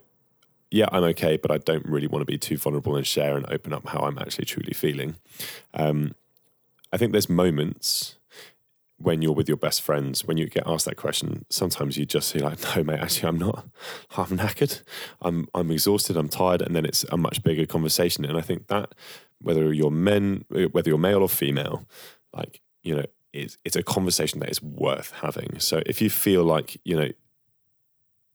yeah, 0.70 0.86
I'm 0.90 1.04
okay, 1.04 1.36
but 1.36 1.50
I 1.50 1.58
don't 1.58 1.84
really 1.84 2.06
want 2.06 2.22
to 2.22 2.26
be 2.26 2.38
too 2.38 2.56
vulnerable 2.56 2.96
and 2.96 3.06
share 3.06 3.36
and 3.36 3.44
open 3.50 3.72
up 3.72 3.88
how 3.88 4.00
I'm 4.00 4.18
actually 4.18 4.46
truly 4.46 4.72
feeling. 4.72 5.16
Um, 5.74 6.14
I 6.92 6.96
think 6.96 7.12
there's 7.12 7.28
moments 7.28 8.16
when 9.02 9.20
you're 9.20 9.34
with 9.34 9.48
your 9.48 9.56
best 9.56 9.82
friends, 9.82 10.24
when 10.24 10.36
you 10.36 10.48
get 10.48 10.62
asked 10.66 10.84
that 10.84 10.96
question, 10.96 11.44
sometimes 11.50 11.98
you 11.98 12.06
just 12.06 12.28
say 12.28 12.38
like, 12.38 12.58
"No, 12.76 12.84
mate, 12.84 13.00
actually, 13.00 13.28
I'm 13.28 13.38
not. 13.38 13.66
I'm 14.16 14.38
knackered. 14.38 14.82
I'm 15.20 15.48
I'm 15.54 15.70
exhausted. 15.70 16.16
I'm 16.16 16.28
tired." 16.28 16.62
And 16.62 16.74
then 16.74 16.84
it's 16.84 17.04
a 17.10 17.16
much 17.16 17.42
bigger 17.42 17.66
conversation. 17.66 18.24
And 18.24 18.38
I 18.38 18.42
think 18.42 18.68
that 18.68 18.94
whether 19.40 19.72
you're 19.72 19.90
men, 19.90 20.44
whether 20.48 20.88
you're 20.88 20.98
male 20.98 21.22
or 21.22 21.28
female, 21.28 21.86
like 22.32 22.60
you 22.82 22.94
know, 22.94 23.04
it's 23.32 23.56
it's 23.64 23.76
a 23.76 23.82
conversation 23.82 24.40
that 24.40 24.50
is 24.50 24.62
worth 24.62 25.12
having. 25.20 25.58
So 25.58 25.82
if 25.86 26.00
you 26.00 26.10
feel 26.10 26.44
like 26.44 26.78
you 26.84 26.96
know 26.96 27.08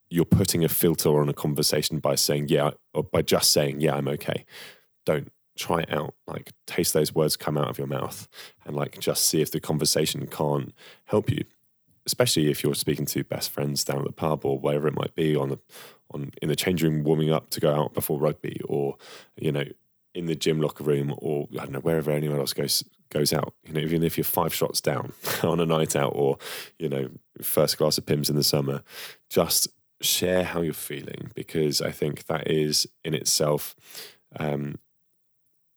you're 0.10 0.26
putting 0.26 0.64
a 0.64 0.70
filter 0.70 1.20
on 1.20 1.30
a 1.30 1.34
conversation 1.34 2.00
by 2.00 2.16
saying 2.16 2.48
yeah 2.48 2.72
or 2.94 3.04
by 3.04 3.22
just 3.22 3.52
saying 3.52 3.82
yeah 3.82 3.96
I'm 3.96 4.08
okay, 4.08 4.46
don't 5.06 5.32
try 5.58 5.82
it 5.82 5.94
out. 5.94 6.16
Like 6.26 6.52
taste 6.66 6.94
those 6.94 7.14
words 7.14 7.36
come 7.36 7.58
out 7.58 7.70
of 7.70 7.78
your 7.78 7.88
mouth 7.88 8.28
and 8.66 8.76
like 8.76 9.00
just 9.00 9.28
see 9.28 9.42
if 9.42 9.52
the 9.52 9.60
conversation 9.60 10.28
can't 10.28 10.74
help 11.06 11.30
you. 11.30 11.46
Especially 12.06 12.50
if 12.50 12.64
you're 12.64 12.76
speaking 12.76 13.06
to 13.08 13.24
best 13.24 13.50
friends 13.50 13.84
down 13.84 14.00
at 14.00 14.06
the 14.06 14.12
pub 14.14 14.46
or 14.46 14.58
wherever 14.58 14.88
it 14.88 14.96
might 14.96 15.14
be 15.14 15.36
on 15.36 15.50
the 15.50 15.60
on 16.12 16.32
in 16.42 16.48
the 16.48 16.56
change 16.56 16.82
room 16.82 17.04
warming 17.04 17.32
up 17.32 17.50
to 17.50 17.60
go 17.60 17.76
out 17.76 17.94
before 17.94 18.20
rugby 18.20 18.62
or 18.66 18.96
you 19.36 19.52
know 19.52 19.66
in 20.16 20.26
the 20.26 20.36
gym 20.36 20.62
locker 20.62 20.84
room 20.84 21.14
or 21.18 21.48
I 21.54 21.64
don't 21.64 21.74
know 21.74 21.80
wherever 21.80 22.10
anyone 22.12 22.40
else 22.40 22.54
goes 22.54 22.84
goes 23.10 23.34
out. 23.34 23.54
You 23.66 23.74
know, 23.74 23.80
even 23.82 24.04
if 24.04 24.18
you're 24.18 24.24
five 24.24 24.54
shots 24.54 24.82
down 24.82 25.14
on 25.44 25.60
a 25.60 25.66
night 25.66 25.96
out 25.96 26.14
or 26.16 26.38
you 26.80 26.90
know 26.90 27.10
first 27.42 27.78
glass 27.78 27.98
of 27.98 28.06
Pimm's 28.06 28.30
in 28.30 28.36
the 28.36 28.44
summer, 28.44 28.84
just 29.30 29.68
share 30.02 30.44
how 30.44 30.62
you're 30.62 30.74
feeling 30.74 31.32
because 31.34 31.82
I 31.82 31.92
think 31.92 32.26
that 32.26 32.50
is 32.50 32.88
in 33.04 33.14
itself 33.14 33.76
um, 34.40 34.76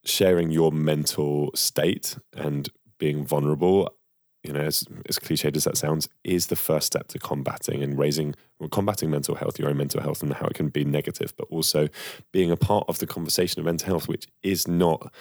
sharing 0.05 0.51
your 0.51 0.73
mental 0.73 1.51
state 1.55 2.19
and 2.35 2.69
being 2.99 3.25
vulnerable. 3.25 3.95
you 4.43 4.53
know, 4.53 4.61
as, 4.61 4.85
as 5.07 5.19
cliched 5.19 5.57
as 5.57 5.65
that 5.65 5.77
sounds, 5.77 6.09
is 6.25 6.47
the 6.47 6.57
first 6.57 6.87
step 6.87 7.09
to 7.09 7.19
combating 7.19 7.83
and 7.83 7.99
raising, 7.99 8.35
well, 8.59 8.69
combating 8.69 9.11
mental 9.11 9.35
health, 9.35 9.59
your 9.59 9.69
own 9.69 9.77
mental 9.77 10.01
health, 10.01 10.23
and 10.23 10.33
how 10.33 10.47
it 10.47 10.55
can 10.55 10.69
be 10.69 10.85
negative, 10.85 11.35
but 11.37 11.47
also 11.51 11.89
being 12.33 12.51
a 12.51 12.57
part 12.57 12.85
of 12.89 12.99
the 12.99 13.07
conversation 13.07 13.61
of 13.61 13.67
mental 13.67 13.87
health, 13.87 14.09
which 14.09 14.29
is 14.43 14.67
not 14.67 15.13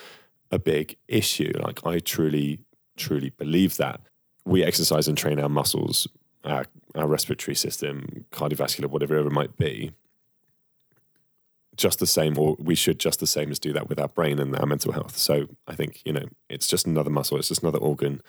a 0.51 0.59
big 0.59 0.97
issue. 1.07 1.51
Like, 1.61 1.85
I 1.85 1.99
truly, 1.99 2.59
truly 2.97 3.29
believe 3.31 3.77
that. 3.77 4.01
We 4.45 4.63
exercise 4.63 5.07
and 5.07 5.17
train 5.17 5.39
our 5.39 5.49
muscles, 5.49 6.07
our, 6.43 6.65
our 6.95 7.07
respiratory 7.07 7.55
system, 7.55 8.25
cardiovascular, 8.31 8.87
whatever 8.87 9.17
it 9.17 9.31
might 9.31 9.57
be, 9.57 9.91
just 11.77 11.99
the 11.99 12.07
same, 12.07 12.37
or 12.37 12.55
we 12.59 12.75
should 12.75 12.99
just 12.99 13.19
the 13.19 13.27
same 13.27 13.51
as 13.51 13.59
do 13.59 13.73
that 13.73 13.89
with 13.89 13.99
our 13.99 14.07
brain 14.07 14.39
and 14.39 14.55
our 14.57 14.65
mental 14.65 14.91
health. 14.91 15.17
So 15.17 15.47
I 15.67 15.75
think, 15.75 16.01
you 16.05 16.13
know, 16.13 16.25
it's 16.49 16.67
just 16.67 16.85
another 16.85 17.09
muscle, 17.09 17.37
it's 17.37 17.49
just 17.49 17.63
another 17.63 17.79
organ 17.79 18.21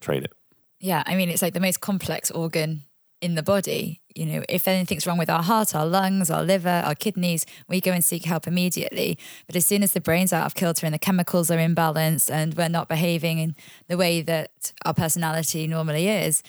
train 0.00 0.24
it. 0.24 0.32
Yeah, 0.80 1.02
I 1.06 1.16
mean, 1.16 1.28
it's 1.28 1.42
like 1.42 1.54
the 1.54 1.60
most 1.60 1.80
complex 1.80 2.30
organ 2.30 2.82
in 3.20 3.34
the 3.34 3.42
body. 3.42 4.00
You 4.14 4.26
know, 4.26 4.42
if 4.48 4.66
anything's 4.66 5.06
wrong 5.06 5.18
with 5.18 5.30
our 5.30 5.42
heart, 5.42 5.74
our 5.74 5.86
lungs, 5.86 6.30
our 6.30 6.42
liver, 6.42 6.82
our 6.84 6.94
kidneys, 6.94 7.46
we 7.68 7.80
go 7.80 7.92
and 7.92 8.04
seek 8.04 8.24
help 8.24 8.46
immediately. 8.46 9.18
But 9.46 9.56
as 9.56 9.66
soon 9.66 9.82
as 9.82 9.92
the 9.92 10.00
brain's 10.00 10.32
out 10.32 10.46
of 10.46 10.54
kilter 10.54 10.86
and 10.86 10.94
the 10.94 10.98
chemicals 10.98 11.50
are 11.50 11.58
imbalanced 11.58 12.30
and 12.30 12.54
we're 12.54 12.68
not 12.68 12.88
behaving 12.88 13.38
in 13.38 13.54
the 13.86 13.96
way 13.96 14.22
that 14.22 14.72
our 14.84 14.94
personality 14.94 15.66
normally 15.66 16.08
is, 16.08 16.42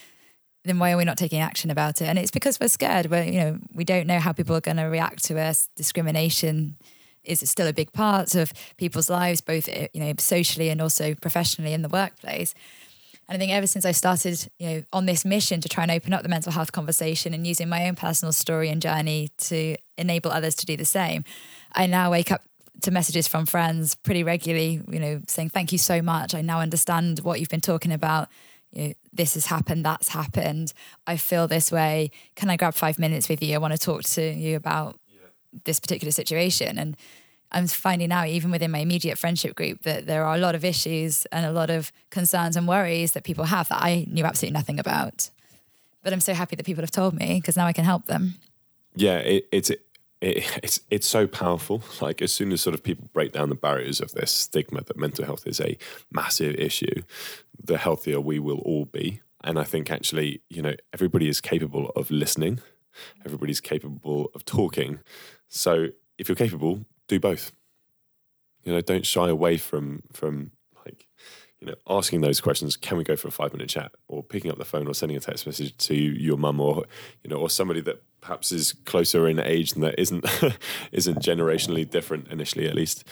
then 0.64 0.78
why 0.78 0.92
are 0.92 0.96
we 0.96 1.04
not 1.04 1.16
taking 1.16 1.40
action 1.40 1.70
about 1.70 2.02
it? 2.02 2.06
And 2.06 2.18
it's 2.18 2.30
because 2.30 2.60
we're 2.60 2.68
scared. 2.68 3.06
We're, 3.06 3.24
you 3.24 3.40
know, 3.40 3.58
we 3.74 3.84
don't 3.84 4.06
know 4.06 4.18
how 4.18 4.32
people 4.32 4.54
are 4.56 4.60
going 4.60 4.76
to 4.76 4.84
react 4.84 5.24
to 5.24 5.40
us. 5.40 5.68
Discrimination 5.76 6.76
is 7.24 7.48
still 7.48 7.66
a 7.66 7.72
big 7.72 7.92
part 7.92 8.34
of 8.34 8.52
people's 8.76 9.10
lives, 9.10 9.40
both 9.40 9.68
eh, 9.68 9.88
you 9.92 10.00
know 10.00 10.12
socially 10.18 10.68
and 10.68 10.80
also 10.80 11.14
professionally 11.14 11.72
in 11.72 11.82
the 11.82 11.88
workplace. 11.88 12.54
And 13.30 13.36
I 13.36 13.38
think 13.38 13.52
ever 13.52 13.68
since 13.68 13.84
I 13.84 13.92
started, 13.92 14.50
you 14.58 14.68
know, 14.68 14.82
on 14.92 15.06
this 15.06 15.24
mission 15.24 15.60
to 15.60 15.68
try 15.68 15.84
and 15.84 15.92
open 15.92 16.12
up 16.12 16.24
the 16.24 16.28
mental 16.28 16.50
health 16.50 16.72
conversation 16.72 17.32
and 17.32 17.46
using 17.46 17.68
my 17.68 17.86
own 17.86 17.94
personal 17.94 18.32
story 18.32 18.68
and 18.68 18.82
journey 18.82 19.28
to 19.42 19.76
enable 19.96 20.32
others 20.32 20.56
to 20.56 20.66
do 20.66 20.76
the 20.76 20.84
same, 20.84 21.22
I 21.72 21.86
now 21.86 22.10
wake 22.10 22.32
up 22.32 22.42
to 22.82 22.90
messages 22.90 23.28
from 23.28 23.46
friends 23.46 23.94
pretty 23.94 24.24
regularly, 24.24 24.82
you 24.88 24.98
know, 24.98 25.22
saying, 25.28 25.50
Thank 25.50 25.70
you 25.70 25.78
so 25.78 26.02
much. 26.02 26.34
I 26.34 26.40
now 26.42 26.58
understand 26.58 27.20
what 27.20 27.38
you've 27.38 27.48
been 27.48 27.60
talking 27.60 27.92
about. 27.92 28.28
You 28.72 28.88
know, 28.88 28.94
this 29.12 29.34
has 29.34 29.46
happened, 29.46 29.84
that's 29.84 30.08
happened. 30.08 30.72
I 31.06 31.16
feel 31.16 31.46
this 31.46 31.70
way. 31.70 32.10
Can 32.34 32.50
I 32.50 32.56
grab 32.56 32.74
five 32.74 32.98
minutes 32.98 33.28
with 33.28 33.44
you? 33.44 33.54
I 33.54 33.58
want 33.58 33.74
to 33.74 33.78
talk 33.78 34.02
to 34.02 34.22
you 34.22 34.56
about 34.56 34.98
yeah. 35.08 35.28
this 35.64 35.78
particular 35.78 36.10
situation. 36.10 36.78
And 36.78 36.96
I'm 37.52 37.66
finding 37.66 38.12
out, 38.12 38.28
even 38.28 38.50
within 38.50 38.70
my 38.70 38.78
immediate 38.78 39.18
friendship 39.18 39.54
group, 39.56 39.82
that 39.82 40.06
there 40.06 40.24
are 40.24 40.34
a 40.34 40.38
lot 40.38 40.54
of 40.54 40.64
issues 40.64 41.26
and 41.26 41.44
a 41.44 41.52
lot 41.52 41.70
of 41.70 41.92
concerns 42.10 42.56
and 42.56 42.66
worries 42.68 43.12
that 43.12 43.24
people 43.24 43.44
have 43.44 43.68
that 43.68 43.82
I 43.82 44.06
knew 44.08 44.24
absolutely 44.24 44.54
nothing 44.54 44.78
about. 44.78 45.30
But 46.02 46.12
I'm 46.12 46.20
so 46.20 46.32
happy 46.34 46.56
that 46.56 46.64
people 46.64 46.82
have 46.82 46.90
told 46.90 47.14
me 47.14 47.36
because 47.40 47.56
now 47.56 47.66
I 47.66 47.72
can 47.72 47.84
help 47.84 48.06
them. 48.06 48.36
Yeah, 48.94 49.18
it, 49.18 49.48
it's 49.52 49.70
it, 49.70 49.80
it's 50.20 50.80
it's 50.90 51.08
so 51.08 51.26
powerful. 51.26 51.82
Like 52.00 52.22
as 52.22 52.32
soon 52.32 52.52
as 52.52 52.60
sort 52.60 52.74
of 52.74 52.82
people 52.82 53.08
break 53.12 53.32
down 53.32 53.48
the 53.48 53.54
barriers 53.54 54.00
of 54.00 54.12
this 54.12 54.30
stigma 54.30 54.82
that 54.84 54.96
mental 54.96 55.24
health 55.24 55.46
is 55.46 55.60
a 55.60 55.76
massive 56.10 56.54
issue, 56.54 57.02
the 57.62 57.78
healthier 57.78 58.20
we 58.20 58.38
will 58.38 58.58
all 58.60 58.84
be. 58.84 59.20
And 59.42 59.58
I 59.58 59.64
think 59.64 59.90
actually, 59.90 60.42
you 60.48 60.62
know, 60.62 60.74
everybody 60.92 61.28
is 61.28 61.40
capable 61.40 61.90
of 61.96 62.10
listening. 62.10 62.60
Everybody's 63.24 63.60
capable 63.60 64.30
of 64.34 64.44
talking. 64.44 65.00
So 65.48 65.88
if 66.18 66.28
you're 66.28 66.36
capable, 66.36 66.84
do 67.10 67.20
both. 67.20 67.52
You 68.64 68.72
know, 68.72 68.80
don't 68.80 69.06
shy 69.06 69.28
away 69.28 69.56
from 69.56 70.02
from 70.12 70.52
like 70.84 71.06
you 71.60 71.66
know 71.66 71.74
asking 71.88 72.20
those 72.20 72.40
questions. 72.40 72.76
Can 72.76 72.96
we 72.96 73.04
go 73.04 73.16
for 73.16 73.28
a 73.28 73.32
five 73.32 73.52
minute 73.52 73.68
chat, 73.68 73.92
or 74.08 74.22
picking 74.22 74.50
up 74.50 74.58
the 74.58 74.64
phone, 74.64 74.86
or 74.86 74.94
sending 74.94 75.16
a 75.16 75.20
text 75.20 75.46
message 75.46 75.76
to 75.88 75.94
your 75.94 76.36
mum, 76.36 76.60
or 76.60 76.84
you 77.22 77.30
know, 77.30 77.36
or 77.36 77.50
somebody 77.50 77.80
that 77.82 78.02
perhaps 78.20 78.52
is 78.52 78.72
closer 78.84 79.26
in 79.26 79.38
age 79.38 79.72
and 79.72 79.82
that 79.82 79.98
isn't 79.98 80.24
isn't 80.92 81.18
generationally 81.18 81.88
different 81.88 82.28
initially, 82.28 82.66
at 82.66 82.74
least. 82.74 83.04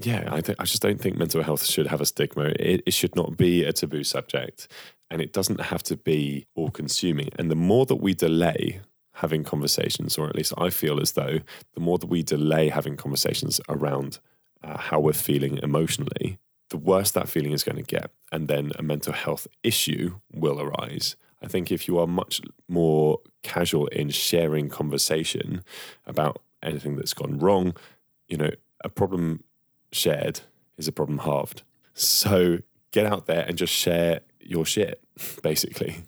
Yeah, 0.00 0.28
I 0.32 0.40
think 0.40 0.58
I 0.60 0.64
just 0.64 0.82
don't 0.82 1.00
think 1.00 1.16
mental 1.16 1.42
health 1.42 1.64
should 1.64 1.86
have 1.86 2.00
a 2.00 2.06
stigma. 2.06 2.52
It, 2.58 2.82
it 2.86 2.92
should 2.92 3.14
not 3.14 3.36
be 3.36 3.62
a 3.62 3.72
taboo 3.72 4.02
subject, 4.02 4.68
and 5.10 5.20
it 5.20 5.32
doesn't 5.32 5.60
have 5.60 5.82
to 5.84 5.96
be 5.96 6.46
all 6.54 6.70
consuming. 6.70 7.28
And 7.38 7.50
the 7.50 7.56
more 7.56 7.86
that 7.86 7.96
we 7.96 8.14
delay 8.14 8.80
having 9.14 9.44
conversations, 9.44 10.18
or 10.18 10.28
at 10.28 10.34
least 10.34 10.52
I 10.58 10.70
feel 10.70 11.00
as 11.00 11.12
though 11.12 11.38
the 11.74 11.80
more 11.80 11.98
that 11.98 12.06
we 12.06 12.22
delay 12.22 12.68
having 12.68 12.96
conversations 12.96 13.60
around 13.68 14.18
uh, 14.62 14.78
how 14.78 15.00
we're 15.00 15.12
feeling 15.12 15.58
emotionally, 15.62 16.38
the 16.70 16.76
worse 16.76 17.10
that 17.12 17.28
feeling 17.28 17.52
is 17.52 17.62
going 17.62 17.76
to 17.76 17.82
get. 17.82 18.10
And 18.32 18.48
then 18.48 18.72
a 18.76 18.82
mental 18.82 19.12
health 19.12 19.46
issue 19.62 20.16
will 20.32 20.60
arise. 20.60 21.16
I 21.42 21.46
think 21.46 21.70
if 21.70 21.86
you 21.86 21.98
are 21.98 22.06
much 22.06 22.40
more 22.68 23.20
casual 23.42 23.86
in 23.88 24.10
sharing 24.10 24.68
conversation 24.68 25.62
about 26.06 26.40
anything 26.62 26.96
that's 26.96 27.14
gone 27.14 27.38
wrong, 27.38 27.76
you 28.26 28.36
know, 28.36 28.50
a 28.82 28.88
problem 28.88 29.44
shared 29.92 30.40
is 30.76 30.88
a 30.88 30.92
problem 30.92 31.18
halved. 31.18 31.62
So 31.92 32.58
get 32.90 33.06
out 33.06 33.26
there 33.26 33.44
and 33.46 33.56
just 33.56 33.72
share 33.72 34.20
your 34.40 34.64
shit, 34.64 35.00
basically. 35.42 35.98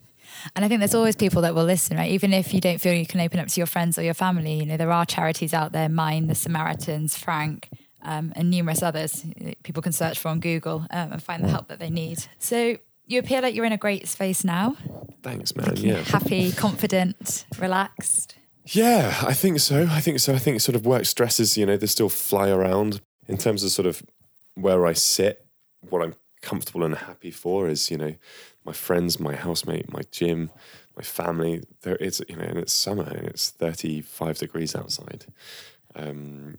And 0.55 0.65
I 0.65 0.69
think 0.69 0.81
there's 0.81 0.95
always 0.95 1.17
people 1.17 1.43
that 1.43 1.55
will 1.55 1.65
listen, 1.65 1.97
right? 1.97 2.11
Even 2.11 2.33
if 2.33 2.53
you 2.55 2.61
don't 2.61 2.81
feel 2.81 2.93
you 2.93 3.07
can 3.07 3.21
open 3.21 3.41
up 3.41 3.49
to 3.49 3.61
your 3.61 3.67
friends 3.67 3.99
or 3.99 4.03
your 4.03 4.15
family, 4.15 4.55
you 4.55 4.67
know, 4.67 4.77
there 4.77 4.93
are 4.93 5.07
charities 5.07 5.55
out 5.55 5.73
there, 5.73 5.89
Mind, 5.89 6.29
the 6.31 6.35
Samaritans, 6.35 7.17
Frank, 7.17 7.69
um, 8.03 8.33
and 8.37 8.51
numerous 8.51 8.83
others. 8.83 9.25
People 9.63 9.83
can 9.83 9.93
search 9.93 10.19
for 10.19 10.29
on 10.29 10.41
Google 10.41 10.87
um, 10.91 11.13
and 11.13 11.23
find 11.23 11.45
the 11.45 11.49
help 11.49 11.69
that 11.69 11.79
they 11.79 11.91
need. 11.91 12.19
So 12.39 12.79
you 13.07 13.19
appear 13.19 13.41
like 13.41 13.55
you're 13.55 13.65
in 13.65 13.73
a 13.73 13.79
great 13.79 14.09
space 14.09 14.45
now. 14.45 14.77
Thanks, 15.23 15.55
man. 15.57 15.75
Yeah. 15.77 16.03
Happy, 16.03 16.53
confident, 16.53 17.45
relaxed. 17.59 18.37
Yeah, 18.67 19.17
I 19.23 19.33
think 19.33 19.61
so. 19.61 19.87
I 19.91 20.01
think 20.01 20.19
so. 20.19 20.35
I 20.35 20.39
think 20.39 20.61
sort 20.61 20.75
of 20.75 20.85
work 20.85 21.05
stresses, 21.05 21.57
you 21.57 21.67
know, 21.67 21.77
they 21.77 21.87
still 21.87 22.09
fly 22.09 22.49
around. 22.49 23.01
In 23.29 23.39
terms 23.39 23.65
of 23.65 23.71
sort 23.71 23.87
of 23.87 24.03
where 24.55 24.87
I 24.87 24.93
sit, 24.93 25.45
what 25.89 26.03
I'm 26.03 26.15
comfortable 26.43 26.85
and 26.85 26.95
happy 26.95 27.31
for 27.31 27.69
is, 27.69 27.91
you 27.91 27.97
know, 27.97 28.15
my 28.67 28.73
friends, 28.73 29.19
my 29.21 29.35
housemate, 29.35 29.93
my 29.93 30.03
gym, 30.11 30.51
my 30.97 31.03
family. 31.03 31.63
There, 31.83 31.97
it's 32.01 32.21
you 32.29 32.37
know, 32.37 32.45
and 32.45 32.59
it's 32.59 32.73
summer 32.73 33.05
and 33.05 33.29
it's 33.29 33.51
thirty 33.51 34.03
five 34.03 34.39
degrees 34.39 34.75
outside. 34.75 35.27
Um, 35.95 36.59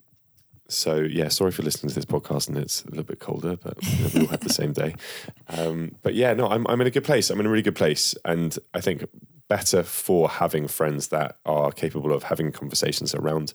so 0.70 0.96
yeah, 0.98 1.28
sorry 1.28 1.52
for 1.52 1.64
listening 1.64 1.90
to 1.90 1.96
this 1.96 2.06
podcast 2.06 2.48
and 2.48 2.58
it's 2.58 2.84
a 2.84 2.90
little 2.90 3.04
bit 3.04 3.20
colder, 3.20 3.56
but 3.56 3.82
you 3.84 4.04
know, 4.04 4.10
we 4.14 4.22
all 4.22 4.28
had 4.28 4.42
the 4.42 4.50
same 4.50 4.74
day. 4.74 4.96
Um, 5.50 5.96
but 6.02 6.14
yeah, 6.14 6.34
no, 6.34 6.50
I'm 6.50 6.68
I'm 6.68 6.82
in 6.82 6.88
a 6.88 6.92
good 6.92 7.06
place. 7.06 7.30
I'm 7.30 7.40
in 7.40 7.46
a 7.46 7.50
really 7.50 7.62
good 7.62 7.76
place, 7.76 8.14
and 8.26 8.58
I 8.74 8.82
think 8.82 9.06
better 9.48 9.82
for 9.82 10.28
having 10.28 10.68
friends 10.68 11.08
that 11.08 11.38
are 11.46 11.72
capable 11.72 12.12
of 12.12 12.24
having 12.24 12.52
conversations 12.52 13.16
around 13.16 13.54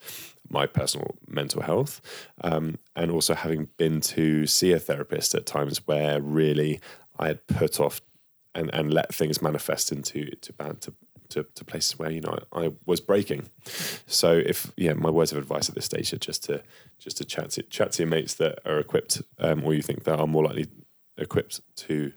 my 0.48 0.66
personal 0.66 1.16
mental 1.28 1.61
health, 1.61 2.00
um, 2.42 2.78
and 2.96 3.11
also 3.11 3.34
having 3.34 3.68
been 3.76 4.00
to 4.00 4.46
see 4.46 4.72
a 4.72 4.78
therapist 4.78 5.34
at 5.34 5.44
times 5.44 5.86
where 5.86 6.18
really 6.22 6.80
I 7.18 7.26
had 7.26 7.46
put 7.46 7.78
off 7.78 8.00
and 8.55 8.72
and 8.74 8.92
let 8.92 9.14
things 9.14 9.42
manifest 9.42 9.92
into 9.92 10.30
to 10.36 10.53
bad 10.53 10.80
to, 10.82 10.94
to, 11.30 11.46
to 11.55 11.64
places 11.64 11.98
where 11.98 12.11
you 12.11 12.20
know 12.20 12.38
I, 12.53 12.64
I, 12.66 12.72
was 12.86 13.00
breaking. 13.00 13.48
So 14.07 14.32
if 14.32 14.72
yeah, 14.76 14.92
my 14.94 15.11
words 15.11 15.32
of 15.32 15.38
advice 15.38 15.68
at 15.68 15.74
this 15.74 15.86
stage 15.86 16.12
are 16.12 16.18
just 16.18 16.44
to 16.44 16.62
just 16.98 17.16
to 17.18 17.24
chat 17.24 17.50
to 17.50 17.62
chat 17.62 17.92
to 17.92 18.03
your 18.03 18.11
mates 18.11 18.34
that 18.34 18.61
are 18.66 18.78
equipped, 18.78 19.22
um, 19.38 19.64
or 19.64 19.74
you 19.74 19.82
think 19.82 20.05
that 20.05 20.18
are 20.18 20.26
more 20.26 20.44
likely 20.44 20.66
equipped 21.16 21.61
to 21.76 22.12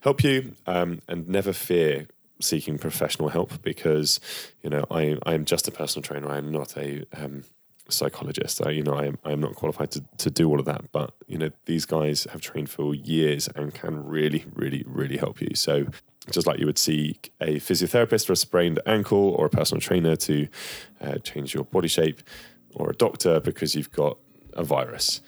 help 0.00 0.22
you, 0.22 0.54
um, 0.66 1.00
and 1.08 1.28
never 1.28 1.52
fear 1.52 2.08
seeking 2.40 2.78
professional 2.78 3.28
help 3.28 3.62
because 3.62 4.20
you 4.62 4.70
know 4.70 4.84
I 4.90 5.18
I 5.24 5.34
am 5.34 5.44
just 5.44 5.68
a 5.68 5.70
personal 5.70 6.02
trainer. 6.02 6.28
I 6.28 6.38
am 6.38 6.50
not 6.50 6.76
a 6.76 7.04
um, 7.12 7.44
psychologist. 7.88 8.64
I, 8.66 8.70
you 8.70 8.82
know, 8.82 8.94
I 8.94 9.06
am, 9.06 9.18
I 9.24 9.32
am 9.32 9.40
not 9.40 9.54
qualified 9.54 9.90
to, 9.92 10.04
to 10.18 10.30
do 10.30 10.48
all 10.48 10.58
of 10.58 10.66
that, 10.66 10.90
but 10.92 11.12
you 11.26 11.38
know, 11.38 11.50
these 11.66 11.84
guys 11.84 12.26
have 12.32 12.40
trained 12.40 12.70
for 12.70 12.94
years 12.94 13.48
and 13.54 13.74
can 13.74 14.04
really, 14.04 14.44
really, 14.54 14.84
really 14.86 15.16
help 15.16 15.40
you. 15.40 15.54
So 15.54 15.86
just 16.30 16.46
like 16.46 16.58
you 16.58 16.66
would 16.66 16.78
seek 16.78 17.32
a 17.40 17.56
physiotherapist 17.56 18.26
for 18.26 18.32
a 18.32 18.36
sprained 18.36 18.80
ankle 18.86 19.30
or 19.30 19.46
a 19.46 19.50
personal 19.50 19.80
trainer 19.80 20.16
to 20.16 20.48
uh, 21.00 21.18
change 21.18 21.54
your 21.54 21.64
body 21.64 21.88
shape 21.88 22.22
or 22.74 22.90
a 22.90 22.94
doctor 22.94 23.40
because 23.40 23.74
you've 23.74 23.92
got 23.92 24.18
a 24.54 24.64
virus, 24.64 25.20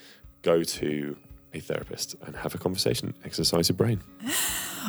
go 0.42 0.62
to 0.62 1.16
a 1.56 1.60
therapist 1.60 2.14
and 2.26 2.36
have 2.36 2.54
a 2.54 2.58
conversation, 2.58 3.14
exercise 3.24 3.68
your 3.68 3.76
brain. 3.76 4.00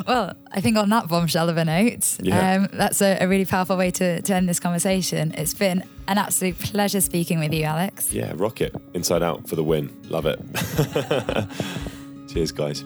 Well, 0.06 0.32
I 0.52 0.60
think 0.60 0.76
on 0.76 0.90
that 0.90 1.08
bombshell 1.08 1.48
of 1.48 1.56
a 1.56 1.64
note, 1.64 2.18
yeah. 2.20 2.52
um, 2.52 2.68
that's 2.72 3.02
a, 3.02 3.18
a, 3.20 3.26
really 3.26 3.44
powerful 3.44 3.76
way 3.76 3.90
to, 3.90 4.22
to 4.22 4.34
end 4.34 4.48
this 4.48 4.60
conversation. 4.60 5.32
It's 5.32 5.54
been 5.54 5.82
an 6.06 6.18
absolute 6.18 6.56
pleasure 6.58 7.00
speaking 7.00 7.40
with 7.40 7.52
you, 7.52 7.64
Alex. 7.64 8.12
Yeah, 8.12 8.32
rocket 8.36 8.76
inside 8.94 9.24
out 9.24 9.48
for 9.48 9.56
the 9.56 9.64
win. 9.64 9.92
Love 10.04 10.26
it. 10.26 10.38
Cheers, 12.32 12.52
guys. 12.52 12.84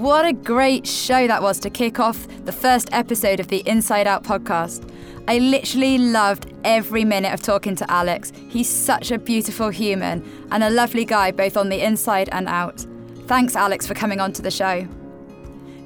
What 0.00 0.24
a 0.24 0.32
great 0.32 0.86
show 0.86 1.26
that 1.26 1.42
was 1.42 1.58
to 1.60 1.68
kick 1.68 2.00
off 2.00 2.26
the 2.46 2.52
first 2.52 2.88
episode 2.90 3.38
of 3.38 3.48
the 3.48 3.62
Inside 3.68 4.06
Out 4.06 4.24
podcast. 4.24 4.90
I 5.28 5.36
literally 5.36 5.98
loved 5.98 6.50
every 6.64 7.04
minute 7.04 7.34
of 7.34 7.42
talking 7.42 7.76
to 7.76 7.90
Alex. 7.90 8.32
He's 8.48 8.66
such 8.66 9.10
a 9.10 9.18
beautiful 9.18 9.68
human 9.68 10.26
and 10.52 10.64
a 10.64 10.70
lovely 10.70 11.04
guy 11.04 11.32
both 11.32 11.58
on 11.58 11.68
the 11.68 11.84
inside 11.84 12.30
and 12.32 12.48
out. 12.48 12.86
Thanks, 13.26 13.54
Alex, 13.54 13.86
for 13.86 13.92
coming 13.92 14.20
on 14.20 14.32
to 14.32 14.40
the 14.40 14.50
show. 14.50 14.88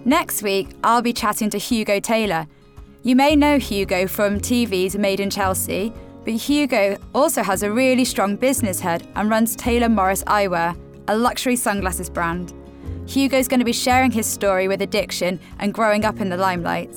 Next 0.05 0.45
week, 0.45 0.69
I'll 0.85 1.03
be 1.03 1.12
chatting 1.12 1.51
to 1.51 1.59
Hugo 1.59 1.99
Taylor. 1.99 2.47
You 3.03 3.17
may 3.17 3.35
know 3.35 3.59
Hugo 3.59 4.07
from 4.07 4.39
TV's 4.39 4.95
Made 4.95 5.19
in 5.19 5.29
Chelsea, 5.29 5.93
but 6.25 6.35
Hugo 6.35 6.99
also 7.17 7.43
has 7.43 7.65
a 7.65 7.73
really 7.73 8.05
strong 8.05 8.37
business 8.37 8.79
head 8.79 9.09
and 9.17 9.29
runs 9.29 9.57
Taylor 9.57 9.89
Morris 9.89 10.23
Eyewear, 10.29 10.79
a 11.09 11.19
luxury 11.19 11.57
sunglasses 11.57 12.09
brand. 12.09 12.55
Hugo's 13.07 13.49
going 13.49 13.61
to 13.61 13.67
be 13.67 13.73
sharing 13.73 14.11
his 14.11 14.27
story 14.27 14.69
with 14.69 14.83
addiction 14.83 15.39
and 15.59 15.75
growing 15.75 16.05
up 16.05 16.21
in 16.21 16.29
the 16.29 16.37
limelight. 16.37 16.95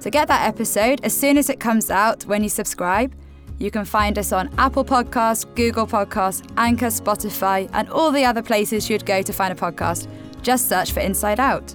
To 0.00 0.10
get 0.10 0.28
that 0.28 0.46
episode 0.46 1.00
as 1.02 1.16
soon 1.16 1.38
as 1.38 1.48
it 1.48 1.58
comes 1.58 1.90
out 1.90 2.24
when 2.26 2.42
you 2.42 2.48
subscribe, 2.48 3.14
you 3.58 3.70
can 3.70 3.84
find 3.84 4.18
us 4.18 4.32
on 4.32 4.50
Apple 4.58 4.84
Podcasts, 4.84 5.46
Google 5.54 5.86
Podcasts, 5.86 6.46
Anchor, 6.56 6.86
Spotify, 6.86 7.70
and 7.72 7.88
all 7.88 8.10
the 8.12 8.24
other 8.24 8.42
places 8.42 8.90
you'd 8.90 9.06
go 9.06 9.22
to 9.22 9.32
find 9.32 9.52
a 9.52 9.56
podcast. 9.56 10.08
Just 10.42 10.68
search 10.68 10.92
for 10.92 11.00
Inside 11.00 11.40
Out. 11.40 11.74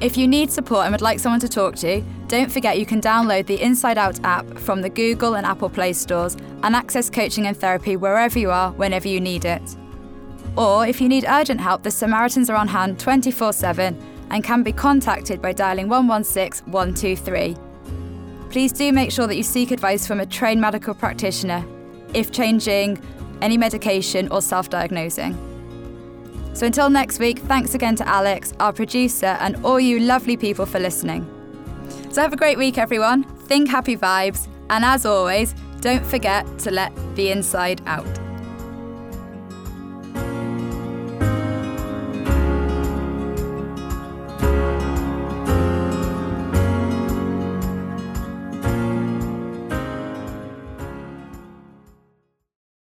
If 0.00 0.18
you 0.18 0.28
need 0.28 0.50
support 0.50 0.84
and 0.84 0.92
would 0.92 1.00
like 1.00 1.18
someone 1.18 1.40
to 1.40 1.48
talk 1.48 1.74
to, 1.76 2.02
don't 2.28 2.52
forget 2.52 2.78
you 2.78 2.84
can 2.84 3.00
download 3.00 3.46
the 3.46 3.60
Inside 3.62 3.96
Out 3.96 4.22
app 4.24 4.46
from 4.58 4.82
the 4.82 4.90
Google 4.90 5.36
and 5.36 5.46
Apple 5.46 5.70
Play 5.70 5.94
stores 5.94 6.36
and 6.62 6.76
access 6.76 7.08
coaching 7.08 7.46
and 7.46 7.56
therapy 7.56 7.96
wherever 7.96 8.38
you 8.38 8.50
are, 8.50 8.72
whenever 8.72 9.08
you 9.08 9.20
need 9.20 9.46
it. 9.46 9.62
Or 10.56 10.86
if 10.86 11.00
you 11.00 11.08
need 11.08 11.24
urgent 11.28 11.60
help, 11.60 11.82
the 11.82 11.90
Samaritans 11.90 12.48
are 12.48 12.56
on 12.56 12.68
hand 12.68 12.98
24 12.98 13.52
7 13.52 14.26
and 14.30 14.42
can 14.42 14.62
be 14.62 14.72
contacted 14.72 15.40
by 15.42 15.52
dialing 15.52 15.88
116 15.88 16.70
123. 16.70 17.56
Please 18.50 18.72
do 18.72 18.92
make 18.92 19.10
sure 19.10 19.26
that 19.26 19.36
you 19.36 19.42
seek 19.42 19.70
advice 19.70 20.06
from 20.06 20.20
a 20.20 20.26
trained 20.26 20.60
medical 20.60 20.94
practitioner 20.94 21.64
if 22.14 22.32
changing 22.32 22.98
any 23.42 23.58
medication 23.58 24.28
or 24.28 24.40
self 24.40 24.70
diagnosing. 24.70 25.36
So 26.54 26.64
until 26.64 26.88
next 26.88 27.18
week, 27.18 27.40
thanks 27.40 27.74
again 27.74 27.96
to 27.96 28.08
Alex, 28.08 28.54
our 28.60 28.72
producer, 28.72 29.36
and 29.40 29.56
all 29.62 29.78
you 29.78 30.00
lovely 30.00 30.38
people 30.38 30.64
for 30.64 30.78
listening. 30.78 31.30
So 32.10 32.22
have 32.22 32.32
a 32.32 32.36
great 32.36 32.56
week, 32.56 32.78
everyone. 32.78 33.24
Think 33.24 33.68
happy 33.68 33.94
vibes, 33.94 34.48
and 34.70 34.82
as 34.82 35.04
always, 35.04 35.54
don't 35.80 36.04
forget 36.04 36.46
to 36.60 36.70
let 36.70 36.94
the 37.14 37.30
inside 37.30 37.82
out. 37.84 38.25